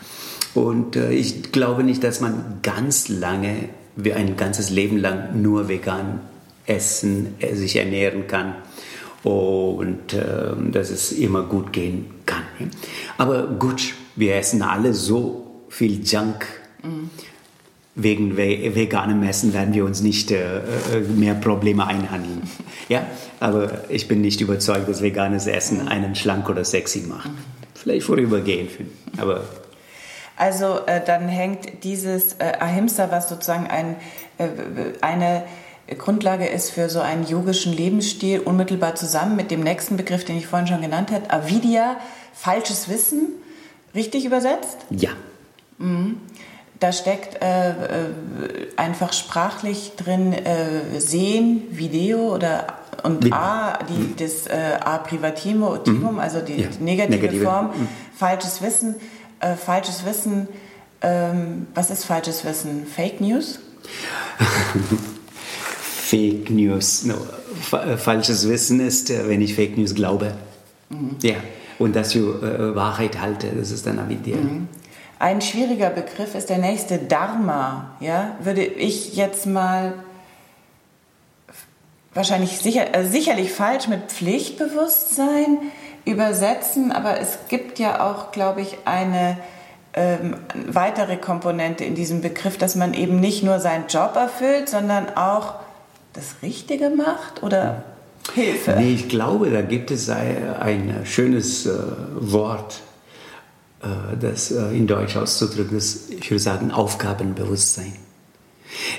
Und 0.55 0.97
äh, 0.97 1.13
ich 1.13 1.53
glaube 1.53 1.83
nicht, 1.83 2.05
dass 2.05 2.21
man 2.21 2.61
ganz 2.63 3.09
lange, 3.09 3.69
wie 3.97 4.13
ein 4.13 4.37
ganzes 4.37 4.71
Leben 4.71 4.99
lang 4.99 5.41
nur 5.41 5.69
vegan 5.69 6.21
essen, 6.67 7.35
äh, 7.39 7.55
sich 7.55 7.77
ernähren 7.77 8.27
kann 8.27 8.55
und 9.23 10.13
äh, 10.13 10.53
dass 10.71 10.91
es 10.91 11.13
immer 11.13 11.43
gut 11.43 11.73
gehen 11.73 12.07
kann. 12.27 12.43
Aber 13.17 13.47
gut, 13.47 13.95
wir 14.17 14.37
essen 14.37 14.63
alle 14.63 14.95
so 14.95 15.65
viel 15.69 16.05
Junk. 16.05 16.47
Mhm. 16.83 17.11
Wegen 17.97 18.37
veganem 18.37 19.23
Essen 19.23 19.55
werden 19.55 19.73
wir 19.73 19.85
uns 19.85 20.01
nicht 20.01 20.33
äh, 20.33 20.59
äh, 20.59 20.63
mehr 21.15 21.35
Probleme 21.35 21.87
einhandeln. 21.87 22.43
Ja, 22.91 23.07
aber 23.41 23.89
ich 23.89 24.09
bin 24.09 24.21
nicht 24.21 24.43
überzeugt, 24.43 24.91
dass 24.91 25.01
veganes 25.01 25.47
Essen 25.47 25.89
einen 25.89 26.15
schlank 26.15 26.51
oder 26.51 26.63
sexy 26.63 27.01
macht. 27.09 27.31
Mhm 27.31 27.55
vielleicht 27.85 28.07
vorübergehend. 28.07 28.71
Aber 29.19 29.45
also 30.37 30.81
äh, 30.87 31.01
dann 31.05 31.29
hängt 31.29 31.85
dieses 31.85 32.35
äh, 32.35 32.53
Ahimsa, 32.59 33.11
was 33.11 33.29
sozusagen 33.29 33.67
ein, 33.67 33.97
äh, 34.39 34.49
eine 35.01 35.45
Grundlage 35.99 36.47
ist 36.47 36.71
für 36.71 36.89
so 36.89 37.01
einen 37.01 37.27
yogischen 37.27 37.73
Lebensstil, 37.73 38.41
unmittelbar 38.41 38.95
zusammen 38.95 39.37
mit 39.37 39.51
dem 39.51 39.61
nächsten 39.61 39.97
Begriff, 39.97 40.25
den 40.25 40.37
ich 40.39 40.47
vorhin 40.47 40.67
schon 40.67 40.81
genannt 40.81 41.11
habe, 41.13 41.31
Avidya, 41.31 41.97
falsches 42.33 42.89
Wissen, 42.89 43.29
richtig 43.95 44.25
übersetzt? 44.25 44.79
Ja. 44.91 45.11
Mhm. 45.79 46.21
Da 46.81 46.93
steckt 46.93 47.43
äh, 47.43 47.71
äh, 47.71 47.75
einfach 48.77 49.13
sprachlich 49.13 49.93
drin 49.97 50.33
äh, 50.33 51.01
Sehen, 51.01 51.63
Video 51.71 52.35
oder 52.35 52.67
und 53.03 53.33
A, 53.33 53.79
die, 53.89 54.17
das 54.17 54.47
äh, 54.47 54.79
A 54.83 54.99
Privatimum, 54.99 55.79
mhm. 55.85 56.19
also 56.19 56.41
die, 56.41 56.63
ja. 56.63 56.69
negative, 56.81 57.21
negative, 57.21 57.45
Form, 57.45 57.67
mhm. 57.67 57.89
falsches 58.15 58.63
Wissen. 58.63 58.97
Äh, 59.45 59.57
falsches 59.57 60.07
Wissen, 60.07 60.49
ähm, 61.03 61.67
was 61.75 61.91
ist 61.91 62.05
falsches 62.07 62.45
Wissen? 62.47 62.87
Fake 62.87 63.21
News? 63.21 63.59
Fake 65.81 66.49
News. 66.49 67.05
No. 67.05 67.15
Äh, 67.77 67.99
falsches 67.99 68.49
Wissen 68.49 68.81
ist, 68.81 69.11
äh, 69.11 69.29
wenn 69.29 69.43
ich 69.43 69.55
Fake 69.55 69.77
News 69.77 69.95
glaube. 69.95 70.35
Mhm. 70.89 71.17
Ja. 71.23 71.37
Und 71.79 71.95
das 71.95 72.15
für 72.15 72.43
äh, 72.43 72.75
Wahrheit 72.75 73.21
halte, 73.21 73.49
das 73.49 73.71
ist 73.71 73.87
dann 73.87 73.99
Avidya. 73.99 74.37
Mhm. 74.37 74.69
Ein 75.19 75.43
schwieriger 75.43 75.91
Begriff 75.91 76.35
ist 76.35 76.49
der 76.49 76.59
nächste 76.59 76.99
Dharma. 76.99 77.97
Ja? 78.01 78.37
Würde 78.43 78.65
ich 78.65 79.15
jetzt 79.15 79.47
mal 79.47 79.95
wahrscheinlich 82.15 82.59
sicher, 82.59 82.95
äh, 82.95 83.05
sicherlich 83.05 83.53
falsch 83.53 83.89
mit 83.89 84.11
Pflichtbewusstsein 84.11 85.59
übersetzen, 86.05 86.93
aber 86.93 87.21
es 87.21 87.39
gibt 87.49 87.79
ja 87.79 88.07
auch, 88.07 88.33
glaube 88.33 88.61
ich, 88.61 88.79
eine 88.85 89.39
ähm, 89.95 90.37
weitere 90.67 91.17
Komponente 91.17 91.85
in 91.85 91.95
diesem 91.95 92.21
Begriff, 92.21 92.59
dass 92.59 92.75
man 92.75 92.95
eben 92.95 93.21
nicht 93.21 93.43
nur 93.43 93.61
seinen 93.61 93.87
Job 93.89 94.17
erfüllt, 94.17 94.69
sondern 94.69 95.17
auch 95.17 95.55
das 96.13 96.37
Richtige 96.43 96.91
macht 96.91 97.43
oder 97.43 97.85
Hilfe. 98.33 98.75
Nee, 98.79 98.95
ich 98.95 99.09
glaube, 99.09 99.51
da 99.51 99.63
gibt 99.63 99.91
es 99.91 100.09
ein 100.09 101.03
schönes 101.05 101.67
äh, 101.67 101.73
Wort, 102.15 102.81
äh, 103.83 104.17
das 104.19 104.51
äh, 104.51 104.77
in 104.77 104.87
Deutsch 104.87 105.17
auszudrücken 105.17 105.77
ist, 105.77 106.11
ich 106.11 106.31
würde 106.31 106.43
sagen, 106.43 106.71
Aufgabenbewusstsein. 106.71 107.93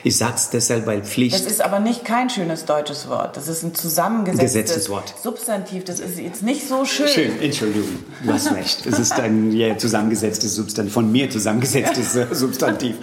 Ich 0.03 0.17
sag's 0.17 0.49
deshalb, 0.49 0.85
weil 0.85 1.03
Pflicht. 1.03 1.35
Das 1.35 1.51
ist 1.51 1.61
aber 1.61 1.79
nicht 1.79 2.05
kein 2.05 2.29
schönes 2.29 2.65
deutsches 2.65 3.09
Wort. 3.09 3.35
Das 3.35 3.47
ist 3.47 3.63
ein 3.63 3.73
zusammengesetztes 3.73 4.53
Gesetztes 4.53 4.89
Wort. 4.89 5.13
Substantiv. 5.21 5.83
Das 5.85 5.99
ist 5.99 6.19
jetzt 6.19 6.43
nicht 6.43 6.67
so 6.67 6.85
schön. 6.85 7.07
Schön, 7.07 7.41
Entschuldigung, 7.41 7.89
du 8.23 8.33
hast 8.33 8.51
recht. 8.51 8.85
Es 8.85 8.99
ist 8.99 9.13
ein 9.13 9.51
ja, 9.51 9.77
zusammengesetztes 9.77 10.55
Substantiv, 10.55 10.93
von 10.93 11.11
mir 11.11 11.29
zusammengesetztes 11.29 12.13
Substantiv. 12.39 12.95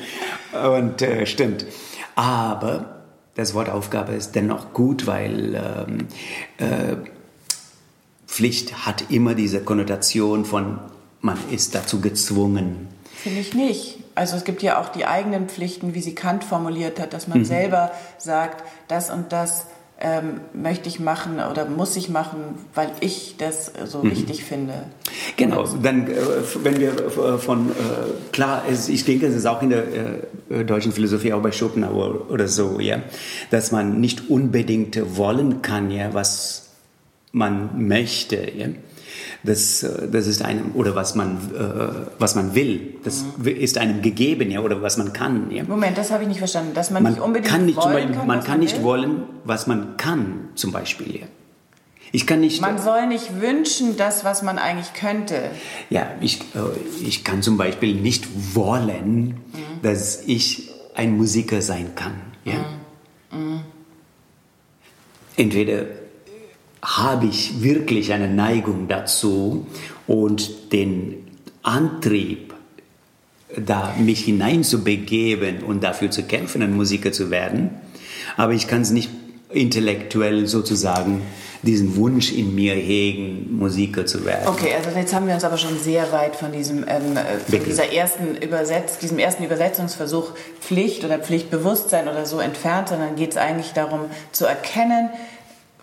Und 0.52 1.02
äh, 1.02 1.26
stimmt. 1.26 1.66
Aber 2.14 3.02
das 3.34 3.54
Wort 3.54 3.68
Aufgabe 3.68 4.12
ist 4.12 4.32
dennoch 4.34 4.72
gut, 4.72 5.06
weil 5.06 5.54
ähm, 5.54 6.08
äh, 6.58 6.96
Pflicht 8.26 8.86
hat 8.86 9.10
immer 9.10 9.34
diese 9.34 9.60
Konnotation 9.62 10.44
von 10.44 10.78
man 11.20 11.38
ist 11.50 11.74
dazu 11.74 12.00
gezwungen. 12.00 12.88
Finde 13.14 13.40
ich 13.40 13.54
nicht. 13.54 14.01
Also 14.14 14.36
es 14.36 14.44
gibt 14.44 14.62
ja 14.62 14.80
auch 14.80 14.88
die 14.90 15.06
eigenen 15.06 15.48
Pflichten, 15.48 15.94
wie 15.94 16.00
sie 16.00 16.14
Kant 16.14 16.44
formuliert 16.44 17.00
hat, 17.00 17.12
dass 17.12 17.28
man 17.28 17.40
mhm. 17.40 17.44
selber 17.44 17.92
sagt, 18.18 18.64
das 18.88 19.10
und 19.10 19.32
das 19.32 19.66
ähm, 20.00 20.40
möchte 20.52 20.88
ich 20.88 20.98
machen 21.00 21.38
oder 21.50 21.64
muss 21.64 21.96
ich 21.96 22.08
machen, 22.08 22.56
weil 22.74 22.90
ich 23.00 23.36
das 23.38 23.72
so 23.84 24.02
mhm. 24.02 24.10
wichtig 24.10 24.44
finde. 24.44 24.74
Genau, 25.36 25.64
dann 25.64 26.08
äh, 26.08 26.16
wenn 26.62 26.80
wir 26.80 26.90
äh, 26.90 27.38
von, 27.38 27.70
äh, 27.70 27.72
klar, 28.32 28.64
es, 28.70 28.88
ich 28.88 29.04
denke, 29.04 29.26
es 29.26 29.34
ist 29.34 29.46
auch 29.46 29.62
in 29.62 29.70
der 29.70 29.84
deutschen 30.64 30.92
Philosophie, 30.92 31.32
auch 31.32 31.40
bei 31.40 31.52
Schopenhauer 31.52 32.30
oder 32.30 32.48
so, 32.48 32.80
ja, 32.80 33.00
dass 33.50 33.72
man 33.72 34.00
nicht 34.00 34.28
unbedingt 34.28 35.16
wollen 35.16 35.62
kann, 35.62 35.90
ja, 35.90 36.12
was 36.12 36.70
man 37.30 37.86
möchte, 37.86 38.36
ja 38.36 38.66
das, 39.44 39.82
äh, 39.82 40.08
das 40.08 40.26
ist 40.26 40.42
einem, 40.42 40.72
oder 40.74 40.94
was 40.94 41.14
man, 41.14 41.36
äh, 41.54 42.06
was 42.18 42.34
man 42.34 42.54
will, 42.54 42.94
das 43.04 43.24
mhm. 43.38 43.46
ist 43.46 43.78
einem 43.78 44.02
gegeben, 44.02 44.50
ja, 44.50 44.60
oder 44.60 44.82
was 44.82 44.96
man 44.96 45.12
kann. 45.12 45.50
Ja. 45.50 45.64
Moment, 45.64 45.98
das 45.98 46.10
habe 46.10 46.22
ich 46.22 46.28
nicht 46.28 46.38
verstanden, 46.38 46.74
dass 46.74 46.90
man, 46.90 47.02
man 47.02 47.12
nicht 47.12 47.22
unbedingt 47.22 47.50
kann 47.50 47.66
nicht, 47.66 47.76
wollen 47.76 47.92
Beispiel, 47.92 48.14
kann, 48.16 48.26
Man 48.26 48.40
kann 48.40 48.50
man 48.50 48.60
nicht 48.60 48.76
will? 48.76 48.84
wollen, 48.84 49.22
was 49.44 49.66
man 49.66 49.96
kann, 49.96 50.48
zum 50.54 50.72
Beispiel, 50.72 51.16
ja. 51.20 51.26
Ich 52.14 52.26
kann 52.26 52.40
nicht. 52.40 52.60
Man 52.60 52.78
soll 52.78 53.06
nicht 53.06 53.40
wünschen, 53.40 53.96
das, 53.96 54.22
was 54.22 54.42
man 54.42 54.58
eigentlich 54.58 54.92
könnte. 54.92 55.50
Ja, 55.88 56.10
ich, 56.20 56.40
äh, 56.54 57.06
ich 57.06 57.24
kann 57.24 57.42
zum 57.42 57.56
Beispiel 57.56 57.94
nicht 57.94 58.54
wollen, 58.54 59.28
mhm. 59.28 59.82
dass 59.82 60.22
ich 60.26 60.70
ein 60.94 61.16
Musiker 61.16 61.62
sein 61.62 61.94
kann. 61.94 62.20
Ja? 62.44 62.66
Mhm. 63.32 63.38
Mhm. 63.38 63.60
Entweder 65.36 65.86
habe 66.82 67.26
ich 67.26 67.62
wirklich 67.62 68.12
eine 68.12 68.28
Neigung 68.28 68.88
dazu 68.88 69.66
und 70.06 70.72
den 70.72 71.14
Antrieb, 71.62 72.54
da 73.56 73.94
mich 73.98 74.24
hineinzubegeben 74.24 75.62
und 75.62 75.84
dafür 75.84 76.10
zu 76.10 76.24
kämpfen, 76.24 76.62
ein 76.62 76.74
Musiker 76.74 77.12
zu 77.12 77.30
werden. 77.30 77.70
Aber 78.36 78.52
ich 78.52 78.66
kann 78.66 78.82
es 78.82 78.90
nicht 78.90 79.10
intellektuell 79.50 80.46
sozusagen 80.46 81.22
diesen 81.62 81.96
Wunsch 81.96 82.32
in 82.32 82.54
mir 82.54 82.74
hegen, 82.74 83.56
Musiker 83.56 84.04
zu 84.04 84.24
werden. 84.24 84.48
Okay, 84.48 84.74
also 84.74 84.98
jetzt 84.98 85.14
haben 85.14 85.28
wir 85.28 85.34
uns 85.34 85.44
aber 85.44 85.58
schon 85.58 85.78
sehr 85.78 86.10
weit 86.10 86.34
von 86.34 86.50
diesem 86.50 86.78
ähm, 86.88 87.16
äh, 87.16 87.38
von 87.38 87.64
dieser 87.64 87.92
ersten 87.92 88.36
Übersetz 88.36 88.98
diesem 88.98 89.18
ersten 89.20 89.44
Übersetzungsversuch 89.44 90.32
Pflicht 90.60 91.04
oder 91.04 91.18
Pflichtbewusstsein 91.20 92.08
oder 92.08 92.26
so 92.26 92.40
entfernt, 92.40 92.88
sondern 92.88 93.14
geht 93.14 93.32
es 93.32 93.36
eigentlich 93.36 93.72
darum 93.72 94.06
zu 94.32 94.44
erkennen, 94.46 95.10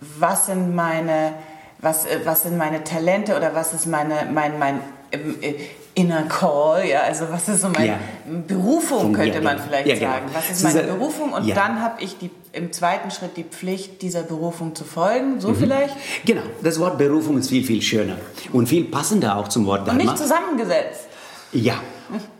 was 0.01 0.47
sind 0.47 0.75
meine, 0.75 1.33
was, 1.79 2.05
äh, 2.05 2.19
was 2.23 2.43
sind 2.43 2.57
meine 2.57 2.83
Talente 2.83 3.35
oder 3.35 3.53
was 3.55 3.73
ist 3.73 3.85
meine, 3.85 4.27
mein, 4.31 4.59
mein 4.59 4.81
äh, 5.11 5.53
inner 5.95 6.23
call, 6.23 6.87
ja, 6.87 7.01
also 7.01 7.25
was 7.29 7.49
ist 7.49 7.61
so 7.61 7.69
meine 7.69 7.87
ja. 7.87 7.99
Berufung, 8.47 9.11
könnte 9.13 9.39
ja, 9.39 9.43
man 9.43 9.55
genau. 9.55 9.67
vielleicht 9.67 9.87
ja, 9.87 9.95
genau. 9.95 10.11
sagen. 10.11 10.25
Was 10.33 10.49
ist 10.49 10.63
meine 10.63 10.83
Berufung? 10.83 11.33
Und 11.33 11.49
dann 11.55 11.81
habe 11.81 12.01
ich 12.01 12.17
die, 12.17 12.29
im 12.53 12.71
zweiten 12.71 13.11
Schritt 13.11 13.35
die 13.35 13.43
Pflicht, 13.43 14.01
dieser 14.01 14.23
Berufung 14.23 14.75
zu 14.75 14.83
folgen, 14.83 15.41
so 15.41 15.49
mhm. 15.49 15.55
vielleicht? 15.55 15.95
Genau, 16.25 16.43
das 16.63 16.79
Wort 16.79 16.97
Berufung 16.97 17.37
ist 17.37 17.49
viel, 17.49 17.63
viel 17.63 17.81
schöner 17.81 18.15
und 18.53 18.67
viel 18.67 18.85
passender 18.85 19.37
auch 19.37 19.47
zum 19.47 19.65
Wort 19.65 19.87
Dharma. 19.87 19.99
Und 19.99 20.05
nicht 20.05 20.17
zusammengesetzt. 20.17 21.07
Ja, 21.51 21.75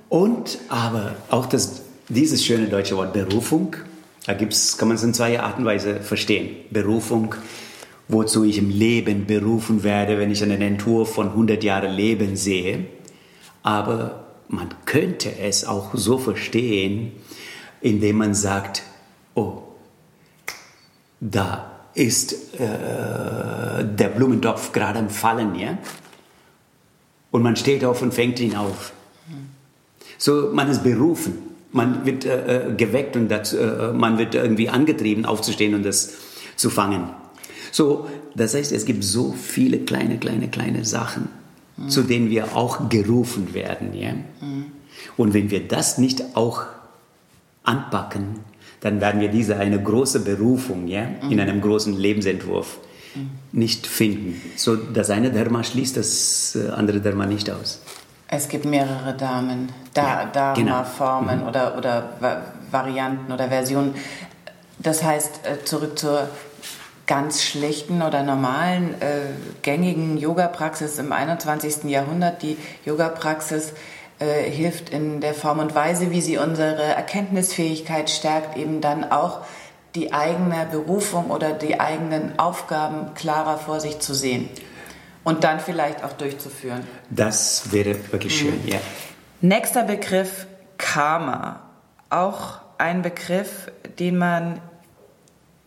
und 0.08 0.58
aber 0.70 1.16
auch 1.30 1.48
das, 1.48 1.82
dieses 2.08 2.44
schöne 2.44 2.68
deutsche 2.68 2.96
Wort 2.96 3.14
Berufung 3.14 3.76
da 4.30 4.36
gibt's, 4.36 4.78
kann 4.78 4.90
man 4.90 4.96
es 4.96 5.02
in 5.02 5.16
zwei 5.16 5.40
Arten 5.40 5.62
und 5.62 5.66
Weise 5.66 6.02
verstehen. 6.02 6.58
Berufung, 6.70 7.34
wozu 8.08 8.44
ich 8.44 8.60
im 8.60 8.70
Leben 8.70 9.26
berufen 9.26 9.82
werde, 9.82 10.20
wenn 10.20 10.30
ich 10.30 10.44
einen 10.44 10.62
Entwurf 10.62 11.16
von 11.16 11.30
100 11.30 11.64
Jahren 11.64 11.92
Leben 11.92 12.36
sehe. 12.36 12.86
Aber 13.64 14.28
man 14.48 14.70
könnte 14.86 15.36
es 15.40 15.66
auch 15.66 15.96
so 15.96 16.20
verstehen, 16.20 17.14
indem 17.82 18.18
man 18.18 18.36
sagt, 18.36 18.84
oh, 19.34 19.64
da 21.20 21.72
ist 21.96 22.54
äh, 22.60 23.84
der 23.84 24.10
Blumentopf 24.16 24.74
gerade 24.74 25.00
am 25.00 25.10
Fallen, 25.10 25.56
ja? 25.56 25.80
Und 27.32 27.42
man 27.42 27.56
steht 27.56 27.84
auf 27.84 28.04
und 28.04 28.14
fängt 28.14 28.40
ihn 28.40 28.56
auf. 28.56 28.94
So, 30.20 30.52
man 30.54 30.70
ist 30.70 30.84
berufen 30.84 31.49
man 31.72 32.06
wird 32.06 32.26
äh, 32.26 32.70
äh, 32.70 32.74
geweckt 32.76 33.16
und 33.16 33.30
das, 33.30 33.54
äh, 33.54 33.92
man 33.94 34.18
wird 34.18 34.36
irgendwie 34.36 34.70
angetrieben, 34.70 35.26
aufzustehen 35.26 35.76
und 35.76 35.84
das 35.84 36.14
zu 36.56 36.70
fangen. 36.70 37.10
So, 37.72 38.08
das 38.36 38.56
heißt, 38.56 38.72
es 38.72 38.86
gibt 38.86 39.04
so 39.04 39.34
viele 39.34 39.80
kleine, 39.80 40.18
kleine, 40.18 40.48
kleine 40.48 40.86
Sachen, 40.86 41.30
mhm. 41.78 41.90
zu 41.90 42.04
denen 42.04 42.30
wir 42.30 42.56
auch 42.56 42.90
gerufen 42.90 43.54
werden. 43.54 43.94
Ja? 43.94 44.14
Mhm. 44.14 44.66
Und 45.18 45.34
wenn 45.34 45.52
wir 45.52 45.68
das 45.68 45.98
nicht 45.98 46.36
auch 46.36 46.64
anpacken, 47.64 48.40
dann 48.82 49.02
werden 49.02 49.22
wir 49.22 49.30
diese 49.30 49.58
eine 49.58 49.82
große 49.82 50.22
Berufung 50.22 50.88
ja, 50.88 51.08
mhm. 51.22 51.32
in 51.32 51.40
einem 51.40 51.62
großen 51.62 51.98
Lebensentwurf 51.98 52.80
mhm. 53.14 53.30
nicht 53.52 53.86
finden. 53.86 54.42
So, 54.56 54.76
das 54.76 55.10
eine 55.10 55.32
Dharma 55.32 55.64
schließt 55.64 55.98
das 55.98 56.56
äh, 56.56 56.70
andere 56.70 57.02
Dharma 57.02 57.26
nicht 57.26 57.50
aus. 57.52 57.82
Es 58.32 58.48
gibt 58.48 58.66
mehrere 58.66 59.16
Damen, 59.16 59.72
da, 59.94 60.22
ja, 60.22 60.26
Dharma-Formen 60.26 61.30
genau. 61.30 61.42
mhm. 61.44 61.48
oder, 61.48 61.78
oder 61.78 62.44
Varianten 62.70 63.32
oder 63.32 63.48
Versionen. 63.50 63.96
Das 64.78 65.04
heißt, 65.04 65.42
äh, 65.46 65.66
zurück 65.66 65.98
zur 65.98 66.30
ganz 67.08 67.44
schlechten 67.44 68.04
oder 68.04 68.22
normalen, 68.22 69.02
äh, 69.02 69.22
gängigen 69.64 70.18
Yoga-Praxis 70.18 71.00
im 71.00 71.12
21. 71.12 71.86
Jahrhundert. 71.86 72.44
Die 72.44 72.56
Yoga-Praxis 72.86 73.74
äh, 74.20 74.44
hilft 74.44 74.92
in 74.92 75.22
der 75.22 75.34
Form 75.34 75.58
und 75.58 75.74
Weise, 75.74 76.12
wie 76.12 76.22
sie 76.22 76.38
unsere 76.38 76.84
Erkenntnisfähigkeit 76.84 78.12
stärkt, 78.12 78.58
eben 78.58 78.80
dann 78.80 79.12
auch 79.12 79.40
die 79.96 80.14
eigene 80.14 80.68
Berufung 80.72 81.32
oder 81.32 81.54
die 81.54 81.80
eigenen 81.80 82.38
Aufgaben 82.38 83.16
klarer 83.16 83.58
vor 83.58 83.80
sich 83.80 84.00
zu 84.00 84.14
sehen. 84.14 84.48
Und 85.24 85.44
dann 85.44 85.60
vielleicht 85.60 86.04
auch 86.04 86.14
durchzuführen. 86.14 86.88
Das 87.10 87.72
wäre 87.72 87.96
wirklich 88.12 88.38
schön, 88.38 88.62
mhm. 88.64 88.68
ja. 88.68 88.80
Nächster 89.42 89.84
Begriff 89.84 90.48
Karma. 90.78 91.62
Auch 92.10 92.60
ein 92.78 93.02
Begriff, 93.02 93.72
den 94.00 94.18
man 94.18 94.60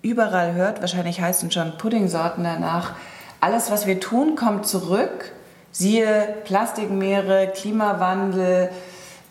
überall 0.00 0.54
hört. 0.54 0.80
Wahrscheinlich 0.80 1.20
heißen 1.20 1.50
schon 1.50 1.78
Puddingsorten 1.78 2.44
danach. 2.44 2.94
Alles, 3.40 3.70
was 3.70 3.86
wir 3.86 4.00
tun, 4.00 4.34
kommt 4.36 4.66
zurück. 4.66 5.32
Siehe 5.70 6.36
Plastikmeere, 6.44 7.52
Klimawandel, 7.54 8.70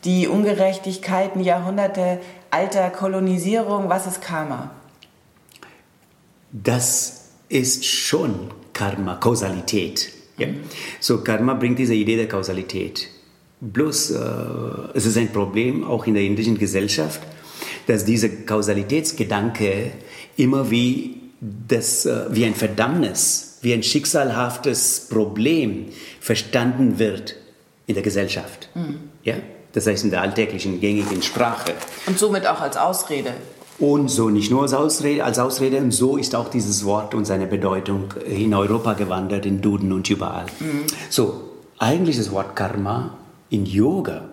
die 0.03 0.27
Ungerechtigkeiten, 0.27 1.41
Jahrhunderte 1.41 2.19
alter 2.49 2.89
Kolonisierung. 2.89 3.89
Was 3.89 4.07
ist 4.07 4.21
Karma? 4.21 4.71
Das 6.51 7.29
ist 7.49 7.85
schon 7.85 8.51
Karma, 8.81 9.15
Kausalität. 9.17 10.09
Ja? 10.39 10.47
So, 10.99 11.19
Karma 11.19 11.53
bringt 11.53 11.77
diese 11.77 11.93
Idee 11.93 12.15
der 12.15 12.27
Kausalität. 12.27 13.09
Bloß, 13.59 14.09
äh, 14.09 14.17
es 14.95 15.05
ist 15.05 15.17
ein 15.17 15.31
Problem 15.31 15.83
auch 15.83 16.07
in 16.07 16.15
der 16.15 16.23
indischen 16.23 16.57
Gesellschaft, 16.57 17.21
dass 17.85 18.05
dieser 18.05 18.29
Kausalitätsgedanke 18.29 19.91
immer 20.35 20.71
wie, 20.71 21.17
das, 21.39 22.07
äh, 22.07 22.25
wie 22.31 22.43
ein 22.43 22.55
Verdammnis, 22.55 23.59
wie 23.61 23.71
ein 23.71 23.83
schicksalhaftes 23.83 25.07
Problem 25.11 25.89
verstanden 26.19 26.97
wird 26.97 27.35
in 27.85 27.93
der 27.93 28.03
Gesellschaft. 28.03 28.69
Mhm. 28.73 28.95
Ja? 29.23 29.35
Das 29.73 29.85
heißt 29.85 30.05
in 30.05 30.09
der 30.09 30.23
alltäglichen, 30.23 30.81
gängigen 30.81 31.21
Sprache. 31.21 31.73
Und 32.07 32.17
somit 32.17 32.47
auch 32.47 32.61
als 32.61 32.77
Ausrede. 32.77 33.35
Und 33.81 34.09
so 34.09 34.29
nicht 34.29 34.51
nur 34.51 34.61
als 34.61 34.75
Ausrede, 34.75 35.25
als 35.25 35.39
Ausrede, 35.39 35.77
und 35.77 35.89
so 35.89 36.15
ist 36.15 36.35
auch 36.35 36.49
dieses 36.49 36.85
Wort 36.85 37.15
und 37.15 37.25
seine 37.25 37.47
Bedeutung 37.47 38.13
in 38.29 38.53
Europa 38.53 38.93
gewandert, 38.93 39.47
in 39.47 39.59
Duden 39.59 39.91
und 39.91 40.07
überall. 40.07 40.45
Mhm. 40.59 40.83
So, 41.09 41.41
eigentlich 41.79 42.17
das 42.17 42.31
Wort 42.31 42.55
Karma 42.55 43.17
in 43.49 43.65
Yoga, 43.65 44.29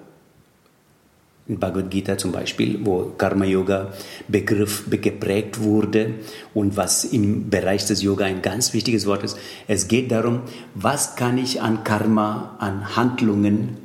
in 1.47 1.59
Bhagavad 1.59 1.91
Gita 1.91 2.19
zum 2.19 2.31
Beispiel, 2.31 2.79
wo 2.85 3.15
Karma-Yoga-Begriff 3.17 4.85
geprägt 4.91 5.63
wurde 5.63 6.17
und 6.53 6.77
was 6.77 7.05
im 7.05 7.49
Bereich 7.49 7.87
des 7.87 8.03
Yoga 8.03 8.27
ein 8.27 8.43
ganz 8.43 8.75
wichtiges 8.75 9.07
Wort 9.07 9.25
ist. 9.25 9.39
Es 9.67 9.89
geht 9.89 10.11
darum, 10.13 10.43
was 10.75 11.17
kann 11.17 11.39
ich 11.39 11.63
an 11.63 11.85
Karma, 11.85 12.57
an 12.59 12.97
Handlungen 12.97 13.79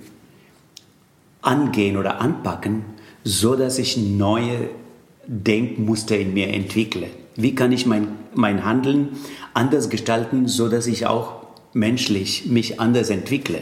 angehen 1.41 1.95
oder 1.95 2.20
anpacken, 2.20 2.84
so 3.24 3.55
dass 3.55 3.78
ich 3.78 3.95
neue 3.95 4.70
Denkmuster 5.28 6.17
in 6.17 6.34
mir 6.34 6.49
entwickle. 6.49 7.07
Wie 7.36 7.55
kann 7.55 7.71
ich 7.71 7.86
mein, 7.86 8.09
mein 8.34 8.65
Handeln 8.65 9.09
anders 9.53 9.89
gestalten, 9.89 10.47
so 10.47 10.69
dass 10.69 10.88
ich 10.88 11.05
auch 11.05 11.43
menschlich 11.74 12.45
mich 12.47 12.80
anders 12.80 13.09
entwickle? 13.09 13.61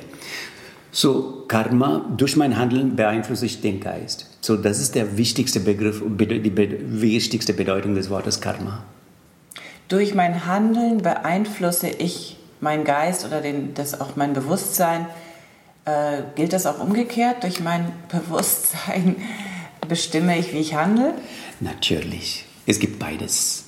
So, 0.92 1.46
Karma, 1.48 2.06
durch 2.18 2.36
mein 2.36 2.58
Handeln 2.58 2.98
beeinflusse 2.98 3.46
ich 3.46 3.62
den 3.62 3.80
Geist. 3.80 4.26
So, 4.42 4.58
das 4.58 4.82
ist 4.82 4.96
der 4.96 5.18
wichtigste 5.18 5.62
Begriff, 5.62 6.02
die 6.06 7.02
wichtigste 7.02 7.54
Bedeutung 7.54 7.96
des 7.96 8.10
Wortes 8.10 8.42
Karma. 8.42 8.84
Durch 9.88 10.14
mein 10.14 10.46
Handeln 10.46 10.98
beeinflusse 10.98 11.88
ich 11.88 12.38
meinen 12.60 12.84
Geist 12.84 13.26
oder 13.26 13.42
den, 13.42 13.74
das 13.74 14.00
auch 14.00 14.16
mein 14.16 14.34
Bewusstsein. 14.34 15.08
Äh, 15.86 16.24
gilt 16.36 16.54
das 16.54 16.66
auch 16.66 16.80
umgekehrt? 16.80 17.44
Durch 17.44 17.62
mein 17.62 17.92
Bewusstsein 18.10 19.16
bestimme 19.88 20.38
ich, 20.38 20.54
wie 20.54 20.60
ich 20.60 20.76
handle? 20.76 21.14
Natürlich. 21.62 22.46
Es 22.66 22.80
gibt 22.80 23.00
beides. 23.00 23.66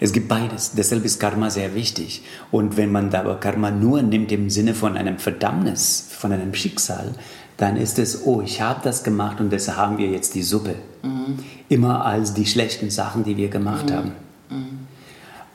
Es 0.00 0.12
gibt 0.12 0.28
beides. 0.28 0.72
Deshalb 0.72 1.04
ist 1.04 1.20
Karma 1.20 1.48
sehr 1.48 1.74
wichtig. 1.74 2.22
Und 2.50 2.76
wenn 2.76 2.92
man 2.92 3.14
aber 3.14 3.36
Karma 3.36 3.70
nur 3.70 4.02
nimmt 4.02 4.30
im 4.32 4.50
Sinne 4.50 4.74
von 4.74 4.96
einem 4.96 5.18
Verdammnis, 5.18 6.08
von 6.10 6.32
einem 6.32 6.52
Schicksal, 6.52 7.14
dann 7.56 7.76
ist 7.76 8.00
es, 8.00 8.26
oh, 8.26 8.42
ich 8.42 8.60
habe 8.60 8.80
das 8.82 9.04
gemacht 9.04 9.40
und 9.40 9.50
deshalb 9.50 9.78
haben 9.78 9.98
wir 9.98 10.08
jetzt 10.08 10.34
die 10.34 10.42
Suppe. 10.42 10.74
Mhm. 11.02 11.38
Immer 11.68 12.04
als 12.04 12.34
die 12.34 12.46
schlechten 12.46 12.90
Sachen, 12.90 13.22
die 13.22 13.36
wir 13.36 13.48
gemacht 13.48 13.90
mhm. 13.90 13.94
haben. 13.94 14.12
Mhm. 14.50 14.78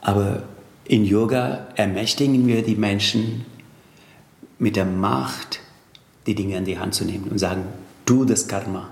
Aber 0.00 0.42
in 0.84 1.04
Yoga 1.04 1.68
ermächtigen 1.76 2.46
wir 2.46 2.62
die 2.62 2.76
Menschen 2.76 3.44
mit 4.58 4.76
der 4.76 4.86
Macht, 4.86 5.60
die 6.26 6.34
Dinge 6.34 6.56
in 6.56 6.64
die 6.64 6.78
Hand 6.78 6.94
zu 6.94 7.04
nehmen 7.04 7.28
und 7.30 7.38
sagen, 7.38 7.64
tu 8.06 8.24
das 8.24 8.48
Karma, 8.48 8.88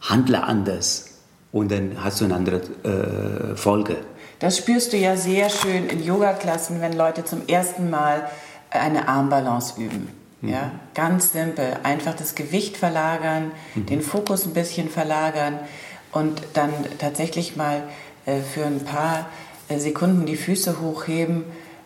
handle 0.00 0.42
anders 0.44 1.15
und 1.56 1.70
dann 1.70 1.96
hast 2.04 2.20
du 2.20 2.26
eine 2.26 2.34
andere 2.34 2.60
äh, 2.84 3.56
Folge. 3.56 3.96
Das 4.40 4.58
spürst 4.58 4.92
du 4.92 4.98
ja 4.98 5.16
sehr 5.16 5.48
schön 5.48 5.88
in 5.88 6.04
Yoga-Klassen, 6.04 6.82
wenn 6.82 6.92
Leute 6.92 7.24
zum 7.24 7.48
ersten 7.48 7.88
Mal 7.88 8.28
eine 8.68 9.08
Armbalance 9.08 9.80
üben. 9.80 10.08
Mhm. 10.42 10.48
Ja, 10.50 10.72
ganz 10.94 11.32
simpel. 11.32 11.78
Einfach 11.82 12.14
das 12.14 12.34
Gewicht 12.34 12.76
verlagern, 12.76 13.52
mhm. 13.74 13.86
den 13.86 14.02
Fokus 14.02 14.44
ein 14.44 14.52
bisschen 14.52 14.90
verlagern 14.90 15.58
und 16.12 16.42
dann 16.52 16.70
tatsächlich 16.98 17.56
mal 17.56 17.84
äh, 18.26 18.40
für 18.40 18.66
ein 18.66 18.84
paar 18.84 19.30
äh, 19.70 19.78
Sekunden 19.78 20.26
die 20.26 20.36
Füße 20.36 20.78
hochheben. 20.82 21.44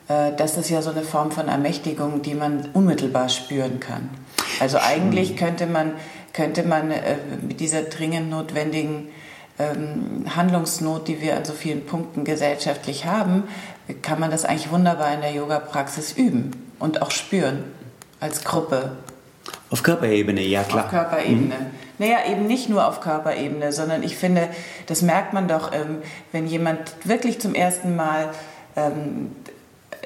Äh, 0.08 0.32
das 0.36 0.56
ist 0.56 0.68
ja 0.68 0.82
so 0.82 0.90
eine 0.90 1.02
Form 1.02 1.30
von 1.30 1.46
Ermächtigung, 1.46 2.22
die 2.22 2.34
man 2.34 2.70
unmittelbar 2.72 3.28
spüren 3.28 3.78
kann. 3.78 4.10
Also 4.58 4.78
eigentlich 4.78 5.36
könnte 5.36 5.66
man, 5.66 5.92
könnte 6.32 6.64
man 6.64 6.90
äh, 6.90 7.18
mit 7.40 7.60
dieser 7.60 7.82
dringend 7.82 8.30
notwendigen 8.30 9.10
ähm, 9.60 10.24
Handlungsnot, 10.34 11.08
die 11.08 11.20
wir 11.20 11.36
an 11.36 11.44
so 11.44 11.52
vielen 11.52 11.84
Punkten 11.84 12.24
gesellschaftlich 12.24 13.04
haben, 13.04 13.44
kann 14.02 14.18
man 14.20 14.30
das 14.30 14.44
eigentlich 14.44 14.70
wunderbar 14.70 15.12
in 15.14 15.20
der 15.20 15.32
Yoga-Praxis 15.32 16.12
üben 16.12 16.52
und 16.78 17.02
auch 17.02 17.10
spüren 17.10 17.64
als 18.20 18.44
Gruppe. 18.44 18.92
Auf 19.70 19.82
Körperebene, 19.82 20.40
ja 20.42 20.62
klar. 20.62 20.84
Auf 20.84 20.90
Körperebene. 20.90 21.54
Mhm. 21.54 21.66
Naja, 21.98 22.18
eben 22.30 22.46
nicht 22.46 22.68
nur 22.68 22.86
auf 22.86 23.00
Körperebene, 23.00 23.72
sondern 23.72 24.02
ich 24.02 24.16
finde, 24.16 24.48
das 24.86 25.02
merkt 25.02 25.32
man 25.32 25.48
doch, 25.48 25.72
ähm, 25.72 25.98
wenn 26.32 26.46
jemand 26.46 26.94
wirklich 27.04 27.40
zum 27.40 27.54
ersten 27.54 27.94
Mal 27.94 28.30
ähm, 28.74 29.32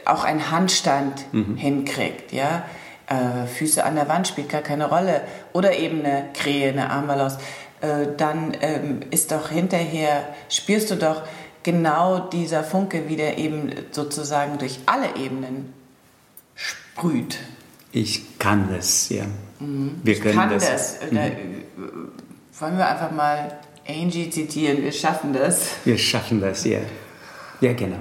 auch 0.04 0.24
einen 0.24 0.50
Handstand 0.50 1.32
mhm. 1.32 1.56
hinkriegt, 1.56 2.32
ja. 2.32 2.64
Äh, 3.06 3.46
Füße 3.46 3.84
an 3.84 3.96
der 3.96 4.08
Wand 4.08 4.28
spielt 4.28 4.48
gar 4.48 4.62
keine 4.62 4.88
Rolle. 4.88 5.20
Oder 5.52 5.76
eben 5.76 6.00
eine 6.00 6.24
Krähe, 6.32 6.70
eine 6.70 6.90
Armbalance 6.90 7.38
äh, 7.84 8.16
dann 8.16 8.56
ähm, 8.62 9.00
ist 9.10 9.30
doch 9.30 9.50
hinterher, 9.50 10.34
spürst 10.48 10.90
du 10.90 10.96
doch 10.96 11.22
genau 11.62 12.18
dieser 12.18 12.64
Funke, 12.64 13.08
wie 13.08 13.16
der 13.16 13.36
eben 13.36 13.72
sozusagen 13.90 14.56
durch 14.58 14.78
alle 14.86 15.16
Ebenen 15.16 15.74
sprüht. 16.54 17.38
Ich 17.92 18.38
kann 18.38 18.68
das, 18.72 19.10
ja. 19.10 19.24
Mhm. 19.60 20.00
Wir 20.02 20.14
können 20.14 20.30
ich 20.30 20.36
kann 20.36 20.50
das. 20.50 20.70
das. 20.70 20.98
Mhm. 21.10 21.14
Da, 21.14 21.26
äh, 21.26 21.32
wollen 22.60 22.78
wir 22.78 22.88
einfach 22.88 23.10
mal 23.10 23.58
Angie 23.86 24.30
zitieren, 24.30 24.82
wir 24.82 24.92
schaffen 24.92 25.34
das. 25.34 25.72
Wir 25.84 25.98
schaffen 25.98 26.40
das, 26.40 26.64
ja. 26.64 26.80
Ja, 27.60 27.74
genau. 27.74 27.98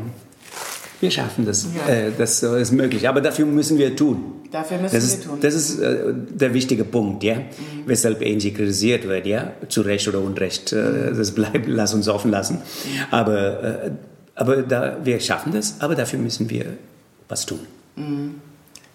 Wir 1.03 1.11
schaffen 1.11 1.45
das. 1.45 1.67
Ja. 1.75 1.93
Äh, 1.93 2.11
das 2.17 2.41
ist 2.41 2.71
möglich. 2.71 3.09
Aber 3.09 3.19
dafür 3.19 3.45
müssen 3.45 3.77
wir 3.77 3.93
tun. 3.93 4.23
Dafür 4.51 4.77
müssen 4.77 4.95
das 4.95 5.03
wir 5.09 5.13
ist, 5.17 5.23
tun. 5.25 5.37
Das 5.41 5.53
ist 5.53 5.79
äh, 5.79 6.13
der 6.13 6.53
wichtige 6.53 6.85
Punkt, 6.85 7.23
ja? 7.23 7.35
Mhm. 7.35 7.43
weshalb 7.87 8.21
Angie 8.21 8.53
kritisiert 8.53 9.05
wird, 9.05 9.25
ja, 9.25 9.51
zu 9.67 9.81
Recht 9.81 10.07
oder 10.07 10.21
Unrecht. 10.21 10.71
Äh, 10.71 10.77
mhm. 10.77 11.17
das 11.17 11.31
bleibt, 11.31 11.67
lass 11.67 11.93
uns 11.93 12.07
offen 12.07 12.31
lassen. 12.31 12.53
Mhm. 12.53 12.99
Aber, 13.11 13.63
äh, 13.63 13.91
aber 14.35 14.61
da, 14.61 14.97
wir 15.03 15.19
schaffen 15.19 15.51
das, 15.51 15.75
aber 15.79 15.95
dafür 15.95 16.19
müssen 16.19 16.49
wir 16.49 16.67
was 17.27 17.45
tun. 17.45 17.59
Mhm 17.97 18.35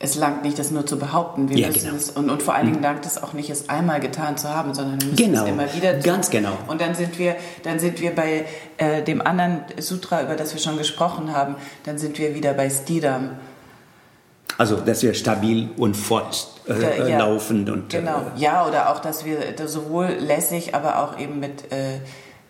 es 0.01 0.15
langt 0.15 0.45
nicht, 0.45 0.59
das 0.59 0.71
nur 0.71 0.87
zu 0.87 0.99
behaupten. 0.99 1.49
Wir 1.49 1.59
ja, 1.59 1.69
müssen 1.69 1.87
genau. 1.87 1.97
es, 1.97 2.11
und, 2.11 2.31
und 2.31 2.43
vor 2.43 2.55
allen 2.55 2.67
Dingen 2.67 2.79
mhm. 2.79 2.85
langt 2.85 3.05
es 3.05 3.21
auch 3.21 3.33
nicht, 3.33 3.51
es 3.51 3.69
einmal 3.69 3.99
getan 3.99 4.37
zu 4.37 4.49
haben, 4.49 4.73
sondern 4.73 5.01
wir 5.01 5.09
müssen 5.09 5.17
genau. 5.17 5.43
es 5.43 5.49
immer 5.49 5.75
wieder 5.75 5.95
tun. 5.95 6.03
Ganz 6.03 6.31
genau. 6.31 6.57
Und 6.69 6.81
dann 6.81 6.95
sind 6.95 7.19
wir, 7.19 7.35
dann 7.65 7.81
sind 7.81 8.01
wir 8.01 8.15
bei 8.15 8.45
äh, 8.77 9.03
dem 9.03 9.21
anderen 9.21 9.63
Sutra, 9.79 10.23
über 10.23 10.37
das 10.37 10.55
wir 10.55 10.61
schon 10.61 10.79
gesprochen 10.79 11.35
haben, 11.35 11.57
dann 11.85 11.99
sind 11.99 12.19
wir 12.19 12.35
wieder 12.35 12.55
bei 12.55 12.71
Stidam. 12.71 13.31
Also, 14.57 14.77
dass 14.77 15.03
wir 15.03 15.15
stabil 15.15 15.69
und 15.77 15.97
fortlaufend 15.97 17.69
äh, 17.69 17.71
ja, 17.71 17.75
und. 17.75 17.91
Genau, 17.91 18.19
äh, 18.37 18.41
ja, 18.41 18.67
oder 18.67 18.91
auch, 18.91 19.01
dass 19.01 19.25
wir 19.25 19.39
sowohl 19.67 20.07
lässig, 20.07 20.75
aber 20.77 21.01
auch 21.01 21.19
eben 21.19 21.41
mit 21.41 21.73
äh, 21.73 21.99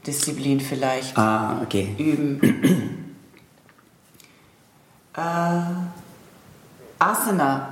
Disziplin 0.07 0.61
vielleicht 0.61 1.17
ah, 1.17 1.61
okay. 1.63 1.95
üben. 1.99 2.41
äh, 5.17 5.21
Asana, 6.99 7.69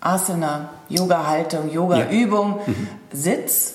Asana, 0.00 0.70
Yoga-Haltung, 0.88 1.72
Yoga-Übung, 1.72 2.60
ja. 2.66 2.72
mhm. 2.72 2.88
Sitz, 3.12 3.72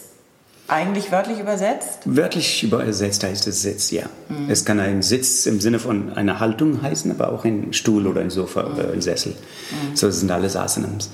eigentlich 0.68 1.12
wörtlich 1.12 1.39
übersetzt? 1.39 2.00
Wörtlich 2.06 2.64
übersetzt 2.64 3.24
heißt 3.24 3.48
es 3.48 3.62
Sitz, 3.62 3.92
ja. 3.92 4.04
Mhm. 4.30 4.50
Es 4.50 4.64
kann 4.64 4.80
ein 4.80 5.02
Sitz 5.02 5.46
im 5.46 5.60
Sinne 5.60 5.80
von 5.80 6.14
einer 6.14 6.39
Haltung 6.39 6.82
heißen, 6.82 7.12
aber 7.12 7.32
auch 7.32 7.44
ein 7.44 7.74
Stuhl 7.74 8.08
oder 8.08 8.22
ein 8.22 8.30
Sofa 8.30 8.64
mhm. 8.64 8.74
oder 8.74 8.94
ein 8.94 9.02
Sessel. 9.02 9.34
Mhm. 9.34 9.96
So, 9.96 10.08
das 10.08 10.20
sind 10.20 10.32
alles 10.32 10.56
Asanams. 10.56 11.10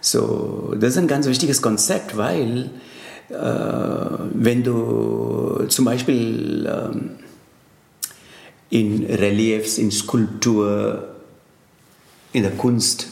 So, 0.00 0.74
das 0.78 0.90
ist 0.90 0.98
ein 0.98 1.06
ganz 1.06 1.26
wichtiges 1.26 1.62
Konzept, 1.62 2.16
weil 2.16 2.70
äh, 3.30 3.34
wenn 4.34 4.62
du 4.62 5.64
zum 5.68 5.84
Beispiel 5.84 6.66
äh, 6.66 8.76
in 8.76 9.06
Reliefs, 9.06 9.78
in 9.78 9.90
Skulptur, 9.90 11.11
in 12.32 12.42
der 12.42 12.52
Kunst 12.52 13.08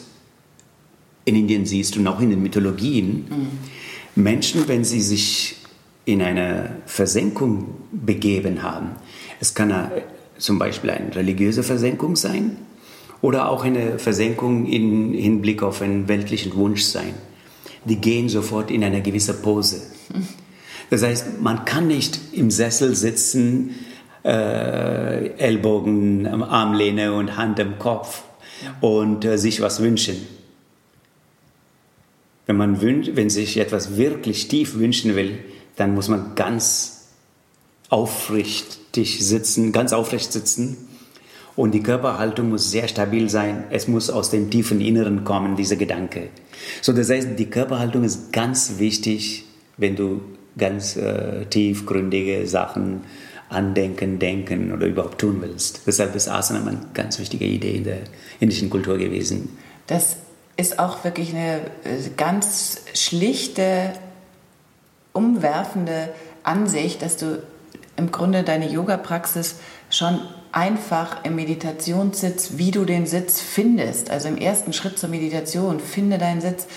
in 1.25 1.35
Indien 1.35 1.65
siehst 1.65 1.97
und 1.97 2.07
auch 2.07 2.19
in 2.19 2.29
den 2.29 2.41
Mythologien, 2.41 3.25
mhm. 3.29 4.23
Menschen, 4.23 4.67
wenn 4.67 4.83
sie 4.83 5.01
sich 5.01 5.57
in 6.05 6.21
eine 6.21 6.77
Versenkung 6.85 7.75
begeben 7.91 8.63
haben, 8.63 8.91
es 9.39 9.53
kann 9.53 9.91
zum 10.37 10.59
Beispiel 10.59 10.89
eine 10.89 11.15
religiöse 11.15 11.63
Versenkung 11.63 12.15
sein 12.15 12.57
oder 13.21 13.49
auch 13.49 13.63
eine 13.63 13.99
Versenkung 13.99 14.65
im 14.65 15.13
Hinblick 15.13 15.61
auf 15.61 15.81
einen 15.81 16.07
weltlichen 16.07 16.55
Wunsch 16.55 16.83
sein. 16.83 17.13
Die 17.85 17.97
gehen 17.97 18.29
sofort 18.29 18.71
in 18.71 18.83
eine 18.83 19.01
gewisse 19.01 19.33
Pose. 19.33 19.81
Das 20.89 21.03
heißt, 21.03 21.41
man 21.41 21.65
kann 21.65 21.87
nicht 21.87 22.19
im 22.33 22.51
Sessel 22.51 22.95
sitzen, 22.95 23.75
äh, 24.25 25.27
Ellbogen, 25.37 26.27
Armlehne 26.27 27.13
und 27.13 27.37
Hand 27.37 27.59
im 27.59 27.79
Kopf 27.79 28.23
und 28.81 29.25
äh, 29.25 29.37
sich 29.37 29.61
was 29.61 29.81
wünschen. 29.81 30.15
Wenn 32.45 32.57
man 32.57 32.81
wünscht, 32.81 33.11
wenn 33.15 33.29
sich 33.29 33.57
etwas 33.57 33.97
wirklich 33.97 34.47
tief 34.47 34.75
wünschen 34.75 35.15
will, 35.15 35.39
dann 35.75 35.93
muss 35.93 36.07
man 36.07 36.35
ganz 36.35 37.09
aufrichtig 37.89 39.25
sitzen, 39.25 39.71
ganz 39.71 39.93
aufrecht 39.93 40.31
sitzen. 40.31 40.77
Und 41.55 41.71
die 41.73 41.83
Körperhaltung 41.83 42.49
muss 42.49 42.71
sehr 42.71 42.87
stabil 42.87 43.29
sein. 43.29 43.65
Es 43.69 43.87
muss 43.87 44.09
aus 44.09 44.31
dem 44.31 44.49
tiefen 44.49 44.79
Inneren 44.79 45.23
kommen, 45.23 45.55
dieser 45.55 45.75
Gedanke. 45.75 46.29
So, 46.81 46.93
das 46.93 47.09
heißt, 47.09 47.37
die 47.37 47.49
Körperhaltung 47.49 48.03
ist 48.03 48.31
ganz 48.31 48.79
wichtig, 48.79 49.45
wenn 49.77 49.95
du 49.95 50.21
ganz 50.57 50.95
äh, 50.95 51.45
tiefgründige 51.45 52.47
Sachen 52.47 53.01
andenken, 53.51 54.19
denken 54.19 54.71
oder 54.71 54.87
überhaupt 54.87 55.19
tun 55.19 55.37
willst. 55.41 55.81
Deshalb 55.85 56.15
ist 56.15 56.27
Asana 56.27 56.65
eine 56.65 56.79
ganz 56.93 57.19
wichtige 57.19 57.45
Idee 57.45 57.75
in 57.75 57.83
der 57.83 57.99
indischen 58.39 58.69
Kultur 58.69 58.97
gewesen. 58.97 59.57
Das 59.87 60.17
ist 60.57 60.79
auch 60.79 61.03
wirklich 61.03 61.33
eine 61.33 61.57
äh, 61.83 62.09
ganz 62.17 62.81
schlichte, 62.93 63.93
umwerfende 65.13 66.09
Ansicht, 66.43 67.01
dass 67.01 67.17
du 67.17 67.43
im 67.97 68.11
Grunde 68.11 68.43
deine 68.43 68.69
Yoga-Praxis 68.69 69.55
schon 69.89 70.21
einfach 70.51 71.23
im 71.23 71.35
Meditationssitz, 71.35 72.53
wie 72.55 72.71
du 72.71 72.85
den 72.85 73.05
Sitz 73.05 73.41
findest. 73.41 74.09
Also 74.09 74.27
im 74.27 74.37
ersten 74.37 74.73
Schritt 74.73 74.97
zur 74.97 75.09
Meditation, 75.09 75.79
finde 75.79 76.17
deinen 76.17 76.41
Sitz, 76.41 76.67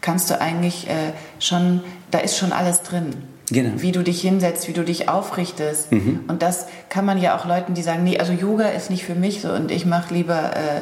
kannst 0.00 0.30
du 0.30 0.40
eigentlich 0.40 0.88
äh, 0.88 1.12
schon, 1.38 1.82
da 2.10 2.18
ist 2.18 2.38
schon 2.38 2.52
alles 2.52 2.82
drin. 2.82 3.16
Genau. 3.50 3.82
Wie 3.82 3.92
du 3.92 4.02
dich 4.02 4.20
hinsetzt, 4.20 4.68
wie 4.68 4.72
du 4.72 4.84
dich 4.84 5.08
aufrichtest. 5.08 5.90
Mhm. 5.92 6.24
Und 6.28 6.42
das 6.42 6.66
kann 6.88 7.04
man 7.04 7.18
ja 7.18 7.36
auch 7.36 7.46
Leuten, 7.46 7.74
die 7.74 7.82
sagen, 7.82 8.04
nee, 8.04 8.18
also 8.18 8.32
Yoga 8.32 8.68
ist 8.68 8.90
nicht 8.90 9.04
für 9.04 9.14
mich 9.14 9.40
so 9.40 9.50
und 9.52 9.70
ich 9.70 9.86
mache 9.86 10.14
lieber 10.14 10.52
äh, 10.56 10.80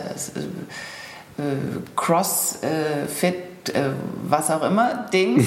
äh, 1.38 1.56
Crossfit, 1.96 3.34
äh, 3.74 3.90
was 4.24 4.50
auch 4.50 4.62
immer, 4.62 5.06
Ding. 5.12 5.36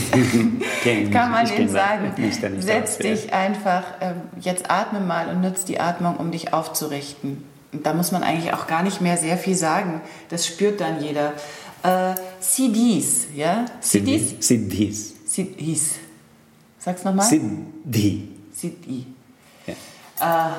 kann 1.12 1.32
man 1.32 1.48
ihnen 1.48 1.70
sagen, 1.70 2.14
setz 2.60 2.98
dich 2.98 3.34
einfach, 3.34 3.84
ähm, 4.02 4.16
jetzt 4.40 4.72
atme 4.72 5.00
mal 5.00 5.28
und 5.28 5.42
nutz 5.42 5.66
die 5.66 5.80
Atmung, 5.80 6.18
um 6.18 6.32
dich 6.32 6.54
aufzurichten. 6.54 7.44
Und 7.74 7.86
da 7.86 7.94
muss 7.94 8.12
man 8.12 8.24
eigentlich 8.24 8.54
auch 8.54 8.68
gar 8.68 8.84
nicht 8.84 9.02
mehr 9.02 9.18
sehr 9.18 9.38
viel 9.38 9.56
sagen. 9.56 10.02
Das 10.30 10.46
spürt 10.46 10.82
dann 10.82 11.02
jeder. 11.02 11.34
Äh, 11.84 12.16
CDs, 12.40 13.28
ja? 13.36 13.66
CDs? 13.80 14.40
CDs. 14.40 15.14
CDs. 15.26 15.96
Sag's 16.84 17.04
nochmal. 17.04 17.28
Siddhi. 17.28 18.28
Siddhi. 18.54 19.06
Ja. 19.68 20.50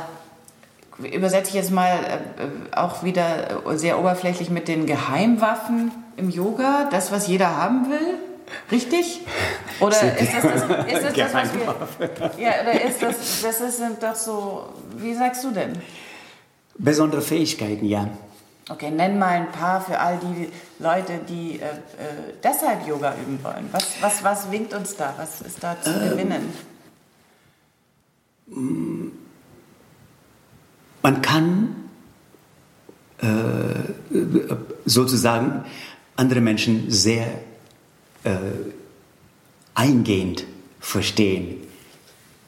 Äh, 1.00 1.16
übersetze 1.16 1.48
ich 1.48 1.54
jetzt 1.54 1.72
mal 1.72 1.90
äh, 1.90 2.76
auch 2.76 3.02
wieder 3.02 3.60
sehr 3.76 3.98
oberflächlich 3.98 4.48
mit 4.48 4.68
den 4.68 4.86
Geheimwaffen 4.86 5.90
im 6.16 6.30
Yoga, 6.30 6.88
das, 6.90 7.10
was 7.10 7.26
jeder 7.26 7.56
haben 7.56 7.90
will. 7.90 8.18
Richtig? 8.70 9.22
Oder 9.80 10.16
ist 10.16 10.32
das 10.34 10.42
das, 10.42 10.62
ist 10.62 11.02
das, 11.02 11.14
das 11.14 11.34
was 11.34 11.54
wir. 11.54 12.44
Ja, 12.44 12.52
oder 12.62 12.80
ist 12.84 13.02
das, 13.02 13.16
das 13.42 13.76
sind 13.76 14.02
doch 14.02 14.14
so. 14.14 14.68
Wie 14.96 15.14
sagst 15.14 15.42
du 15.42 15.50
denn? 15.50 15.72
Besondere 16.78 17.22
Fähigkeiten, 17.22 17.86
ja. 17.86 18.08
Okay, 18.68 18.90
nenn 18.90 19.18
mal 19.18 19.30
ein 19.30 19.50
paar 19.50 19.80
für 19.80 19.98
all 19.98 20.18
die 20.18 20.48
Leute, 20.78 21.20
die 21.28 21.58
äh, 21.58 21.64
äh, 21.64 21.72
deshalb 22.44 22.86
Yoga 22.86 23.14
üben 23.14 23.42
wollen. 23.42 23.68
Was, 23.72 24.00
was, 24.00 24.22
was 24.22 24.52
winkt 24.52 24.72
uns 24.72 24.96
da? 24.96 25.14
Was 25.16 25.40
ist 25.40 25.62
da 25.62 25.80
zu 25.80 25.90
ähm, 25.90 26.10
gewinnen? 26.10 26.52
Man 31.02 31.22
kann 31.22 31.74
äh, 33.18 33.26
sozusagen 34.84 35.64
andere 36.14 36.40
Menschen 36.40 36.90
sehr 36.90 37.26
äh, 38.22 38.30
eingehend 39.74 40.44
verstehen, 40.78 41.56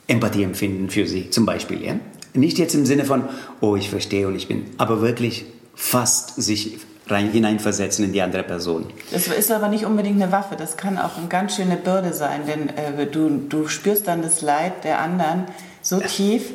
Empathie 0.06 0.44
empfinden 0.44 0.90
für 0.90 1.08
sie 1.08 1.30
zum 1.30 1.46
Beispiel. 1.46 1.82
Ja? 1.82 1.96
Nicht 2.34 2.58
jetzt 2.58 2.74
im 2.74 2.86
Sinne 2.86 3.04
von, 3.04 3.24
oh, 3.60 3.74
ich 3.74 3.90
verstehe 3.90 4.28
und 4.28 4.36
ich 4.36 4.46
bin, 4.46 4.66
aber 4.76 5.00
wirklich 5.00 5.46
fast 5.74 6.40
sich 6.40 6.78
rein 7.06 7.30
hineinversetzen 7.30 8.04
in 8.04 8.12
die 8.12 8.22
andere 8.22 8.42
Person. 8.42 8.86
Das 9.10 9.26
ist 9.28 9.50
aber 9.50 9.68
nicht 9.68 9.84
unbedingt 9.84 10.22
eine 10.22 10.32
Waffe, 10.32 10.56
das 10.56 10.76
kann 10.76 10.98
auch 10.98 11.18
eine 11.18 11.28
ganz 11.28 11.56
schöne 11.56 11.76
Bürde 11.76 12.12
sein, 12.14 12.42
denn 12.46 12.68
äh, 12.70 13.06
du, 13.06 13.28
du 13.48 13.68
spürst 13.68 14.08
dann 14.08 14.22
das 14.22 14.40
Leid 14.40 14.84
der 14.84 15.00
anderen 15.00 15.44
so 15.82 16.00
tief, 16.00 16.52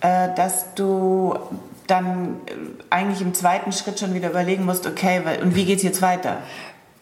äh, 0.00 0.28
dass 0.34 0.74
du 0.74 1.36
dann 1.86 2.36
eigentlich 2.90 3.20
im 3.20 3.34
zweiten 3.34 3.72
Schritt 3.72 4.00
schon 4.00 4.14
wieder 4.14 4.30
überlegen 4.30 4.64
musst, 4.64 4.86
okay, 4.86 5.20
und 5.40 5.54
wie 5.54 5.64
geht 5.64 5.78
es 5.78 5.82
jetzt 5.82 6.02
weiter? 6.02 6.38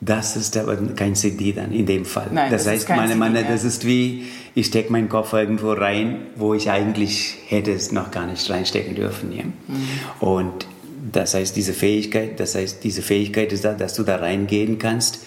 Das 0.02 0.34
ist 0.34 0.56
aber 0.56 0.76
kein 0.76 1.14
CD 1.14 1.52
dann 1.52 1.72
in 1.72 1.84
dem 1.84 2.06
Fall. 2.06 2.28
Nein, 2.32 2.50
das, 2.50 2.64
das 2.64 2.72
heißt, 2.72 2.88
meine, 2.88 3.16
meine, 3.16 3.44
das 3.44 3.64
ist 3.64 3.84
wie, 3.84 4.26
ich 4.54 4.66
stecke 4.66 4.90
meinen 4.90 5.10
Kopf 5.10 5.34
irgendwo 5.34 5.72
rein, 5.72 6.22
wo 6.36 6.54
ich 6.54 6.70
eigentlich 6.70 7.36
hätte 7.46 7.70
es 7.72 7.92
noch 7.92 8.10
gar 8.10 8.26
nicht 8.26 8.48
reinstecken 8.48 8.94
dürfen. 8.94 9.30
Ja? 9.30 9.44
Mhm. 9.44 9.88
Und 10.20 10.66
das 11.12 11.34
heißt, 11.34 11.56
diese 11.56 11.72
Fähigkeit, 11.72 12.40
das 12.40 12.54
heißt, 12.54 12.84
diese 12.84 13.02
Fähigkeit 13.02 13.52
ist 13.52 13.64
da, 13.64 13.74
dass 13.74 13.94
du 13.94 14.02
da 14.02 14.16
reingehen 14.16 14.78
kannst, 14.78 15.20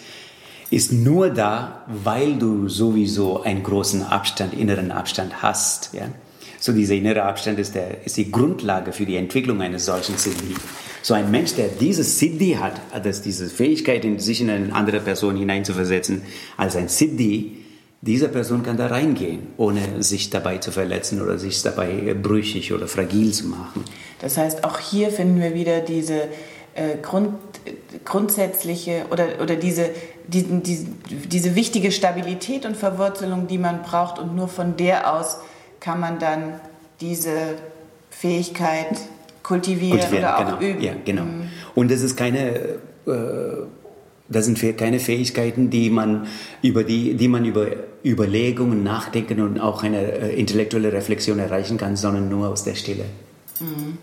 ist 0.69 0.91
nur 0.91 1.29
da, 1.29 1.86
weil 1.88 2.36
du 2.36 2.67
sowieso 2.67 3.43
einen 3.43 3.63
großen 3.63 4.03
Abstand, 4.03 4.53
inneren 4.53 4.91
Abstand 4.91 5.43
hast. 5.43 5.93
Ja? 5.93 6.07
So 6.59 6.71
dieser 6.71 6.95
innere 6.95 7.23
Abstand 7.23 7.59
ist, 7.59 7.75
der, 7.75 8.05
ist 8.05 8.17
die 8.17 8.31
Grundlage 8.31 8.91
für 8.91 9.05
die 9.05 9.17
Entwicklung 9.17 9.61
eines 9.61 9.86
solchen 9.86 10.17
Siddhi. 10.17 10.55
So 11.01 11.13
ein 11.13 11.29
Mensch, 11.29 11.53
der 11.55 11.67
dieses 11.67 12.17
Siddhi 12.17 12.57
hat, 12.59 12.79
dass 13.05 13.21
diese 13.21 13.49
Fähigkeit, 13.49 14.05
in 14.05 14.19
sich 14.19 14.41
in 14.41 14.49
eine 14.49 14.73
andere 14.73 15.01
Person 15.01 15.36
hineinzuversetzen, 15.36 16.21
als 16.57 16.75
ein 16.75 16.88
Siddhi, 16.88 17.62
diese 18.05 18.27
Person 18.27 18.63
kann 18.63 18.75
da 18.75 18.87
reingehen, 18.87 19.47
ohne 19.55 20.03
sich 20.03 20.29
dabei 20.29 20.57
zu 20.57 20.71
verletzen 20.71 21.21
oder 21.21 21.37
sich 21.37 21.61
dabei 21.61 22.13
brüchig 22.21 22.73
oder 22.73 22.89
fragil 22.89 23.31
zu 23.31 23.47
machen. 23.47 23.85
Das 24.19 24.37
heißt, 24.37 24.65
auch 24.65 24.77
hier 24.79 25.09
finden 25.09 25.39
wir 25.39 25.53
wieder 25.53 25.79
diese 25.79 26.23
äh, 26.75 26.97
Grund, 27.01 27.29
grundsätzliche 28.03 29.05
oder, 29.09 29.41
oder 29.41 29.55
diese, 29.55 29.89
die, 30.27 30.43
die, 30.43 30.85
diese 31.27 31.55
wichtige 31.55 31.93
Stabilität 31.93 32.65
und 32.65 32.75
Verwurzelung, 32.75 33.47
die 33.47 33.57
man 33.57 33.83
braucht. 33.83 34.19
Und 34.19 34.35
nur 34.35 34.49
von 34.49 34.75
der 34.75 35.13
aus 35.13 35.37
kann 35.79 36.01
man 36.01 36.19
dann 36.19 36.59
diese 36.99 37.55
Fähigkeit 38.09 38.97
kultivieren, 39.43 39.99
kultivieren 39.99 40.25
oder 40.25 40.37
auch 40.37 40.59
genau. 40.59 40.71
üben. 40.73 40.83
Ja, 40.83 40.93
genau. 41.05 41.23
Mhm. 41.23 41.49
Und 41.73 41.89
das 41.89 42.01
ist 42.01 42.17
keine... 42.17 42.49
Äh, 43.07 43.63
das 44.34 44.45
sind 44.45 44.59
keine 44.77 44.99
Fähigkeiten, 44.99 45.69
die 45.69 45.89
man 45.89 46.27
über 46.61 46.84
die, 46.84 47.15
die 47.15 47.27
man 47.27 47.45
über 47.45 47.67
Überlegungen, 48.03 48.84
Nachdenken 48.84 49.41
und 49.41 49.59
auch 49.59 49.84
eine 49.84 50.01
äh, 50.01 50.39
intellektuelle 50.39 50.91
Reflexion 50.91 51.39
erreichen 51.39 51.77
kann, 51.77 51.95
sondern 51.95 52.29
nur 52.29 52.49
aus 52.49 52.63
der 52.63 52.75
Stille. 52.75 53.05
Mhm. 53.59 53.97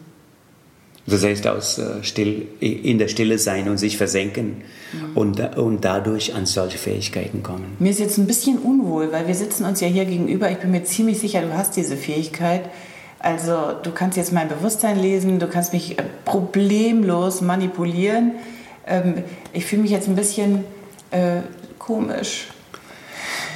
Das 1.06 1.24
heißt, 1.24 1.46
aus 1.46 1.78
äh, 1.78 2.02
still, 2.02 2.46
in 2.60 2.98
der 2.98 3.08
Stille 3.08 3.38
sein 3.38 3.68
und 3.68 3.78
sich 3.78 3.96
versenken 3.96 4.62
mhm. 4.92 5.16
und, 5.16 5.56
und 5.56 5.84
dadurch 5.84 6.34
an 6.34 6.46
solche 6.46 6.78
Fähigkeiten 6.78 7.42
kommen. 7.42 7.76
Mir 7.78 7.90
ist 7.90 8.00
jetzt 8.00 8.18
ein 8.18 8.26
bisschen 8.26 8.58
unwohl, 8.58 9.10
weil 9.12 9.26
wir 9.26 9.34
sitzen 9.34 9.64
uns 9.64 9.80
ja 9.80 9.88
hier 9.88 10.04
gegenüber. 10.04 10.50
Ich 10.50 10.58
bin 10.58 10.70
mir 10.70 10.84
ziemlich 10.84 11.18
sicher, 11.18 11.42
du 11.42 11.52
hast 11.52 11.76
diese 11.76 11.96
Fähigkeit. 11.96 12.62
Also 13.18 13.52
du 13.82 13.90
kannst 13.90 14.16
jetzt 14.16 14.32
mein 14.32 14.48
Bewusstsein 14.48 14.98
lesen, 14.98 15.38
du 15.38 15.46
kannst 15.46 15.72
mich 15.72 15.98
äh, 15.98 16.02
problemlos 16.24 17.40
manipulieren. 17.40 18.32
Ähm, 18.86 19.22
ich 19.52 19.66
fühle 19.66 19.82
mich 19.82 19.90
jetzt 19.90 20.08
ein 20.08 20.16
bisschen 20.16 20.64
äh, 21.10 21.40
komisch. 21.78 22.48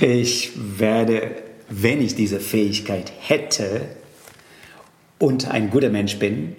Ich 0.01 0.53
werde, 0.57 1.31
wenn 1.69 2.03
ich 2.03 2.15
diese 2.15 2.41
Fähigkeit 2.41 3.13
hätte 3.21 3.83
und 5.19 5.49
ein 5.51 5.71
guter 5.71 5.91
Mensch 5.91 6.19
bin, 6.19 6.57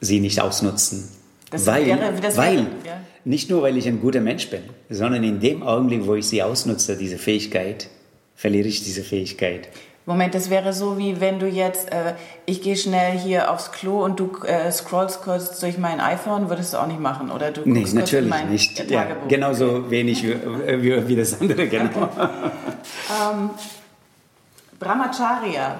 sie 0.00 0.20
nicht 0.20 0.40
ausnutzen. 0.40 1.08
Das 1.50 1.66
weil, 1.66 1.86
wäre, 1.86 2.14
das 2.20 2.36
weil 2.36 2.56
wäre, 2.56 2.66
ja. 2.86 3.00
nicht 3.24 3.50
nur, 3.50 3.62
weil 3.62 3.76
ich 3.76 3.86
ein 3.86 4.00
guter 4.00 4.20
Mensch 4.20 4.48
bin, 4.48 4.62
sondern 4.88 5.22
in 5.22 5.40
dem 5.40 5.62
Augenblick, 5.62 6.06
wo 6.06 6.14
ich 6.14 6.26
sie 6.26 6.42
ausnutze, 6.42 6.96
diese 6.96 7.18
Fähigkeit, 7.18 7.88
verliere 8.34 8.68
ich 8.68 8.82
diese 8.82 9.04
Fähigkeit. 9.04 9.68
Moment, 10.04 10.34
das 10.34 10.50
wäre 10.50 10.72
so 10.72 10.98
wie 10.98 11.20
wenn 11.20 11.38
du 11.38 11.46
jetzt, 11.46 11.92
äh, 11.92 12.14
ich 12.44 12.60
gehe 12.60 12.76
schnell 12.76 13.16
hier 13.16 13.52
aufs 13.52 13.70
Klo 13.70 14.04
und 14.04 14.18
du 14.18 14.32
äh, 14.44 14.70
scrollst 14.72 15.22
kurz 15.22 15.60
durch 15.60 15.78
mein 15.78 16.00
iPhone, 16.00 16.48
würdest 16.48 16.74
du 16.74 16.78
auch 16.78 16.88
nicht 16.88 16.98
machen, 16.98 17.30
oder 17.30 17.52
du 17.52 17.62
guckst 17.62 17.94
nee, 17.94 18.00
natürlich 18.00 18.34
nicht. 18.50 18.90
Ja, 18.90 19.06
genauso 19.28 19.90
wenig 19.90 20.24
wie, 20.24 20.34
wie, 20.82 21.08
wie, 21.08 21.16
das 21.16 21.40
andere, 21.40 21.68
genau. 21.68 21.90
Okay. 22.12 23.32
ähm, 23.32 23.50
Brahmacharya, 24.80 25.76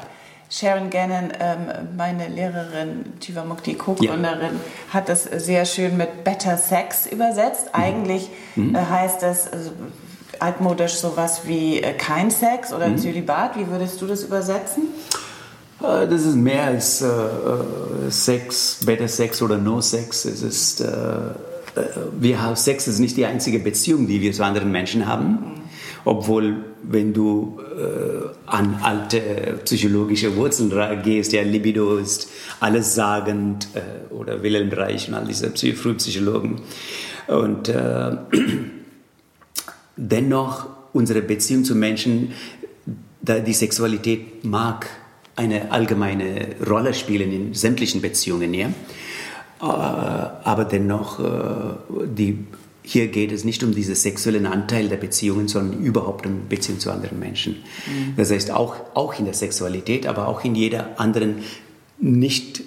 Sharon 0.49 0.91
Gannon, 0.91 1.33
ähm, 1.41 1.89
meine 1.97 2.29
Lehrerin, 2.29 3.19
Tivamukti 3.19 3.75
Co-Gründerin, 3.75 4.55
ja. 4.55 4.95
hat 4.95 5.09
das 5.09 5.25
sehr 5.25 5.65
schön 5.65 5.97
mit 5.97 6.23
Better 6.23 6.57
Sex 6.57 7.07
übersetzt. 7.07 7.67
Mhm. 7.67 7.83
Eigentlich 7.83 8.29
mhm. 8.55 8.75
Äh, 8.77 8.79
heißt 8.79 9.23
das 9.23 9.53
also, 9.53 9.73
altmodisch 10.41 10.95
sowas 10.95 11.43
wie 11.45 11.81
äh, 11.81 11.93
kein 11.95 12.31
Sex 12.31 12.73
oder 12.73 12.89
mhm. 12.89 12.99
Zölibat. 12.99 13.57
Wie 13.57 13.69
würdest 13.69 14.01
du 14.01 14.07
das 14.07 14.23
übersetzen? 14.23 14.85
Äh, 15.83 16.07
das 16.09 16.25
ist 16.25 16.37
mehr 16.37 16.65
als 16.65 17.03
äh, 17.03 17.07
äh, 17.07 18.11
Sex, 18.11 18.81
Better 18.85 19.09
Sex 19.09 19.43
oder 19.43 19.59
No 19.59 19.81
Sex. 19.81 20.25
Es 20.25 20.43
ist, 20.43 20.81
äh, 20.81 20.87
wir 22.19 22.43
haben 22.43 22.57
Sex 22.57 22.87
ist 22.89 22.99
nicht 22.99 23.17
die 23.17 23.27
einzige 23.27 23.59
Beziehung, 23.59 24.07
die 24.07 24.21
wir 24.21 24.33
zu 24.33 24.45
anderen 24.45 24.71
Menschen 24.71 25.07
haben. 25.07 25.29
Mhm 25.29 25.63
obwohl, 26.05 26.57
wenn 26.83 27.13
du 27.13 27.61
äh, 27.61 28.27
an 28.47 28.81
alte 28.83 29.21
psychologische 29.65 30.35
Wurzeln 30.35 30.73
gehst, 31.05 31.33
ja, 31.33 31.43
Libido 31.43 31.97
ist 31.97 32.29
allessagend 32.59 33.69
oder 34.11 34.43
Wilhelm 34.43 34.73
Reich 34.73 35.07
und 35.07 35.15
all 35.15 35.25
diese 35.25 35.49
Psy 35.51 35.75
Frühpsychologen. 35.75 36.61
Und 37.29 37.73
dennoch 39.97 40.67
unsere 40.93 41.23
Beziehung 41.23 41.65
zu 41.65 41.75
Menschen, 41.75 42.33
da 43.21 43.39
die 43.39 43.55
Sexualität 43.55 44.45
mag 44.45 44.89
eine 45.37 45.71
allgemeine 45.71 46.57
Rolle 46.69 46.93
spielen 46.93 47.33
in 47.33 47.55
sämtlichen 47.55 48.03
Beziehungen, 48.03 48.53
ja. 48.53 48.69
Äh, 48.69 49.65
aber 49.65 50.65
dennoch 50.65 51.21
äh, 51.21 52.07
die 52.07 52.39
hier 52.83 53.09
geht 53.09 53.31
es 53.31 53.45
nicht 53.45 53.63
um 53.63 53.75
diesen 53.75 53.95
sexuellen 53.95 54.47
Anteil 54.47 54.89
der 54.89 54.97
Beziehungen, 54.97 55.47
sondern 55.49 55.81
überhaupt 55.81 56.27
um 56.27 56.49
Beziehung 56.49 56.81
zu 56.81 56.91
anderen 56.91 57.19
Menschen. 57.19 57.63
Mhm. 57.87 58.15
Das 58.17 58.31
heißt, 58.31 58.51
auch, 58.51 58.75
auch 58.95 59.19
in 59.19 59.25
der 59.25 59.35
Sexualität, 59.35 60.07
aber 60.07 60.27
auch 60.27 60.45
in 60.45 60.55
jeder 60.55 60.99
anderen 61.01 61.37
nicht 62.01 62.63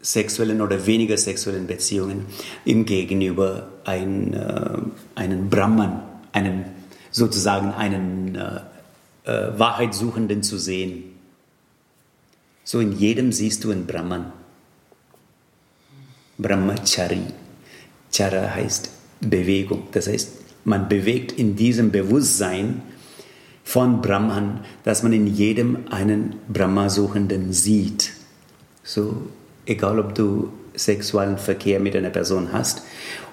sexuellen 0.00 0.62
oder 0.62 0.86
weniger 0.86 1.16
sexuellen 1.16 1.66
Beziehungen 1.66 2.24
im 2.64 2.86
Gegenüber 2.86 3.68
ein, 3.84 4.32
äh, 4.32 4.78
einen 5.14 5.50
Brahman, 5.50 6.02
einen 6.32 6.64
sozusagen 7.10 7.72
einen, 7.72 8.34
äh, 8.34 8.60
äh, 9.24 9.58
Wahrheitssuchenden 9.58 10.42
zu 10.42 10.58
sehen. 10.58 11.04
So 12.64 12.80
in 12.80 12.92
jedem 12.92 13.32
siehst 13.32 13.64
du 13.64 13.70
einen 13.70 13.86
Brahman. 13.86 14.32
Brahmachari. 16.38 17.22
Chara 18.12 18.54
heißt 18.54 18.90
Bewegung. 19.20 19.88
Das 19.92 20.08
heißt, 20.08 20.30
man 20.64 20.88
bewegt 20.88 21.32
in 21.32 21.56
diesem 21.56 21.90
Bewusstsein 21.90 22.82
von 23.64 24.00
Brahman, 24.00 24.64
dass 24.84 25.02
man 25.02 25.12
in 25.12 25.26
jedem 25.26 25.88
einen 25.90 26.36
Brahma-Suchenden 26.48 27.52
sieht. 27.52 28.12
So, 28.82 29.28
egal 29.66 29.98
ob 29.98 30.14
du 30.14 30.52
sexuellen 30.74 31.38
Verkehr 31.38 31.80
mit 31.80 31.96
einer 31.96 32.10
Person 32.10 32.52
hast 32.52 32.82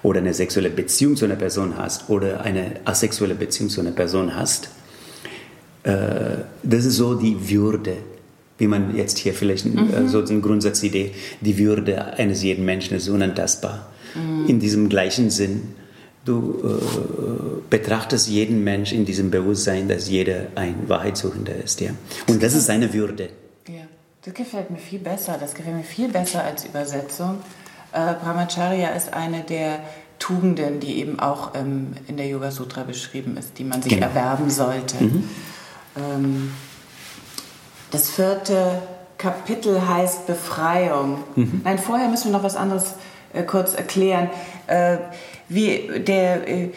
oder 0.03 0.19
eine 0.19 0.33
sexuelle 0.33 0.69
Beziehung 0.69 1.15
zu 1.15 1.25
einer 1.25 1.35
Person 1.35 1.77
hast 1.77 2.09
oder 2.09 2.41
eine 2.41 2.71
asexuelle 2.85 3.35
Beziehung 3.35 3.69
zu 3.69 3.81
einer 3.81 3.91
Person 3.91 4.35
hast, 4.35 4.69
äh, 5.83 5.91
das 6.63 6.85
ist 6.85 6.95
so 6.95 7.15
die 7.15 7.49
Würde, 7.49 7.97
wie 8.57 8.67
man 8.67 8.95
jetzt 8.95 9.17
hier 9.17 9.33
vielleicht 9.33 9.65
äh, 9.65 9.69
mhm. 9.69 10.07
so 10.07 10.23
eine 10.23 10.41
Grundsatzidee, 10.41 11.11
die 11.41 11.57
Würde 11.57 12.17
eines 12.17 12.43
jeden 12.43 12.65
Menschen 12.65 12.97
ist 12.97 13.07
unantastbar. 13.09 13.89
Mhm. 14.15 14.47
In 14.47 14.59
diesem 14.59 14.89
gleichen 14.89 15.29
Sinn, 15.29 15.61
du 16.25 16.59
äh, 16.63 17.61
betrachtest 17.69 18.27
jeden 18.27 18.63
Mensch 18.63 18.91
in 18.91 19.05
diesem 19.05 19.31
Bewusstsein, 19.31 19.87
dass 19.87 20.09
jeder 20.09 20.47
ein 20.55 20.75
Wahrheitssuchender 20.87 21.55
ist. 21.63 21.81
Ja? 21.81 21.91
Und 22.27 22.43
das 22.43 22.53
ist 22.53 22.65
seine 22.65 22.93
Würde. 22.93 23.29
Das 24.23 24.33
gefällt 24.33 24.69
mir 24.69 24.77
viel 24.77 24.99
besser. 24.99 25.37
Das 25.39 25.53
gefällt 25.53 25.77
mir 25.77 25.83
viel 25.83 26.09
besser 26.09 26.43
als 26.43 26.65
Übersetzung. 26.65 27.37
Äh, 27.93 28.13
Brahmacharya 28.21 28.89
ist 28.89 29.13
eine 29.13 29.41
der 29.43 29.79
Tugenden, 30.19 30.81
die 30.81 30.99
eben 30.99 31.19
auch 31.19 31.55
ähm, 31.55 31.93
in 32.07 32.17
der 32.17 32.27
Yoga 32.27 32.51
Sutra 32.51 32.83
beschrieben 32.83 33.37
ist, 33.37 33.57
die 33.57 33.63
man 33.63 33.81
sich 33.81 33.93
genau. 33.93 34.07
erwerben 34.07 34.49
sollte. 34.49 35.01
Mhm. 35.01 35.29
Ähm, 35.95 36.51
das 37.91 38.09
vierte 38.09 38.81
Kapitel 39.17 39.87
heißt 39.87 40.27
Befreiung. 40.27 41.23
Mhm. 41.35 41.61
Nein, 41.63 41.79
vorher 41.79 42.09
müssen 42.09 42.25
wir 42.25 42.37
noch 42.37 42.43
was 42.43 42.57
anderes 42.57 42.95
äh, 43.31 43.43
kurz 43.43 43.73
erklären. 43.73 44.29
Äh, 44.67 44.97
wie 45.47 46.01
der, 46.05 46.47
äh, 46.47 46.71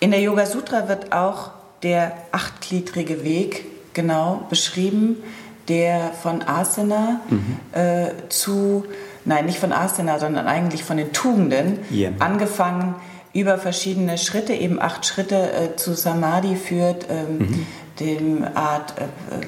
in 0.00 0.10
der 0.10 0.20
Yoga 0.20 0.46
Sutra 0.46 0.88
wird 0.88 1.12
auch 1.12 1.52
der 1.84 2.12
achtgliedrige 2.32 3.22
Weg 3.22 3.64
genau 3.94 4.46
beschrieben, 4.50 5.22
der 5.68 6.12
von 6.12 6.42
Asana 6.46 7.20
mhm. 7.28 7.56
äh, 7.72 8.10
zu, 8.28 8.84
nein, 9.24 9.46
nicht 9.46 9.58
von 9.58 9.72
Asana, 9.72 10.18
sondern 10.18 10.46
eigentlich 10.46 10.84
von 10.84 10.96
den 10.96 11.12
Tugenden, 11.12 11.80
yeah. 11.90 12.12
angefangen 12.18 12.94
über 13.32 13.58
verschiedene 13.58 14.18
Schritte, 14.18 14.54
eben 14.54 14.80
acht 14.80 15.04
Schritte 15.06 15.52
äh, 15.52 15.76
zu 15.76 15.94
Samadhi 15.94 16.56
führt, 16.56 17.06
ähm, 17.10 17.38
mhm. 17.38 17.66
dem 18.00 18.44
Art 18.54 18.94
äh, 18.98 19.46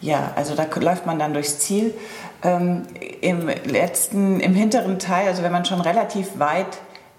ja, 0.00 0.32
also 0.36 0.54
da 0.54 0.66
läuft 0.78 1.06
man 1.06 1.18
dann 1.18 1.32
durchs 1.32 1.58
Ziel. 1.58 1.94
Ähm, 2.42 2.82
Im 3.22 3.48
letzten, 3.48 4.40
im 4.40 4.54
hinteren 4.54 4.98
Teil, 4.98 5.26
also 5.28 5.42
wenn 5.42 5.52
man 5.52 5.64
schon 5.64 5.80
relativ 5.80 6.38
weit 6.38 6.66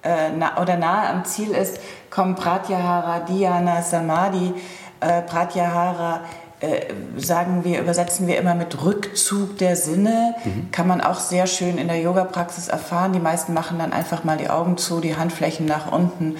äh, 0.03 0.29
na, 0.37 0.61
oder 0.61 0.77
nahe 0.77 1.09
am 1.09 1.25
Ziel 1.25 1.51
ist, 1.51 1.79
kommen 2.09 2.35
Pratyahara, 2.35 3.21
Dhyana, 3.21 3.81
Samadhi. 3.81 4.53
Äh, 4.99 5.21
Pratyahara 5.23 6.21
äh, 6.59 6.87
sagen 7.17 7.63
wir, 7.63 7.79
übersetzen 7.79 8.25
wir 8.25 8.37
immer 8.37 8.55
mit 8.55 8.83
Rückzug 8.83 9.59
der 9.59 9.75
Sinne. 9.75 10.35
Mhm. 10.43 10.71
Kann 10.71 10.87
man 10.87 11.01
auch 11.01 11.19
sehr 11.19 11.45
schön 11.45 11.77
in 11.77 11.87
der 11.87 11.99
Yoga-Praxis 11.99 12.67
erfahren. 12.67 13.13
Die 13.13 13.19
meisten 13.19 13.53
machen 13.53 13.77
dann 13.77 13.93
einfach 13.93 14.23
mal 14.23 14.37
die 14.37 14.49
Augen 14.49 14.77
zu, 14.77 14.99
die 14.99 15.15
Handflächen 15.15 15.67
nach 15.67 15.91
unten. 15.91 16.37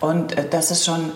Und 0.00 0.36
äh, 0.36 0.48
das 0.48 0.72
ist 0.72 0.84
schon 0.84 1.12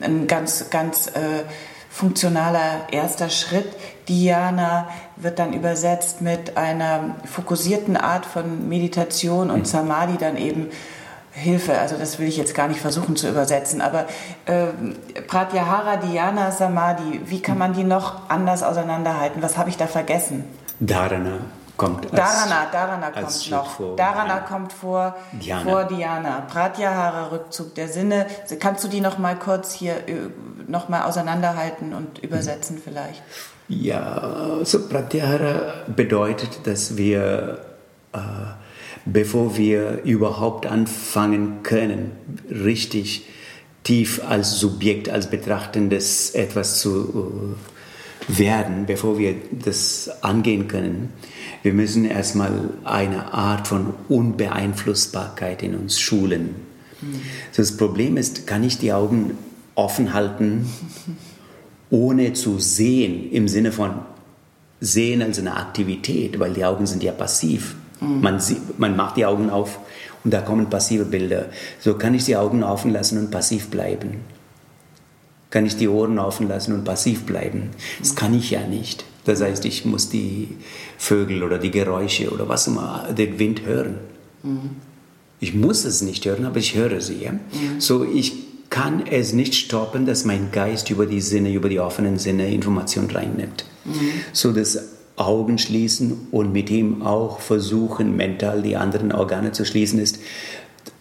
ein 0.00 0.26
ganz, 0.26 0.70
ganz 0.70 1.08
äh, 1.08 1.44
funktionaler 1.90 2.86
erster 2.92 3.28
Schritt. 3.28 3.68
Dhyana 4.08 4.88
wird 5.16 5.38
dann 5.38 5.52
übersetzt 5.52 6.22
mit 6.22 6.56
einer 6.56 7.16
fokussierten 7.24 7.96
Art 7.96 8.24
von 8.24 8.68
Meditation 8.68 9.50
und 9.50 9.60
mhm. 9.60 9.64
Samadhi 9.66 10.16
dann 10.16 10.36
eben 10.38 10.68
Hilfe. 11.38 11.78
Also 11.78 11.96
das 11.96 12.18
will 12.18 12.28
ich 12.28 12.36
jetzt 12.36 12.54
gar 12.54 12.68
nicht 12.68 12.80
versuchen 12.80 13.16
zu 13.16 13.28
übersetzen, 13.28 13.80
aber 13.80 14.06
äh, 14.46 14.66
Pratyahara, 15.26 15.96
Dhyana, 15.96 16.50
Samadhi, 16.50 17.20
wie 17.24 17.40
kann 17.40 17.58
man 17.58 17.72
die 17.72 17.84
noch 17.84 18.28
anders 18.28 18.62
auseinanderhalten? 18.62 19.42
Was 19.42 19.56
habe 19.56 19.70
ich 19.70 19.76
da 19.76 19.86
vergessen? 19.86 20.44
Dharana 20.80 21.38
kommt 21.76 22.04
als, 22.06 22.14
Dharana, 22.14 22.66
Dharana 22.70 23.10
kommt 23.10 23.50
noch. 23.50 23.70
Vor, 23.70 23.96
Dharana 23.96 24.36
ja. 24.36 24.40
kommt 24.40 24.72
vor 24.72 25.16
Dhyana. 25.32 25.62
vor 25.62 25.84
Dhyana. 25.84 26.40
Pratyahara, 26.52 27.28
Rückzug 27.28 27.74
der 27.74 27.88
Sinne. 27.88 28.26
Kannst 28.60 28.84
du 28.84 28.88
die 28.88 29.00
noch 29.00 29.18
mal 29.18 29.36
kurz 29.36 29.72
hier 29.72 30.08
äh, 30.08 30.28
noch 30.66 30.88
mal 30.88 31.04
auseinanderhalten 31.04 31.94
und 31.94 32.18
übersetzen 32.18 32.76
mhm. 32.76 32.82
vielleicht? 32.82 33.22
Ja, 33.68 34.58
so 34.62 34.88
Pratyahara 34.88 35.72
bedeutet, 35.94 36.66
dass 36.66 36.96
wir, 36.96 37.58
äh, 38.12 38.18
bevor 39.12 39.56
wir 39.56 40.02
überhaupt 40.04 40.66
anfangen 40.66 41.62
können, 41.62 42.12
richtig 42.50 43.26
tief 43.84 44.20
als 44.26 44.58
Subjekt, 44.58 45.08
als 45.08 45.30
Betrachtendes 45.30 46.30
etwas 46.30 46.80
zu 46.80 47.56
äh, 48.28 48.38
werden, 48.38 48.84
bevor 48.86 49.18
wir 49.18 49.34
das 49.64 50.10
angehen 50.22 50.68
können, 50.68 51.10
wir 51.62 51.72
müssen 51.72 52.04
erstmal 52.04 52.70
eine 52.84 53.32
Art 53.32 53.66
von 53.66 53.94
Unbeeinflussbarkeit 54.08 55.62
in 55.62 55.74
uns 55.74 55.98
schulen. 55.98 56.54
Mhm. 57.00 57.20
das 57.56 57.76
Problem 57.76 58.16
ist, 58.16 58.46
kann 58.46 58.64
ich 58.64 58.78
die 58.78 58.92
Augen 58.92 59.38
offen 59.74 60.12
halten, 60.12 60.66
ohne 61.90 62.32
zu 62.32 62.58
sehen, 62.58 63.30
im 63.30 63.48
Sinne 63.48 63.72
von 63.72 63.92
sehen 64.80 65.22
als 65.22 65.38
eine 65.38 65.56
Aktivität, 65.56 66.38
weil 66.38 66.52
die 66.52 66.64
Augen 66.64 66.86
sind 66.86 67.02
ja 67.02 67.12
passiv. 67.12 67.76
Mhm. 68.00 68.20
Man, 68.20 68.40
sieht, 68.40 68.78
man 68.78 68.96
macht 68.96 69.16
die 69.16 69.26
Augen 69.26 69.50
auf 69.50 69.78
und 70.24 70.32
da 70.32 70.40
kommen 70.40 70.68
passive 70.70 71.04
Bilder. 71.04 71.46
So 71.80 71.94
kann 71.94 72.14
ich 72.14 72.24
die 72.24 72.36
Augen 72.36 72.62
offen 72.62 72.92
lassen 72.92 73.18
und 73.18 73.30
passiv 73.30 73.68
bleiben. 73.68 74.22
Kann 75.50 75.64
ich 75.64 75.76
die 75.76 75.88
Ohren 75.88 76.18
offen 76.18 76.48
lassen 76.48 76.74
und 76.74 76.84
passiv 76.84 77.24
bleiben. 77.24 77.70
Das 78.00 78.14
kann 78.14 78.34
ich 78.34 78.50
ja 78.50 78.66
nicht. 78.66 79.04
Das 79.24 79.40
heißt, 79.40 79.64
ich 79.64 79.84
muss 79.84 80.10
die 80.10 80.48
Vögel 80.98 81.42
oder 81.42 81.58
die 81.58 81.70
Geräusche 81.70 82.30
oder 82.30 82.48
was 82.48 82.66
immer, 82.66 83.08
den 83.16 83.38
Wind 83.38 83.62
hören. 83.64 83.96
Mhm. 84.42 84.70
Ich 85.40 85.54
muss 85.54 85.84
es 85.84 86.02
nicht 86.02 86.24
hören, 86.26 86.44
aber 86.44 86.58
ich 86.58 86.74
höre 86.74 87.00
sie. 87.00 87.22
Ja? 87.22 87.32
Mhm. 87.32 87.80
So, 87.80 88.04
ich 88.04 88.32
kann 88.70 89.06
es 89.06 89.32
nicht 89.32 89.54
stoppen, 89.54 90.04
dass 90.04 90.24
mein 90.24 90.50
Geist 90.50 90.90
über 90.90 91.06
die 91.06 91.20
Sinne, 91.20 91.52
über 91.52 91.68
die 91.68 91.80
offenen 91.80 92.18
Sinne 92.18 92.52
Information 92.52 93.10
reinnimmt. 93.10 93.64
Mhm. 93.84 94.10
So, 94.32 94.52
das 94.52 94.78
Augen 95.18 95.58
schließen 95.58 96.28
und 96.30 96.52
mit 96.52 96.70
ihm 96.70 97.02
auch 97.02 97.40
versuchen, 97.40 98.16
mental 98.16 98.62
die 98.62 98.76
anderen 98.76 99.12
Organe 99.12 99.52
zu 99.52 99.64
schließen, 99.64 99.98
ist 99.98 100.18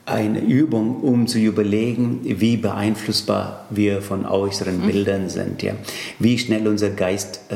eine 0.05 0.39
Übung, 0.39 1.01
um 1.01 1.27
zu 1.27 1.37
überlegen, 1.37 2.21
wie 2.23 2.55
beeinflussbar 2.55 3.65
wir 3.69 4.01
von 4.01 4.25
äußeren 4.25 4.81
mhm. 4.81 4.87
Bildern 4.87 5.29
sind, 5.29 5.61
ja. 5.61 5.73
Wie 6.17 6.39
schnell 6.39 6.65
unser 6.67 6.91
Geist 6.91 7.41
äh, 7.49 7.55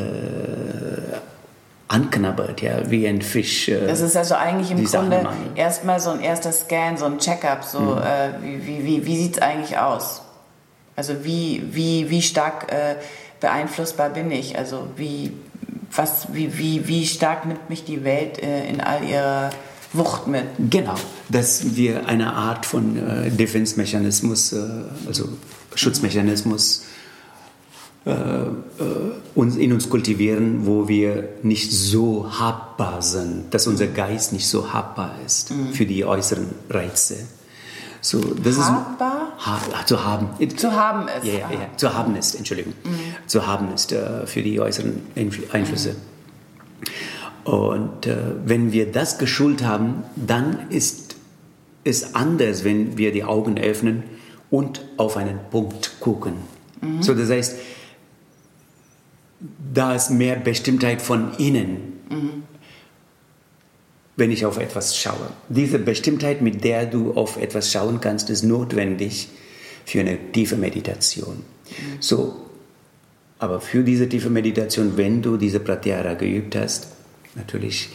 anknabbert, 1.87 2.61
ja, 2.61 2.89
wie 2.91 3.07
ein 3.07 3.21
Fisch. 3.21 3.69
Äh, 3.69 3.87
das 3.87 4.01
ist 4.01 4.17
also 4.17 4.35
eigentlich 4.35 4.71
im 4.71 4.83
Grunde 4.83 5.27
erstmal 5.55 6.01
so 6.01 6.09
ein 6.09 6.19
erster 6.19 6.51
Scan, 6.51 6.97
so 6.97 7.05
ein 7.05 7.19
Checkup, 7.19 7.63
so 7.63 7.79
mhm. 7.79 7.97
äh, 7.97 8.29
wie, 8.43 8.67
wie, 8.67 8.85
wie, 8.85 9.05
wie 9.05 9.17
sieht 9.17 9.37
es 9.37 9.41
eigentlich 9.41 9.77
aus? 9.77 10.21
Also 10.97 11.23
wie, 11.23 11.63
wie, 11.71 12.09
wie 12.09 12.21
stark 12.21 12.71
äh, 12.71 12.95
beeinflussbar 13.39 14.09
bin 14.09 14.29
ich? 14.29 14.57
Also 14.57 14.87
wie, 14.97 15.31
was, 15.95 16.27
wie, 16.33 16.57
wie, 16.57 16.87
wie 16.87 17.05
stark 17.05 17.45
nimmt 17.45 17.69
mich 17.69 17.83
die 17.83 18.03
Welt 18.03 18.41
äh, 18.41 18.67
in 18.69 18.81
all 18.81 19.03
ihrer 19.03 19.49
Wucht 19.93 20.27
mit. 20.27 20.45
Genau, 20.69 20.95
dass 21.29 21.75
wir 21.75 22.07
eine 22.07 22.33
Art 22.33 22.65
von 22.65 22.97
äh, 22.97 23.29
Defense-Mechanismus, 23.29 24.53
äh, 24.53 24.57
also 25.07 25.29
Schutzmechanismus 25.75 26.85
äh, 28.05 28.11
äh, 28.11 28.53
uns, 29.35 29.57
in 29.57 29.73
uns 29.73 29.89
kultivieren, 29.89 30.65
wo 30.65 30.87
wir 30.87 31.29
nicht 31.43 31.71
so 31.71 32.39
habbar 32.39 33.01
sind, 33.01 33.53
dass 33.53 33.67
unser 33.67 33.87
Geist 33.87 34.33
nicht 34.33 34.47
so 34.47 34.73
habbar 34.73 35.15
ist 35.25 35.51
mhm. 35.51 35.73
für 35.73 35.85
die 35.85 36.03
äußeren 36.03 36.47
Reize. 36.69 37.27
So, 38.01 38.19
das 38.19 38.57
habbar? 38.57 39.33
Ist, 39.37 39.45
ha, 39.45 39.85
zu 39.85 40.03
haben. 40.03 40.29
Zu 40.57 40.71
haben 40.71 41.07
ist. 41.07 41.23
Ja, 41.23 41.33
ja, 41.33 41.51
ja, 41.51 41.77
zu 41.77 41.93
haben 41.93 42.15
ist, 42.15 42.33
Entschuldigung. 42.35 42.73
Mhm. 42.83 42.99
Zu 43.27 43.45
haben 43.45 43.71
ist 43.73 43.91
äh, 43.91 44.25
für 44.25 44.41
die 44.41 44.59
äußeren 44.59 45.01
Einflüsse. 45.51 45.91
Mhm. 45.91 46.11
Und 47.43 48.07
äh, 48.07 48.17
wenn 48.45 48.71
wir 48.71 48.91
das 48.91 49.17
geschult 49.17 49.63
haben, 49.63 50.03
dann 50.15 50.69
ist 50.69 51.15
es 51.83 52.15
anders, 52.15 52.63
wenn 52.63 52.97
wir 52.97 53.11
die 53.11 53.23
Augen 53.23 53.57
öffnen 53.57 54.03
und 54.49 54.85
auf 54.97 55.17
einen 55.17 55.39
Punkt 55.49 55.99
gucken. 55.99 56.33
Mhm. 56.81 57.01
So, 57.01 57.13
das 57.13 57.29
heißt, 57.29 57.55
da 59.73 59.95
ist 59.95 60.11
mehr 60.11 60.35
Bestimmtheit 60.35 61.01
von 61.01 61.33
innen, 61.37 61.99
mhm. 62.09 62.43
Wenn 64.15 64.31
ich 64.31 64.45
auf 64.45 64.57
etwas 64.57 64.97
schaue. 64.97 65.29
Diese 65.49 65.79
Bestimmtheit, 65.79 66.41
mit 66.41 66.63
der 66.63 66.85
du 66.85 67.13
auf 67.13 67.37
etwas 67.37 67.71
schauen 67.71 68.01
kannst, 68.01 68.29
ist 68.29 68.43
notwendig 68.43 69.29
für 69.85 70.01
eine 70.01 70.31
tiefe 70.31 70.57
Meditation. 70.57 71.37
Mhm. 71.37 72.01
So, 72.01 72.35
Aber 73.41 73.59
für 73.59 73.83
diese 73.83 74.07
tiefe 74.07 74.29
Meditation, 74.29 74.97
wenn 74.97 75.23
du 75.23 75.35
diese 75.35 75.59
Pratyahara 75.59 76.13
geübt 76.13 76.55
hast, 76.55 76.89
natürlich, 77.33 77.89